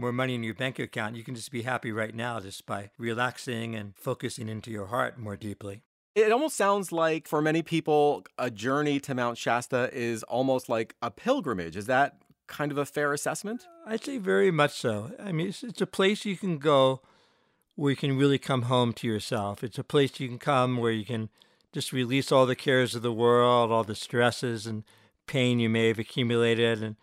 more 0.00 0.12
money 0.12 0.34
in 0.34 0.42
your 0.42 0.54
bank 0.54 0.78
account. 0.78 1.16
You 1.16 1.22
can 1.22 1.34
just 1.34 1.50
be 1.50 1.62
happy 1.62 1.92
right 1.92 2.14
now 2.14 2.40
just 2.40 2.66
by 2.66 2.90
relaxing 2.98 3.74
and 3.74 3.94
focusing 3.96 4.48
into 4.48 4.70
your 4.70 4.86
heart 4.86 5.18
more 5.18 5.36
deeply. 5.36 5.82
It 6.14 6.32
almost 6.32 6.56
sounds 6.56 6.90
like 6.90 7.28
for 7.28 7.40
many 7.40 7.62
people, 7.62 8.24
a 8.36 8.50
journey 8.50 8.98
to 9.00 9.14
Mount 9.14 9.38
Shasta 9.38 9.90
is 9.92 10.22
almost 10.24 10.68
like 10.68 10.96
a 11.00 11.10
pilgrimage. 11.10 11.76
Is 11.76 11.86
that 11.86 12.22
kind 12.48 12.72
of 12.72 12.78
a 12.78 12.84
fair 12.84 13.12
assessment? 13.12 13.66
I'd 13.86 14.04
say 14.04 14.18
very 14.18 14.50
much 14.50 14.72
so. 14.72 15.12
I 15.22 15.30
mean, 15.30 15.48
it's, 15.48 15.62
it's 15.62 15.80
a 15.80 15.86
place 15.86 16.24
you 16.24 16.36
can 16.36 16.58
go 16.58 17.00
where 17.76 17.90
you 17.90 17.96
can 17.96 18.18
really 18.18 18.38
come 18.38 18.62
home 18.62 18.92
to 18.94 19.06
yourself. 19.06 19.62
It's 19.62 19.78
a 19.78 19.84
place 19.84 20.18
you 20.18 20.28
can 20.28 20.38
come 20.38 20.78
where 20.78 20.90
you 20.90 21.04
can 21.04 21.28
just 21.72 21.92
release 21.92 22.32
all 22.32 22.44
the 22.44 22.56
cares 22.56 22.94
of 22.96 23.02
the 23.02 23.12
world, 23.12 23.70
all 23.70 23.84
the 23.84 23.94
stresses 23.94 24.66
and 24.66 24.82
pain 25.26 25.60
you 25.60 25.68
may 25.68 25.86
have 25.88 25.98
accumulated, 26.00 26.82
and 26.82 26.96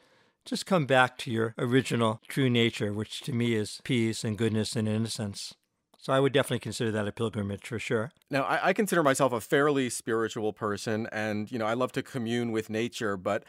just 0.47 0.65
come 0.65 0.85
back 0.85 1.17
to 1.19 1.31
your 1.31 1.53
original 1.57 2.21
true 2.27 2.49
nature, 2.49 2.93
which 2.93 3.21
to 3.21 3.33
me 3.33 3.53
is 3.53 3.81
peace 3.83 4.23
and 4.23 4.37
goodness 4.37 4.75
and 4.75 4.87
innocence. 4.87 5.53
So 5.97 6.13
I 6.13 6.19
would 6.21 6.31
definitely 6.31 6.59
consider 6.59 6.89
that 6.91 7.07
a 7.07 7.11
pilgrimage 7.11 7.67
for 7.67 7.79
sure. 7.79 8.11
Now, 8.29 8.43
I, 8.43 8.69
I, 8.69 8.73
consider 8.73 9.03
myself 9.03 9.33
a 9.33 9.41
fairly 9.41 9.89
spiritual 9.89 10.53
person, 10.53 11.07
and 11.11 11.51
you 11.51 11.59
know, 11.59 11.65
I 11.65 11.73
love 11.73 11.91
to 11.93 12.03
commune 12.03 12.53
with 12.53 12.69
nature, 12.69 13.17
but 13.17 13.43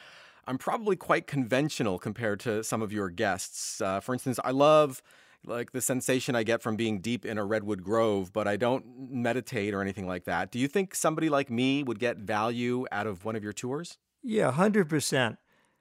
I'm 0.46 0.58
probably 0.58 0.96
quite 0.96 1.28
conventional 1.28 1.98
compared 1.98 2.40
to 2.40 2.64
some 2.64 2.82
of 2.82 2.92
your 2.92 3.11
guests. 3.11 3.80
Uh, 3.80 4.00
for 4.00 4.12
instance, 4.12 4.40
I 4.42 4.50
love 4.50 5.02
like 5.46 5.70
the 5.70 5.80
sensation 5.80 6.34
I 6.34 6.42
get 6.42 6.62
from 6.62 6.74
being 6.74 7.00
deep 7.00 7.24
in 7.24 7.38
a 7.38 7.44
redwood 7.44 7.84
grove, 7.84 8.32
but 8.32 8.48
I 8.48 8.56
don't 8.56 8.84
meditate 9.11 9.72
or 9.72 9.80
anything 9.80 10.08
like 10.08 10.24
that. 10.24 10.50
Do 10.50 10.58
you 10.58 10.66
think 10.66 10.96
somebody 10.96 11.28
like 11.28 11.50
me 11.50 11.84
would 11.84 12.00
get 12.00 12.16
value 12.16 12.87
out 12.90 13.06
of 13.06 13.24
one 13.24 13.37
of 13.37 13.44
your 13.44 13.52
tours? 13.52 13.98
Yeah, 14.22 14.50
100%. 14.50 15.37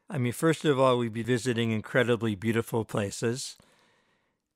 I 0.10 0.18
mean, 0.18 0.32
first 0.32 0.64
of 0.66 0.80
all, 0.80 0.98
we'd 0.98 1.14
be 1.14 1.24
visiting 1.24 1.72
incredibly 1.72 2.36
beautiful 2.36 2.86
places. 2.86 3.58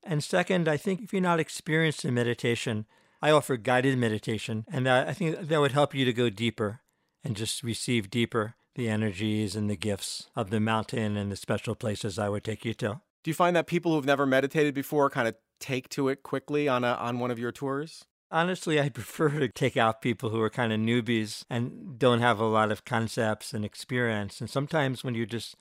And 0.03 0.23
second, 0.23 0.67
I 0.67 0.77
think 0.77 1.01
if 1.01 1.13
you're 1.13 1.21
not 1.21 1.39
experienced 1.39 2.05
in 2.05 2.13
meditation, 2.13 2.85
I 3.21 3.31
offer 3.31 3.57
guided 3.57 3.97
meditation, 3.97 4.65
and 4.71 4.89
I 4.89 5.13
think 5.13 5.39
that 5.39 5.59
would 5.59 5.73
help 5.73 5.93
you 5.93 6.05
to 6.05 6.13
go 6.13 6.29
deeper 6.29 6.81
and 7.23 7.35
just 7.35 7.61
receive 7.61 8.09
deeper 8.09 8.55
the 8.75 8.89
energies 8.89 9.55
and 9.55 9.69
the 9.69 9.75
gifts 9.75 10.29
of 10.35 10.49
the 10.49 10.59
mountain 10.59 11.17
and 11.17 11.31
the 11.31 11.35
special 11.35 11.75
places 11.75 12.17
I 12.17 12.29
would 12.29 12.43
take 12.43 12.65
you 12.65 12.73
to. 12.75 13.01
Do 13.23 13.29
you 13.29 13.35
find 13.35 13.55
that 13.55 13.67
people 13.67 13.93
who've 13.93 14.05
never 14.05 14.25
meditated 14.25 14.73
before 14.73 15.09
kind 15.09 15.27
of 15.27 15.35
take 15.59 15.87
to 15.89 16.09
it 16.09 16.23
quickly 16.23 16.67
on 16.67 16.83
a 16.83 16.93
on 16.93 17.19
one 17.19 17.29
of 17.29 17.37
your 17.37 17.51
tours? 17.51 18.05
Honestly, 18.31 18.79
I 18.79 18.89
prefer 18.89 19.29
to 19.29 19.49
take 19.49 19.77
out 19.77 20.01
people 20.01 20.29
who 20.29 20.41
are 20.41 20.49
kind 20.49 20.71
of 20.71 20.79
newbies 20.79 21.43
and 21.49 21.99
don't 21.99 22.21
have 22.21 22.39
a 22.39 22.45
lot 22.45 22.71
of 22.71 22.85
concepts 22.85 23.53
and 23.53 23.65
experience. 23.65 24.39
And 24.39 24.49
sometimes 24.49 25.03
when 25.03 25.15
you're 25.15 25.25
just 25.25 25.55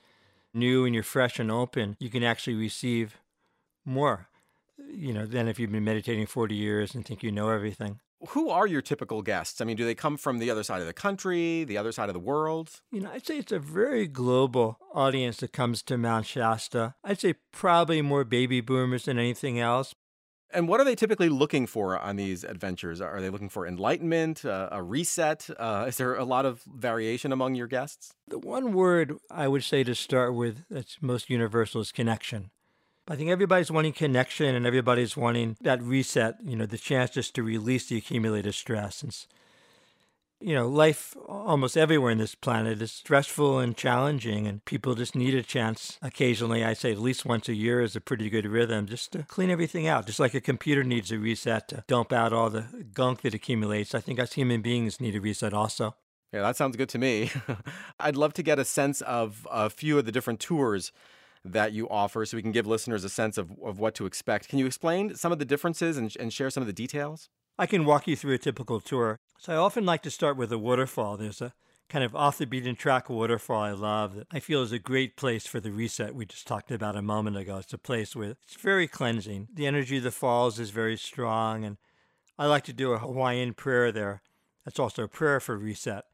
new 0.54 0.84
and 0.84 0.94
you're 0.94 1.04
fresh 1.04 1.38
and 1.38 1.50
open, 1.50 1.96
you 1.98 2.10
can 2.10 2.22
actually 2.22 2.56
receive 2.56 3.18
more, 3.84 4.28
you 4.88 5.12
know, 5.12 5.26
than 5.26 5.48
if 5.48 5.58
you've 5.58 5.72
been 5.72 5.84
meditating 5.84 6.26
40 6.26 6.54
years 6.54 6.94
and 6.94 7.04
think 7.04 7.22
you 7.22 7.32
know 7.32 7.50
everything. 7.50 8.00
Who 8.28 8.50
are 8.50 8.66
your 8.66 8.82
typical 8.82 9.22
guests? 9.22 9.62
I 9.62 9.64
mean, 9.64 9.78
do 9.78 9.86
they 9.86 9.94
come 9.94 10.18
from 10.18 10.38
the 10.38 10.50
other 10.50 10.62
side 10.62 10.82
of 10.82 10.86
the 10.86 10.92
country, 10.92 11.64
the 11.64 11.78
other 11.78 11.90
side 11.90 12.10
of 12.10 12.12
the 12.12 12.20
world? 12.20 12.82
You 12.92 13.00
know, 13.00 13.10
I'd 13.10 13.24
say 13.24 13.38
it's 13.38 13.50
a 13.50 13.58
very 13.58 14.06
global 14.06 14.78
audience 14.92 15.38
that 15.38 15.54
comes 15.54 15.82
to 15.84 15.96
Mount 15.96 16.26
Shasta. 16.26 16.94
I'd 17.02 17.18
say 17.18 17.36
probably 17.50 18.02
more 18.02 18.24
baby 18.24 18.60
boomers 18.60 19.06
than 19.06 19.18
anything 19.18 19.58
else. 19.58 19.94
And 20.52 20.66
what 20.66 20.80
are 20.80 20.84
they 20.84 20.96
typically 20.96 21.28
looking 21.28 21.66
for 21.66 21.98
on 21.98 22.16
these 22.16 22.42
adventures? 22.44 23.00
Are 23.00 23.20
they 23.20 23.30
looking 23.30 23.48
for 23.48 23.66
enlightenment, 23.66 24.44
uh, 24.44 24.68
a 24.72 24.82
reset? 24.82 25.48
Uh, 25.58 25.84
is 25.88 25.96
there 25.96 26.14
a 26.16 26.24
lot 26.24 26.44
of 26.44 26.62
variation 26.62 27.32
among 27.32 27.54
your 27.54 27.68
guests? 27.68 28.14
The 28.26 28.38
one 28.38 28.72
word 28.72 29.16
I 29.30 29.46
would 29.46 29.62
say 29.62 29.84
to 29.84 29.94
start 29.94 30.34
with 30.34 30.64
that's 30.68 30.98
most 31.00 31.30
universal 31.30 31.80
is 31.80 31.92
connection. 31.92 32.50
I 33.08 33.16
think 33.16 33.30
everybody's 33.30 33.70
wanting 33.70 33.92
connection 33.92 34.54
and 34.54 34.66
everybody's 34.66 35.16
wanting 35.16 35.56
that 35.62 35.82
reset, 35.82 36.36
you 36.44 36.56
know, 36.56 36.66
the 36.66 36.78
chance 36.78 37.10
just 37.10 37.34
to 37.34 37.42
release 37.42 37.88
the 37.88 37.96
accumulated 37.96 38.54
stress. 38.54 39.02
And, 39.02 39.16
you 40.40 40.54
know, 40.54 40.68
life 40.68 41.16
almost 41.26 41.76
everywhere 41.76 42.10
in 42.10 42.18
this 42.18 42.34
planet 42.34 42.80
is 42.80 42.92
stressful 42.92 43.58
and 43.58 43.76
challenging, 43.76 44.46
and 44.46 44.64
people 44.64 44.94
just 44.94 45.14
need 45.14 45.34
a 45.34 45.42
chance 45.42 45.98
occasionally. 46.00 46.64
I 46.64 46.72
say 46.72 46.92
at 46.92 46.98
least 46.98 47.26
once 47.26 47.48
a 47.48 47.54
year 47.54 47.82
is 47.82 47.94
a 47.94 48.00
pretty 48.00 48.30
good 48.30 48.46
rhythm 48.46 48.86
just 48.86 49.12
to 49.12 49.22
clean 49.24 49.50
everything 49.50 49.86
out, 49.86 50.06
just 50.06 50.20
like 50.20 50.34
a 50.34 50.40
computer 50.40 50.82
needs 50.82 51.12
a 51.12 51.18
reset 51.18 51.68
to 51.68 51.84
dump 51.86 52.12
out 52.12 52.32
all 52.32 52.48
the 52.48 52.66
gunk 52.94 53.20
that 53.22 53.34
accumulates. 53.34 53.94
I 53.94 54.00
think 54.00 54.18
us 54.18 54.32
human 54.32 54.62
beings 54.62 55.00
need 55.00 55.14
a 55.14 55.20
reset 55.20 55.52
also. 55.52 55.94
Yeah, 56.32 56.42
that 56.42 56.56
sounds 56.56 56.76
good 56.76 56.88
to 56.90 56.98
me. 56.98 57.30
I'd 58.00 58.16
love 58.16 58.32
to 58.34 58.42
get 58.42 58.58
a 58.58 58.64
sense 58.64 59.00
of 59.02 59.46
a 59.50 59.68
few 59.68 59.98
of 59.98 60.06
the 60.06 60.12
different 60.12 60.40
tours 60.40 60.92
that 61.44 61.72
you 61.72 61.88
offer 61.88 62.24
so 62.24 62.36
we 62.36 62.42
can 62.42 62.52
give 62.52 62.66
listeners 62.66 63.02
a 63.04 63.08
sense 63.08 63.36
of, 63.38 63.50
of 63.64 63.78
what 63.78 63.94
to 63.96 64.06
expect. 64.06 64.48
Can 64.48 64.58
you 64.58 64.66
explain 64.66 65.14
some 65.16 65.32
of 65.32 65.38
the 65.38 65.44
differences 65.44 65.96
and, 65.96 66.14
and 66.20 66.32
share 66.32 66.50
some 66.50 66.62
of 66.62 66.66
the 66.66 66.72
details? 66.72 67.28
I 67.60 67.66
can 67.66 67.84
walk 67.84 68.08
you 68.08 68.16
through 68.16 68.32
a 68.32 68.38
typical 68.38 68.80
tour. 68.80 69.18
So 69.38 69.52
I 69.52 69.56
often 69.56 69.84
like 69.84 70.00
to 70.04 70.10
start 70.10 70.38
with 70.38 70.50
a 70.50 70.56
waterfall. 70.56 71.18
There's 71.18 71.42
a 71.42 71.52
kind 71.90 72.02
of 72.02 72.16
off 72.16 72.38
the 72.38 72.46
beaten 72.46 72.74
track 72.74 73.10
waterfall 73.10 73.60
I 73.60 73.72
love 73.72 74.14
that 74.14 74.28
I 74.32 74.40
feel 74.40 74.62
is 74.62 74.72
a 74.72 74.78
great 74.78 75.14
place 75.14 75.46
for 75.46 75.60
the 75.60 75.70
reset 75.70 76.14
we 76.14 76.24
just 76.24 76.46
talked 76.46 76.70
about 76.70 76.96
a 76.96 77.02
moment 77.02 77.36
ago. 77.36 77.58
It's 77.58 77.74
a 77.74 77.78
place 77.78 78.16
where 78.16 78.30
it's 78.30 78.56
very 78.58 78.88
cleansing. 78.88 79.48
The 79.52 79.66
energy 79.66 79.98
of 79.98 80.04
the 80.04 80.10
falls 80.10 80.58
is 80.58 80.70
very 80.70 80.96
strong, 80.96 81.62
and 81.62 81.76
I 82.38 82.46
like 82.46 82.64
to 82.64 82.72
do 82.72 82.92
a 82.92 82.98
Hawaiian 82.98 83.52
prayer 83.52 83.92
there. 83.92 84.22
That's 84.64 84.78
also 84.78 85.02
a 85.02 85.08
prayer 85.08 85.38
for 85.38 85.58
reset. 85.58 86.04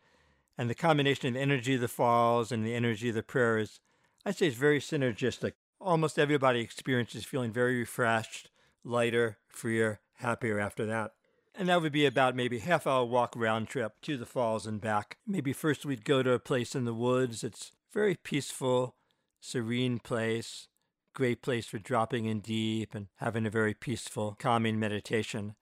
And 0.58 0.68
the 0.68 0.74
combination 0.74 1.28
of 1.28 1.34
the 1.34 1.40
energy 1.40 1.76
of 1.76 1.80
the 1.80 1.86
falls 1.86 2.50
and 2.50 2.66
the 2.66 2.74
energy 2.74 3.10
of 3.10 3.14
the 3.14 3.22
prayer 3.22 3.56
is 3.56 3.78
I'd 4.24 4.36
say 4.36 4.48
it's 4.48 4.56
very 4.56 4.80
synergistic. 4.80 5.52
Almost 5.80 6.18
everybody 6.18 6.58
experiences 6.58 7.24
feeling 7.24 7.52
very 7.52 7.78
refreshed, 7.78 8.50
lighter, 8.82 9.38
freer, 9.46 10.00
happier 10.14 10.58
after 10.58 10.84
that. 10.86 11.12
And 11.58 11.68
that 11.68 11.80
would 11.80 11.92
be 11.92 12.04
about 12.04 12.36
maybe 12.36 12.58
half 12.58 12.86
hour 12.86 13.04
walk 13.04 13.34
round 13.34 13.68
trip 13.68 13.94
to 14.02 14.16
the 14.18 14.26
falls 14.26 14.66
and 14.66 14.80
back. 14.80 15.16
Maybe 15.26 15.52
first 15.54 15.86
we'd 15.86 16.04
go 16.04 16.22
to 16.22 16.32
a 16.32 16.38
place 16.38 16.74
in 16.74 16.84
the 16.84 16.92
woods. 16.92 17.42
It's 17.42 17.72
very 17.92 18.14
peaceful, 18.14 18.94
serene 19.40 19.98
place, 19.98 20.68
great 21.14 21.40
place 21.40 21.66
for 21.66 21.78
dropping 21.78 22.26
in 22.26 22.40
deep 22.40 22.94
and 22.94 23.06
having 23.16 23.46
a 23.46 23.50
very 23.50 23.72
peaceful, 23.72 24.36
calming 24.38 24.78
meditation. 24.78 25.54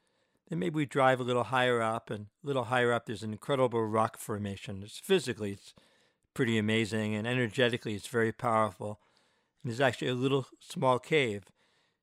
Then 0.48 0.58
maybe 0.58 0.74
we 0.74 0.84
drive 0.84 1.20
a 1.20 1.24
little 1.24 1.44
higher 1.44 1.80
up, 1.80 2.10
and 2.10 2.26
a 2.42 2.46
little 2.46 2.64
higher 2.64 2.92
up 2.92 3.06
there's 3.06 3.22
an 3.22 3.32
incredible 3.32 3.84
rock 3.84 4.18
formation. 4.18 4.82
It's 4.82 4.98
physically 4.98 5.52
it's 5.52 5.74
pretty 6.34 6.58
amazing, 6.58 7.14
and 7.14 7.26
energetically, 7.26 7.94
it's 7.94 8.08
very 8.08 8.32
powerful. 8.32 9.00
And 9.62 9.70
there's 9.70 9.80
actually 9.80 10.08
a 10.08 10.14
little 10.14 10.48
small 10.58 10.98
cave 10.98 11.44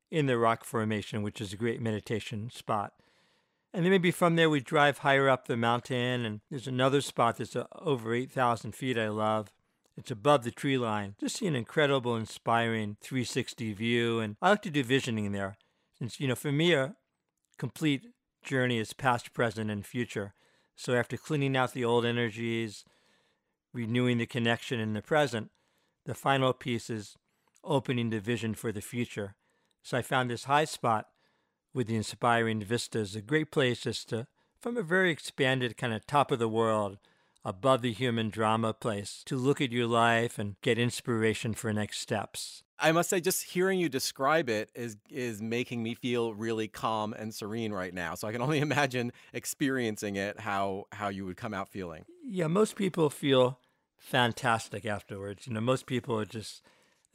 in 0.10 0.26
the 0.26 0.38
rock 0.38 0.64
formation, 0.64 1.22
which 1.22 1.42
is 1.42 1.54
a 1.54 1.58
great 1.58 1.82
meditation 1.82 2.50
spot. 2.50 2.94
And 3.74 3.86
then 3.86 3.92
maybe 3.92 4.12
from 4.12 4.36
there 4.36 4.50
we 4.50 4.60
drive 4.60 5.00
higher 5.00 5.30
up 5.30 5.48
the 5.48 5.56
mountain, 5.56 6.26
and 6.26 6.42
there's 6.50 6.68
another 6.68 7.00
spot 7.02 7.38
that's 7.38 7.56
uh, 7.56 7.66
over 7.80 8.14
8,000 8.14 8.74
feet 8.74 8.98
I 8.98 9.08
love. 9.08 9.54
It's 9.98 10.12
above 10.12 10.44
the 10.44 10.52
tree 10.52 10.78
line. 10.78 11.16
Just 11.20 11.38
see 11.38 11.48
an 11.48 11.56
incredible, 11.56 12.16
inspiring 12.16 12.98
360 13.02 13.74
view, 13.74 14.20
and 14.20 14.36
I 14.42 14.50
like 14.50 14.62
to 14.64 14.70
do 14.70 14.84
visioning 14.84 15.32
there. 15.32 15.58
Since, 15.98 16.20
you 16.20 16.28
know, 16.28 16.36
for 16.36 16.52
me, 16.52 16.74
a 16.74 16.96
complete 17.58 18.08
journey 18.44 18.78
is 18.80 18.94
past, 18.94 19.34
present, 19.34 19.70
and 19.70 19.86
future. 19.86 20.34
So 20.76 20.96
after 20.96 21.18
cleaning 21.18 21.56
out 21.56 21.74
the 21.74 21.86
old 21.86 22.06
energies, 22.06 22.84
renewing 23.74 24.18
the 24.18 24.26
connection 24.26 24.80
in 24.80 24.94
the 24.94 25.02
present, 25.02 25.52
the 26.06 26.16
final 26.16 26.54
piece 26.54 26.90
is 26.90 27.18
opening 27.64 28.10
the 28.10 28.20
vision 28.20 28.56
for 28.56 28.72
the 28.72 28.82
future. 28.82 29.36
So 29.84 29.98
I 29.98 30.02
found 30.02 30.30
this 30.30 30.46
high 30.46 30.66
spot 30.66 31.08
with 31.74 31.88
the 31.88 31.96
inspiring 31.96 32.62
vistas, 32.64 33.16
a 33.16 33.22
great 33.22 33.52
place 33.52 33.82
just 33.82 34.10
to, 34.10 34.28
from 34.60 34.78
a 34.78 34.84
very 34.84 35.12
expanded 35.12 35.78
kind 35.78 35.94
of 35.94 36.06
top 36.06 36.32
of 36.32 36.40
the 36.40 36.50
world, 36.50 36.98
above 37.44 37.82
the 37.82 37.92
human 37.92 38.30
drama 38.30 38.74
place, 38.74 39.24
to 39.26 39.36
look 39.36 39.62
at 39.62 39.72
your 39.72 39.88
life 39.88 40.38
and 40.38 40.56
get 40.62 40.78
inspiration 40.78 41.54
for 41.54 41.74
next 41.74 42.00
steps. 42.00 42.64
I 42.82 42.92
must 42.92 43.10
say, 43.10 43.22
just 43.22 43.44
hearing 43.44 43.80
you 43.80 43.90
describe 43.90 44.50
it 44.50 44.72
is 44.74 44.98
is 45.10 45.42
making 45.42 45.84
me 45.84 45.94
feel 45.94 46.34
really 46.34 46.68
calm 46.68 47.14
and 47.14 47.34
serene 47.34 47.72
right 47.72 47.94
now. 47.94 48.16
So 48.16 48.28
I 48.28 48.32
can 48.32 48.42
only 48.42 48.60
imagine 48.60 49.12
experiencing 49.34 50.16
it, 50.16 50.40
how 50.40 50.86
how 50.92 51.10
you 51.10 51.26
would 51.26 51.38
come 51.38 51.54
out 51.54 51.70
feeling. 51.70 52.06
Yeah, 52.26 52.48
most 52.48 52.76
people 52.76 53.10
feel 53.10 53.60
fantastic 53.98 54.86
afterwards. 54.86 55.48
You 55.48 55.54
know, 55.54 55.62
most 55.62 55.86
people 55.86 56.20
are 56.20 56.26
just 56.26 56.64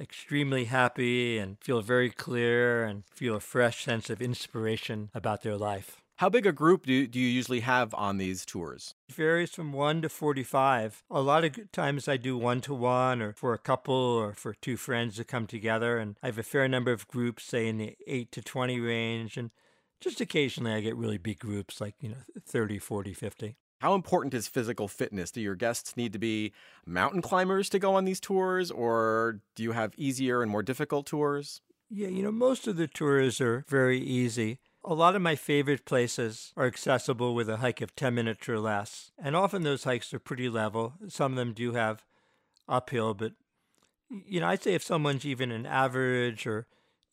extremely 0.00 0.64
happy 0.66 1.38
and 1.38 1.58
feel 1.60 1.82
very 1.82 2.10
clear 2.10 2.84
and 2.84 3.04
feel 3.14 3.36
a 3.36 3.40
fresh 3.40 3.84
sense 3.84 4.10
of 4.10 4.20
inspiration 4.20 5.10
about 5.14 5.42
their 5.42 5.56
life. 5.56 6.00
How 6.20 6.30
big 6.30 6.46
a 6.46 6.52
group 6.52 6.86
do, 6.86 7.06
do 7.06 7.20
you 7.20 7.28
usually 7.28 7.60
have 7.60 7.92
on 7.92 8.16
these 8.16 8.46
tours? 8.46 8.94
It 9.06 9.14
varies 9.14 9.50
from 9.50 9.72
1 9.72 10.00
to 10.00 10.08
45. 10.08 11.04
A 11.10 11.20
lot 11.20 11.44
of 11.44 11.70
times 11.72 12.08
I 12.08 12.16
do 12.16 12.38
one 12.38 12.62
to 12.62 12.72
one 12.72 13.20
or 13.20 13.34
for 13.34 13.52
a 13.52 13.58
couple 13.58 13.94
or 13.94 14.32
for 14.32 14.54
two 14.54 14.78
friends 14.78 15.16
to 15.16 15.24
come 15.24 15.46
together. 15.46 15.98
And 15.98 16.16
I 16.22 16.26
have 16.26 16.38
a 16.38 16.42
fair 16.42 16.68
number 16.68 16.90
of 16.90 17.06
groups, 17.06 17.44
say 17.44 17.68
in 17.68 17.76
the 17.76 17.96
8 18.06 18.32
to 18.32 18.40
20 18.40 18.80
range. 18.80 19.36
And 19.36 19.50
just 20.00 20.22
occasionally 20.22 20.72
I 20.72 20.80
get 20.80 20.96
really 20.96 21.18
big 21.18 21.38
groups 21.38 21.82
like, 21.82 21.96
you 22.00 22.08
know, 22.08 22.16
30, 22.46 22.78
40, 22.78 23.12
50. 23.12 23.56
How 23.80 23.94
important 23.94 24.32
is 24.32 24.48
physical 24.48 24.88
fitness? 24.88 25.30
Do 25.30 25.40
your 25.40 25.54
guests 25.54 25.96
need 25.96 26.12
to 26.14 26.18
be 26.18 26.52
mountain 26.86 27.20
climbers 27.20 27.68
to 27.70 27.78
go 27.78 27.94
on 27.94 28.04
these 28.04 28.20
tours, 28.20 28.70
or 28.70 29.40
do 29.54 29.62
you 29.62 29.72
have 29.72 29.92
easier 29.96 30.42
and 30.42 30.50
more 30.50 30.62
difficult 30.62 31.06
tours? 31.06 31.60
Yeah, 31.90 32.08
you 32.08 32.22
know, 32.22 32.32
most 32.32 32.66
of 32.66 32.76
the 32.76 32.88
tours 32.88 33.40
are 33.40 33.64
very 33.68 34.00
easy. 34.00 34.58
A 34.84 34.94
lot 34.94 35.14
of 35.14 35.22
my 35.22 35.36
favorite 35.36 35.84
places 35.84 36.52
are 36.56 36.66
accessible 36.66 37.34
with 37.34 37.48
a 37.48 37.58
hike 37.58 37.80
of 37.80 37.94
10 37.94 38.14
minutes 38.14 38.48
or 38.48 38.58
less. 38.58 39.10
And 39.18 39.36
often 39.36 39.62
those 39.62 39.84
hikes 39.84 40.14
are 40.14 40.18
pretty 40.18 40.48
level. 40.48 40.94
Some 41.08 41.32
of 41.32 41.36
them 41.36 41.52
do 41.52 41.72
have 41.72 42.04
uphill, 42.68 43.14
but 43.14 43.32
you 44.08 44.40
know, 44.40 44.46
I'd 44.46 44.62
say 44.62 44.74
if 44.74 44.84
someone's 44.84 45.26
even 45.26 45.50
an 45.50 45.66
average 45.66 46.46
or 46.46 46.66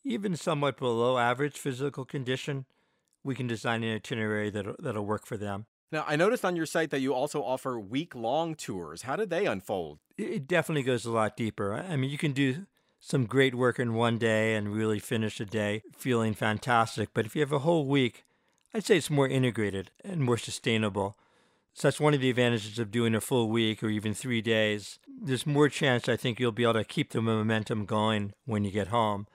even 0.04 0.36
somewhat 0.36 0.78
below 0.78 1.18
average 1.18 1.58
physical 1.58 2.04
condition, 2.04 2.66
we 3.24 3.34
can 3.34 3.46
design 3.46 3.82
an 3.82 3.96
itinerary 3.96 4.50
that'll, 4.50 4.76
that'll 4.78 5.06
work 5.06 5.26
for 5.26 5.36
them. 5.36 5.66
Now, 5.92 6.04
I 6.08 6.16
noticed 6.16 6.44
on 6.44 6.56
your 6.56 6.66
site 6.66 6.90
that 6.90 7.00
you 7.00 7.14
also 7.14 7.42
offer 7.42 7.78
week 7.78 8.14
long 8.14 8.54
tours. 8.54 9.02
How 9.02 9.16
did 9.16 9.30
they 9.30 9.46
unfold? 9.46 10.00
It 10.16 10.48
definitely 10.48 10.82
goes 10.82 11.04
a 11.04 11.12
lot 11.12 11.36
deeper. 11.36 11.74
I 11.74 11.96
mean, 11.96 12.10
you 12.10 12.18
can 12.18 12.32
do 12.32 12.66
some 12.98 13.26
great 13.26 13.54
work 13.54 13.78
in 13.78 13.94
one 13.94 14.16
day 14.16 14.54
and 14.54 14.72
really 14.74 14.98
finish 14.98 15.38
a 15.38 15.44
day 15.44 15.82
feeling 15.96 16.34
fantastic. 16.34 17.10
But 17.12 17.26
if 17.26 17.36
you 17.36 17.42
have 17.42 17.52
a 17.52 17.60
whole 17.60 17.86
week, 17.86 18.24
I'd 18.72 18.84
say 18.84 18.96
it's 18.96 19.10
more 19.10 19.28
integrated 19.28 19.90
and 20.02 20.22
more 20.22 20.38
sustainable. 20.38 21.16
So 21.74 21.88
that's 21.88 22.00
one 22.00 22.14
of 22.14 22.20
the 22.20 22.30
advantages 22.30 22.78
of 22.78 22.90
doing 22.90 23.14
a 23.14 23.20
full 23.20 23.50
week 23.50 23.82
or 23.82 23.88
even 23.88 24.14
three 24.14 24.40
days. 24.40 24.98
There's 25.06 25.46
more 25.46 25.68
chance 25.68 26.08
I 26.08 26.16
think 26.16 26.40
you'll 26.40 26.52
be 26.52 26.62
able 26.62 26.74
to 26.74 26.84
keep 26.84 27.10
the 27.10 27.20
momentum 27.20 27.84
going 27.84 28.32
when 28.46 28.64
you 28.64 28.70
get 28.70 28.88
home. 28.88 29.26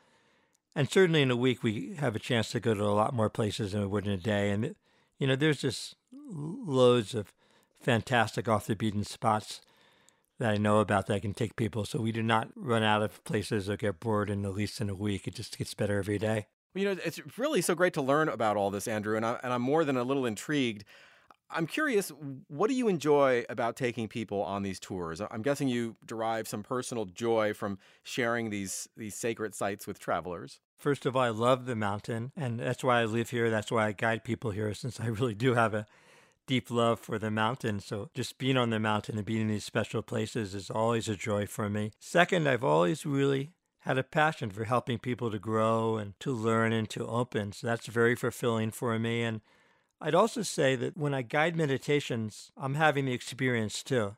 And 0.76 0.90
certainly 0.90 1.22
in 1.22 1.32
a 1.32 1.36
week, 1.36 1.62
we 1.62 1.96
have 2.00 2.16
a 2.16 2.20
chance 2.20 2.50
to 2.52 2.60
go 2.60 2.74
to 2.74 2.84
a 2.84 2.96
lot 2.96 3.14
more 3.14 3.30
places 3.30 3.74
than 3.74 3.82
we 3.82 3.88
would 3.88 4.08
in 4.08 4.14
a 4.14 4.18
day. 4.18 4.52
And, 4.52 4.76
you 5.20 5.28
know, 5.28 5.36
there's 5.36 5.62
just 5.62 5.96
loads 6.30 7.14
of 7.14 7.34
fantastic 7.82 8.48
off 8.48 8.68
the 8.68 8.76
beaten 8.76 9.04
spots 9.04 9.62
that 10.38 10.52
I 10.52 10.58
know 10.58 10.80
about 10.80 11.08
that 11.08 11.16
I 11.16 11.20
can 11.20 11.34
take 11.34 11.56
people. 11.56 11.86
So 11.86 12.00
we 12.00 12.12
do 12.12 12.24
not 12.24 12.50
run 12.56 12.84
out 12.84 13.02
of 13.02 13.24
places 13.24 13.70
or 13.70 13.78
get 13.78 14.00
bored 14.00 14.30
in 14.30 14.46
at 14.46 14.54
least 14.54 14.80
in 14.80 14.90
a 14.90 14.96
week. 14.96 15.28
It 15.28 15.36
just 15.36 15.58
gets 15.58 15.74
better 15.74 16.00
every 16.00 16.18
day. 16.18 16.48
Well, 16.74 16.84
you 16.84 16.96
know, 16.96 17.02
it's 17.04 17.20
really 17.38 17.62
so 17.62 17.76
great 17.76 17.94
to 17.96 18.02
learn 18.02 18.30
about 18.30 18.56
all 18.56 18.70
this, 18.70 18.88
Andrew, 18.88 19.18
and, 19.18 19.26
I, 19.26 19.40
and 19.44 19.52
I'm 19.52 19.62
more 19.62 19.84
than 19.84 19.98
a 19.98 20.04
little 20.04 20.26
intrigued. 20.26 20.86
I'm 21.52 21.66
curious, 21.66 22.12
what 22.48 22.68
do 22.68 22.76
you 22.76 22.88
enjoy 22.88 23.44
about 23.50 23.76
taking 23.76 24.08
people 24.08 24.44
on 24.44 24.62
these 24.62 24.80
tours? 24.80 25.20
I'm 25.20 25.42
guessing 25.42 25.68
you 25.68 25.96
derive 26.06 26.48
some 26.48 26.62
personal 26.62 27.06
joy 27.06 27.54
from 27.54 27.80
sharing 28.04 28.52
these 28.52 28.88
these 28.96 29.16
sacred 29.16 29.56
sites 29.56 29.88
with 29.88 29.98
travelers. 29.98 30.60
First 30.78 31.08
of 31.08 31.16
all, 31.16 31.24
I 31.24 31.30
love 31.30 31.66
the 31.66 31.76
mountain, 31.76 32.32
and 32.38 32.60
that's 32.60 32.84
why 32.84 33.02
I 33.02 33.06
live 33.06 33.32
here. 33.32 33.50
That's 33.50 33.72
why 33.72 33.88
I 33.88 33.94
guide 33.94 34.24
people 34.24 34.52
here, 34.52 34.74
since 34.76 35.00
I 35.00 35.08
really 35.08 35.34
do 35.34 35.56
have 35.56 35.74
a 35.74 35.88
deep 36.50 36.72
love 36.72 37.00
for 37.00 37.20
the 37.20 37.30
mountain. 37.30 37.80
So 37.80 38.10
just 38.16 38.40
being 38.40 38.58
on 38.58 38.72
the 38.72 38.80
mountain 38.80 39.18
and 39.18 39.26
being 39.26 39.42
in 39.42 39.48
these 39.50 39.64
special 39.64 40.02
places 40.02 40.56
is 40.56 40.72
always 40.72 41.08
a 41.08 41.16
joy 41.16 41.46
for 41.46 41.70
me. 41.70 41.92
Second, 42.00 42.50
I've 42.50 42.64
always 42.64 43.06
really 43.06 43.52
had 43.82 44.00
a 44.00 44.04
passion 44.04 44.50
for 44.50 44.64
helping 44.64 44.98
people 44.98 45.30
to 45.30 45.38
grow 45.38 45.98
and 45.98 46.20
to 46.22 46.32
learn 46.32 46.74
and 46.74 46.90
to 46.90 47.06
open. 47.06 47.52
So 47.52 47.68
that's 47.68 47.86
very 47.86 48.16
fulfilling 48.16 48.72
for 48.72 48.98
me. 48.98 49.22
And 49.22 49.42
I'd 50.02 50.16
also 50.16 50.42
say 50.42 50.76
that 50.76 50.98
when 50.98 51.14
I 51.14 51.22
guide 51.22 51.56
meditations, 51.56 52.52
I'm 52.58 52.74
having 52.74 53.06
the 53.06 53.14
experience 53.14 53.84
too. 53.84 54.16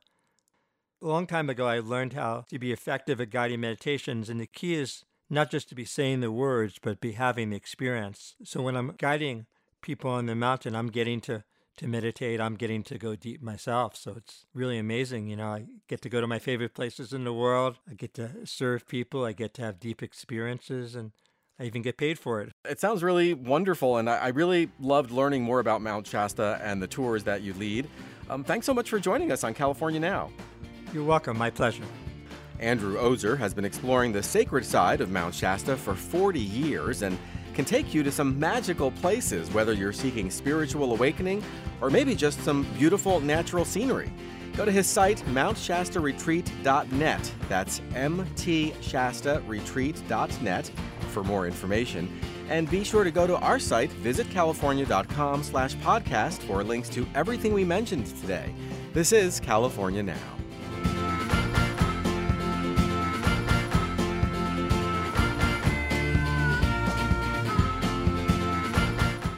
A 1.04 1.08
long 1.08 1.28
time 1.28 1.50
ago, 1.50 1.68
I 1.68 1.80
learned 1.80 2.14
how 2.14 2.46
to 2.50 2.58
be 2.58 2.72
effective 2.72 3.20
at 3.20 3.30
guiding 3.30 3.60
meditations, 3.60 4.30
and 4.30 4.40
the 4.40 4.48
key 4.48 4.76
is 4.76 5.04
not 5.30 5.52
just 5.52 5.68
to 5.70 5.76
be 5.76 5.84
saying 5.84 6.22
the 6.22 6.32
words, 6.32 6.80
but 6.82 7.02
be 7.02 7.14
having 7.14 7.50
the 7.50 7.58
experience. 7.58 8.36
So 8.46 8.62
when 8.62 8.78
I'm 8.78 8.94
guiding 8.98 9.48
people 9.82 10.12
on 10.12 10.28
the 10.28 10.36
mountain, 10.36 10.76
I'm 10.76 10.88
getting 10.88 11.20
to 11.22 11.44
to 11.78 11.88
meditate. 11.88 12.40
I'm 12.40 12.56
getting 12.56 12.84
to 12.84 12.98
go 12.98 13.16
deep 13.16 13.42
myself. 13.42 13.96
So 13.96 14.14
it's 14.18 14.46
really 14.54 14.78
amazing. 14.78 15.28
You 15.28 15.36
know, 15.38 15.48
I 15.48 15.66
get 15.88 16.02
to 16.02 16.10
go 16.10 16.22
to 16.22 16.28
my 16.28 16.40
favorite 16.40 16.74
places 16.74 17.14
in 17.14 17.24
the 17.24 17.34
world. 17.34 17.78
I 17.90 17.94
get 17.94 18.14
to 18.16 18.46
serve 18.46 18.88
people. 18.88 19.26
I 19.26 19.34
get 19.34 19.54
to 19.56 19.62
have 19.62 19.80
deep 19.80 20.04
experiences 20.04 20.96
and 20.96 21.12
I 21.60 21.66
even 21.66 21.82
get 21.82 21.98
paid 21.98 22.18
for 22.18 22.42
it. 22.42 22.52
It 22.68 22.80
sounds 22.80 23.04
really 23.04 23.34
wonderful. 23.34 23.98
And 23.98 24.10
I, 24.10 24.30
really 24.30 24.70
loved 24.80 25.12
learning 25.12 25.44
more 25.44 25.60
about 25.60 25.82
Mount 25.82 26.08
Shasta 26.08 26.60
and 26.64 26.82
the 26.82 26.88
tours 26.88 27.24
that 27.26 27.42
you 27.42 27.54
lead. 27.54 27.88
Um, 28.30 28.44
thanks 28.44 28.66
so 28.66 28.74
much 28.74 28.90
for 28.90 29.00
joining 29.00 29.32
us 29.32 29.44
on 29.44 29.54
California 29.54 30.00
Now. 30.00 30.32
You're 30.94 31.04
welcome. 31.04 31.38
My 31.38 31.50
pleasure. 31.50 31.84
Andrew 32.60 32.98
Oser 32.98 33.36
has 33.36 33.54
been 33.54 33.66
exploring 33.66 34.12
the 34.12 34.22
sacred 34.22 34.66
side 34.66 35.02
of 35.02 35.10
Mount 35.10 35.34
Shasta 35.34 35.76
for 35.76 35.96
40 35.96 36.40
years 36.40 37.02
and 37.02 37.18
can 37.54 37.66
take 37.66 37.93
you 37.93 38.02
to 38.04 38.12
some 38.12 38.39
magical 38.39 38.91
places, 38.91 39.52
whether 39.52 39.74
you're 39.74 39.93
seeking 39.93 40.30
spiritual 40.30 40.93
awakening 40.93 41.43
or 41.82 41.89
maybe 41.89 42.16
just 42.16 42.39
some 42.41 42.66
beautiful 42.78 43.20
natural 43.20 43.66
scenery. 43.66 44.14
Go 44.56 44.64
to 44.66 44.72
his 44.72 44.88
site, 44.88 45.18
mountshastaretreat.net. 45.28 47.34
That's 47.47 47.80
mtshastaretreat.net 47.80 50.72
for 51.10 51.24
more 51.24 51.47
information. 51.47 52.20
And 52.49 52.70
be 52.70 52.84
sure 52.84 53.06
to 53.06 53.12
go 53.12 53.28
to 53.28 53.38
our 53.38 53.60
site, 53.60 53.91
visitcalifornia.com 54.04 55.43
slash 55.43 55.76
podcast 55.78 56.39
for 56.39 56.64
links 56.64 56.89
to 56.89 57.08
everything 57.16 57.54
we 57.54 57.64
mentioned 57.64 58.08
today. 58.22 58.54
This 58.93 59.14
is 59.14 59.39
California 59.39 60.04
Now. 60.04 60.41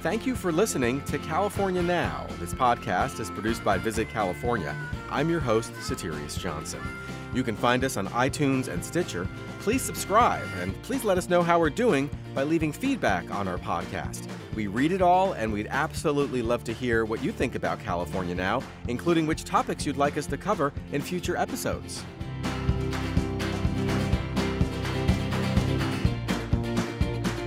Thank 0.04 0.26
you 0.26 0.36
for 0.36 0.52
listening 0.52 1.02
to 1.06 1.18
California 1.18 1.82
Now. 1.82 2.28
This 2.38 2.54
podcast 2.54 3.22
is 3.22 3.32
produced 3.32 3.64
by 3.64 3.78
Visit 3.78 4.10
California. 4.10 4.76
I'm 5.10 5.30
your 5.30 5.40
host, 5.40 5.72
Soterios 5.76 6.38
Johnson. 6.38 6.82
You 7.34 7.42
can 7.42 7.56
find 7.56 7.86
us 7.86 7.96
on 7.96 8.10
iTunes 8.10 8.68
and 8.68 8.84
Stitcher. 8.84 9.26
Please 9.60 9.82
subscribe 9.82 10.44
and 10.60 10.74
please 10.82 11.06
let 11.06 11.18
us 11.18 11.30
know 11.30 11.42
how 11.42 11.58
we're 11.58 11.70
doing 11.70 12.10
by 12.36 12.44
leaving 12.44 12.74
feedback 12.74 13.34
on 13.34 13.48
our 13.48 13.58
podcast. 13.58 14.28
We 14.56 14.68
read 14.68 14.92
it 14.92 15.02
all 15.02 15.32
and 15.32 15.54
we'd 15.54 15.68
absolutely 15.70 16.42
love 16.42 16.66
to 16.66 16.74
hear 16.74 17.06
what 17.06 17.24
you 17.24 17.32
think 17.32 17.56
about 17.56 17.80
California 17.80 18.36
Now, 18.36 18.62
including 18.90 19.26
which 19.26 19.46
topics 19.46 19.86
you'd 19.86 19.96
like 19.96 20.18
us 20.18 20.26
to 20.28 20.38
cover 20.38 20.74
in 20.92 21.02
future 21.02 21.38
episodes. 21.38 22.04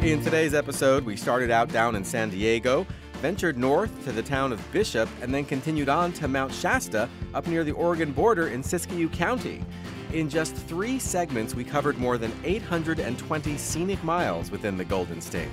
In 0.06 0.22
today's 0.22 0.54
episode, 0.54 1.04
we 1.04 1.16
started 1.16 1.50
out 1.50 1.68
down 1.72 1.96
in 1.96 2.04
San 2.04 2.30
Diego, 2.30 2.86
ventured 3.14 3.58
north 3.58 4.04
to 4.04 4.12
the 4.12 4.22
town 4.22 4.52
of 4.52 4.72
Bishop, 4.72 5.08
and 5.20 5.34
then 5.34 5.44
continued 5.44 5.88
on 5.88 6.12
to 6.12 6.28
Mount 6.28 6.54
Shasta 6.54 7.08
up 7.34 7.48
near 7.48 7.64
the 7.64 7.72
Oregon 7.72 8.12
border 8.12 8.46
in 8.46 8.62
Siskiyou 8.62 9.12
County. 9.12 9.64
In 10.12 10.28
just 10.28 10.54
three 10.54 11.00
segments, 11.00 11.56
we 11.56 11.64
covered 11.64 11.98
more 11.98 12.18
than 12.18 12.32
820 12.44 13.58
scenic 13.58 14.04
miles 14.04 14.52
within 14.52 14.76
the 14.76 14.84
Golden 14.84 15.20
State. 15.20 15.50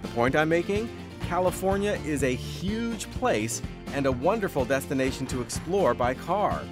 The 0.00 0.08
point 0.08 0.34
I'm 0.34 0.48
making? 0.48 0.88
California 1.28 2.00
is 2.06 2.22
a 2.22 2.34
huge 2.34 3.10
place 3.10 3.60
and 3.92 4.06
a 4.06 4.12
wonderful 4.12 4.64
destination 4.64 5.26
to 5.26 5.42
explore 5.42 5.92
by 5.92 6.14
car. 6.14 6.62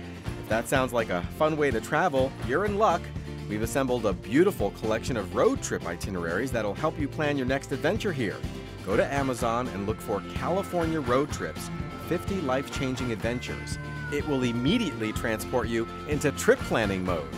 If 0.42 0.48
that 0.48 0.66
sounds 0.66 0.94
like 0.94 1.10
a 1.10 1.20
fun 1.36 1.58
way 1.58 1.70
to 1.72 1.80
travel, 1.82 2.32
you're 2.46 2.64
in 2.64 2.78
luck. 2.78 3.02
We've 3.48 3.62
assembled 3.62 4.04
a 4.04 4.12
beautiful 4.12 4.72
collection 4.72 5.16
of 5.16 5.34
road 5.34 5.62
trip 5.62 5.86
itineraries 5.86 6.52
that'll 6.52 6.74
help 6.74 6.98
you 6.98 7.08
plan 7.08 7.38
your 7.38 7.46
next 7.46 7.72
adventure 7.72 8.12
here. 8.12 8.36
Go 8.84 8.96
to 8.96 9.12
Amazon 9.12 9.68
and 9.68 9.86
look 9.86 10.00
for 10.00 10.22
California 10.34 11.00
Road 11.00 11.32
Trips 11.32 11.70
50 12.08 12.42
Life 12.42 12.70
Changing 12.70 13.12
Adventures. 13.12 13.78
It 14.12 14.26
will 14.26 14.42
immediately 14.42 15.12
transport 15.12 15.68
you 15.68 15.86
into 16.08 16.30
trip 16.32 16.58
planning 16.60 17.04
mode. 17.04 17.28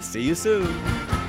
See 0.00 0.22
you 0.22 0.34
soon! 0.34 1.19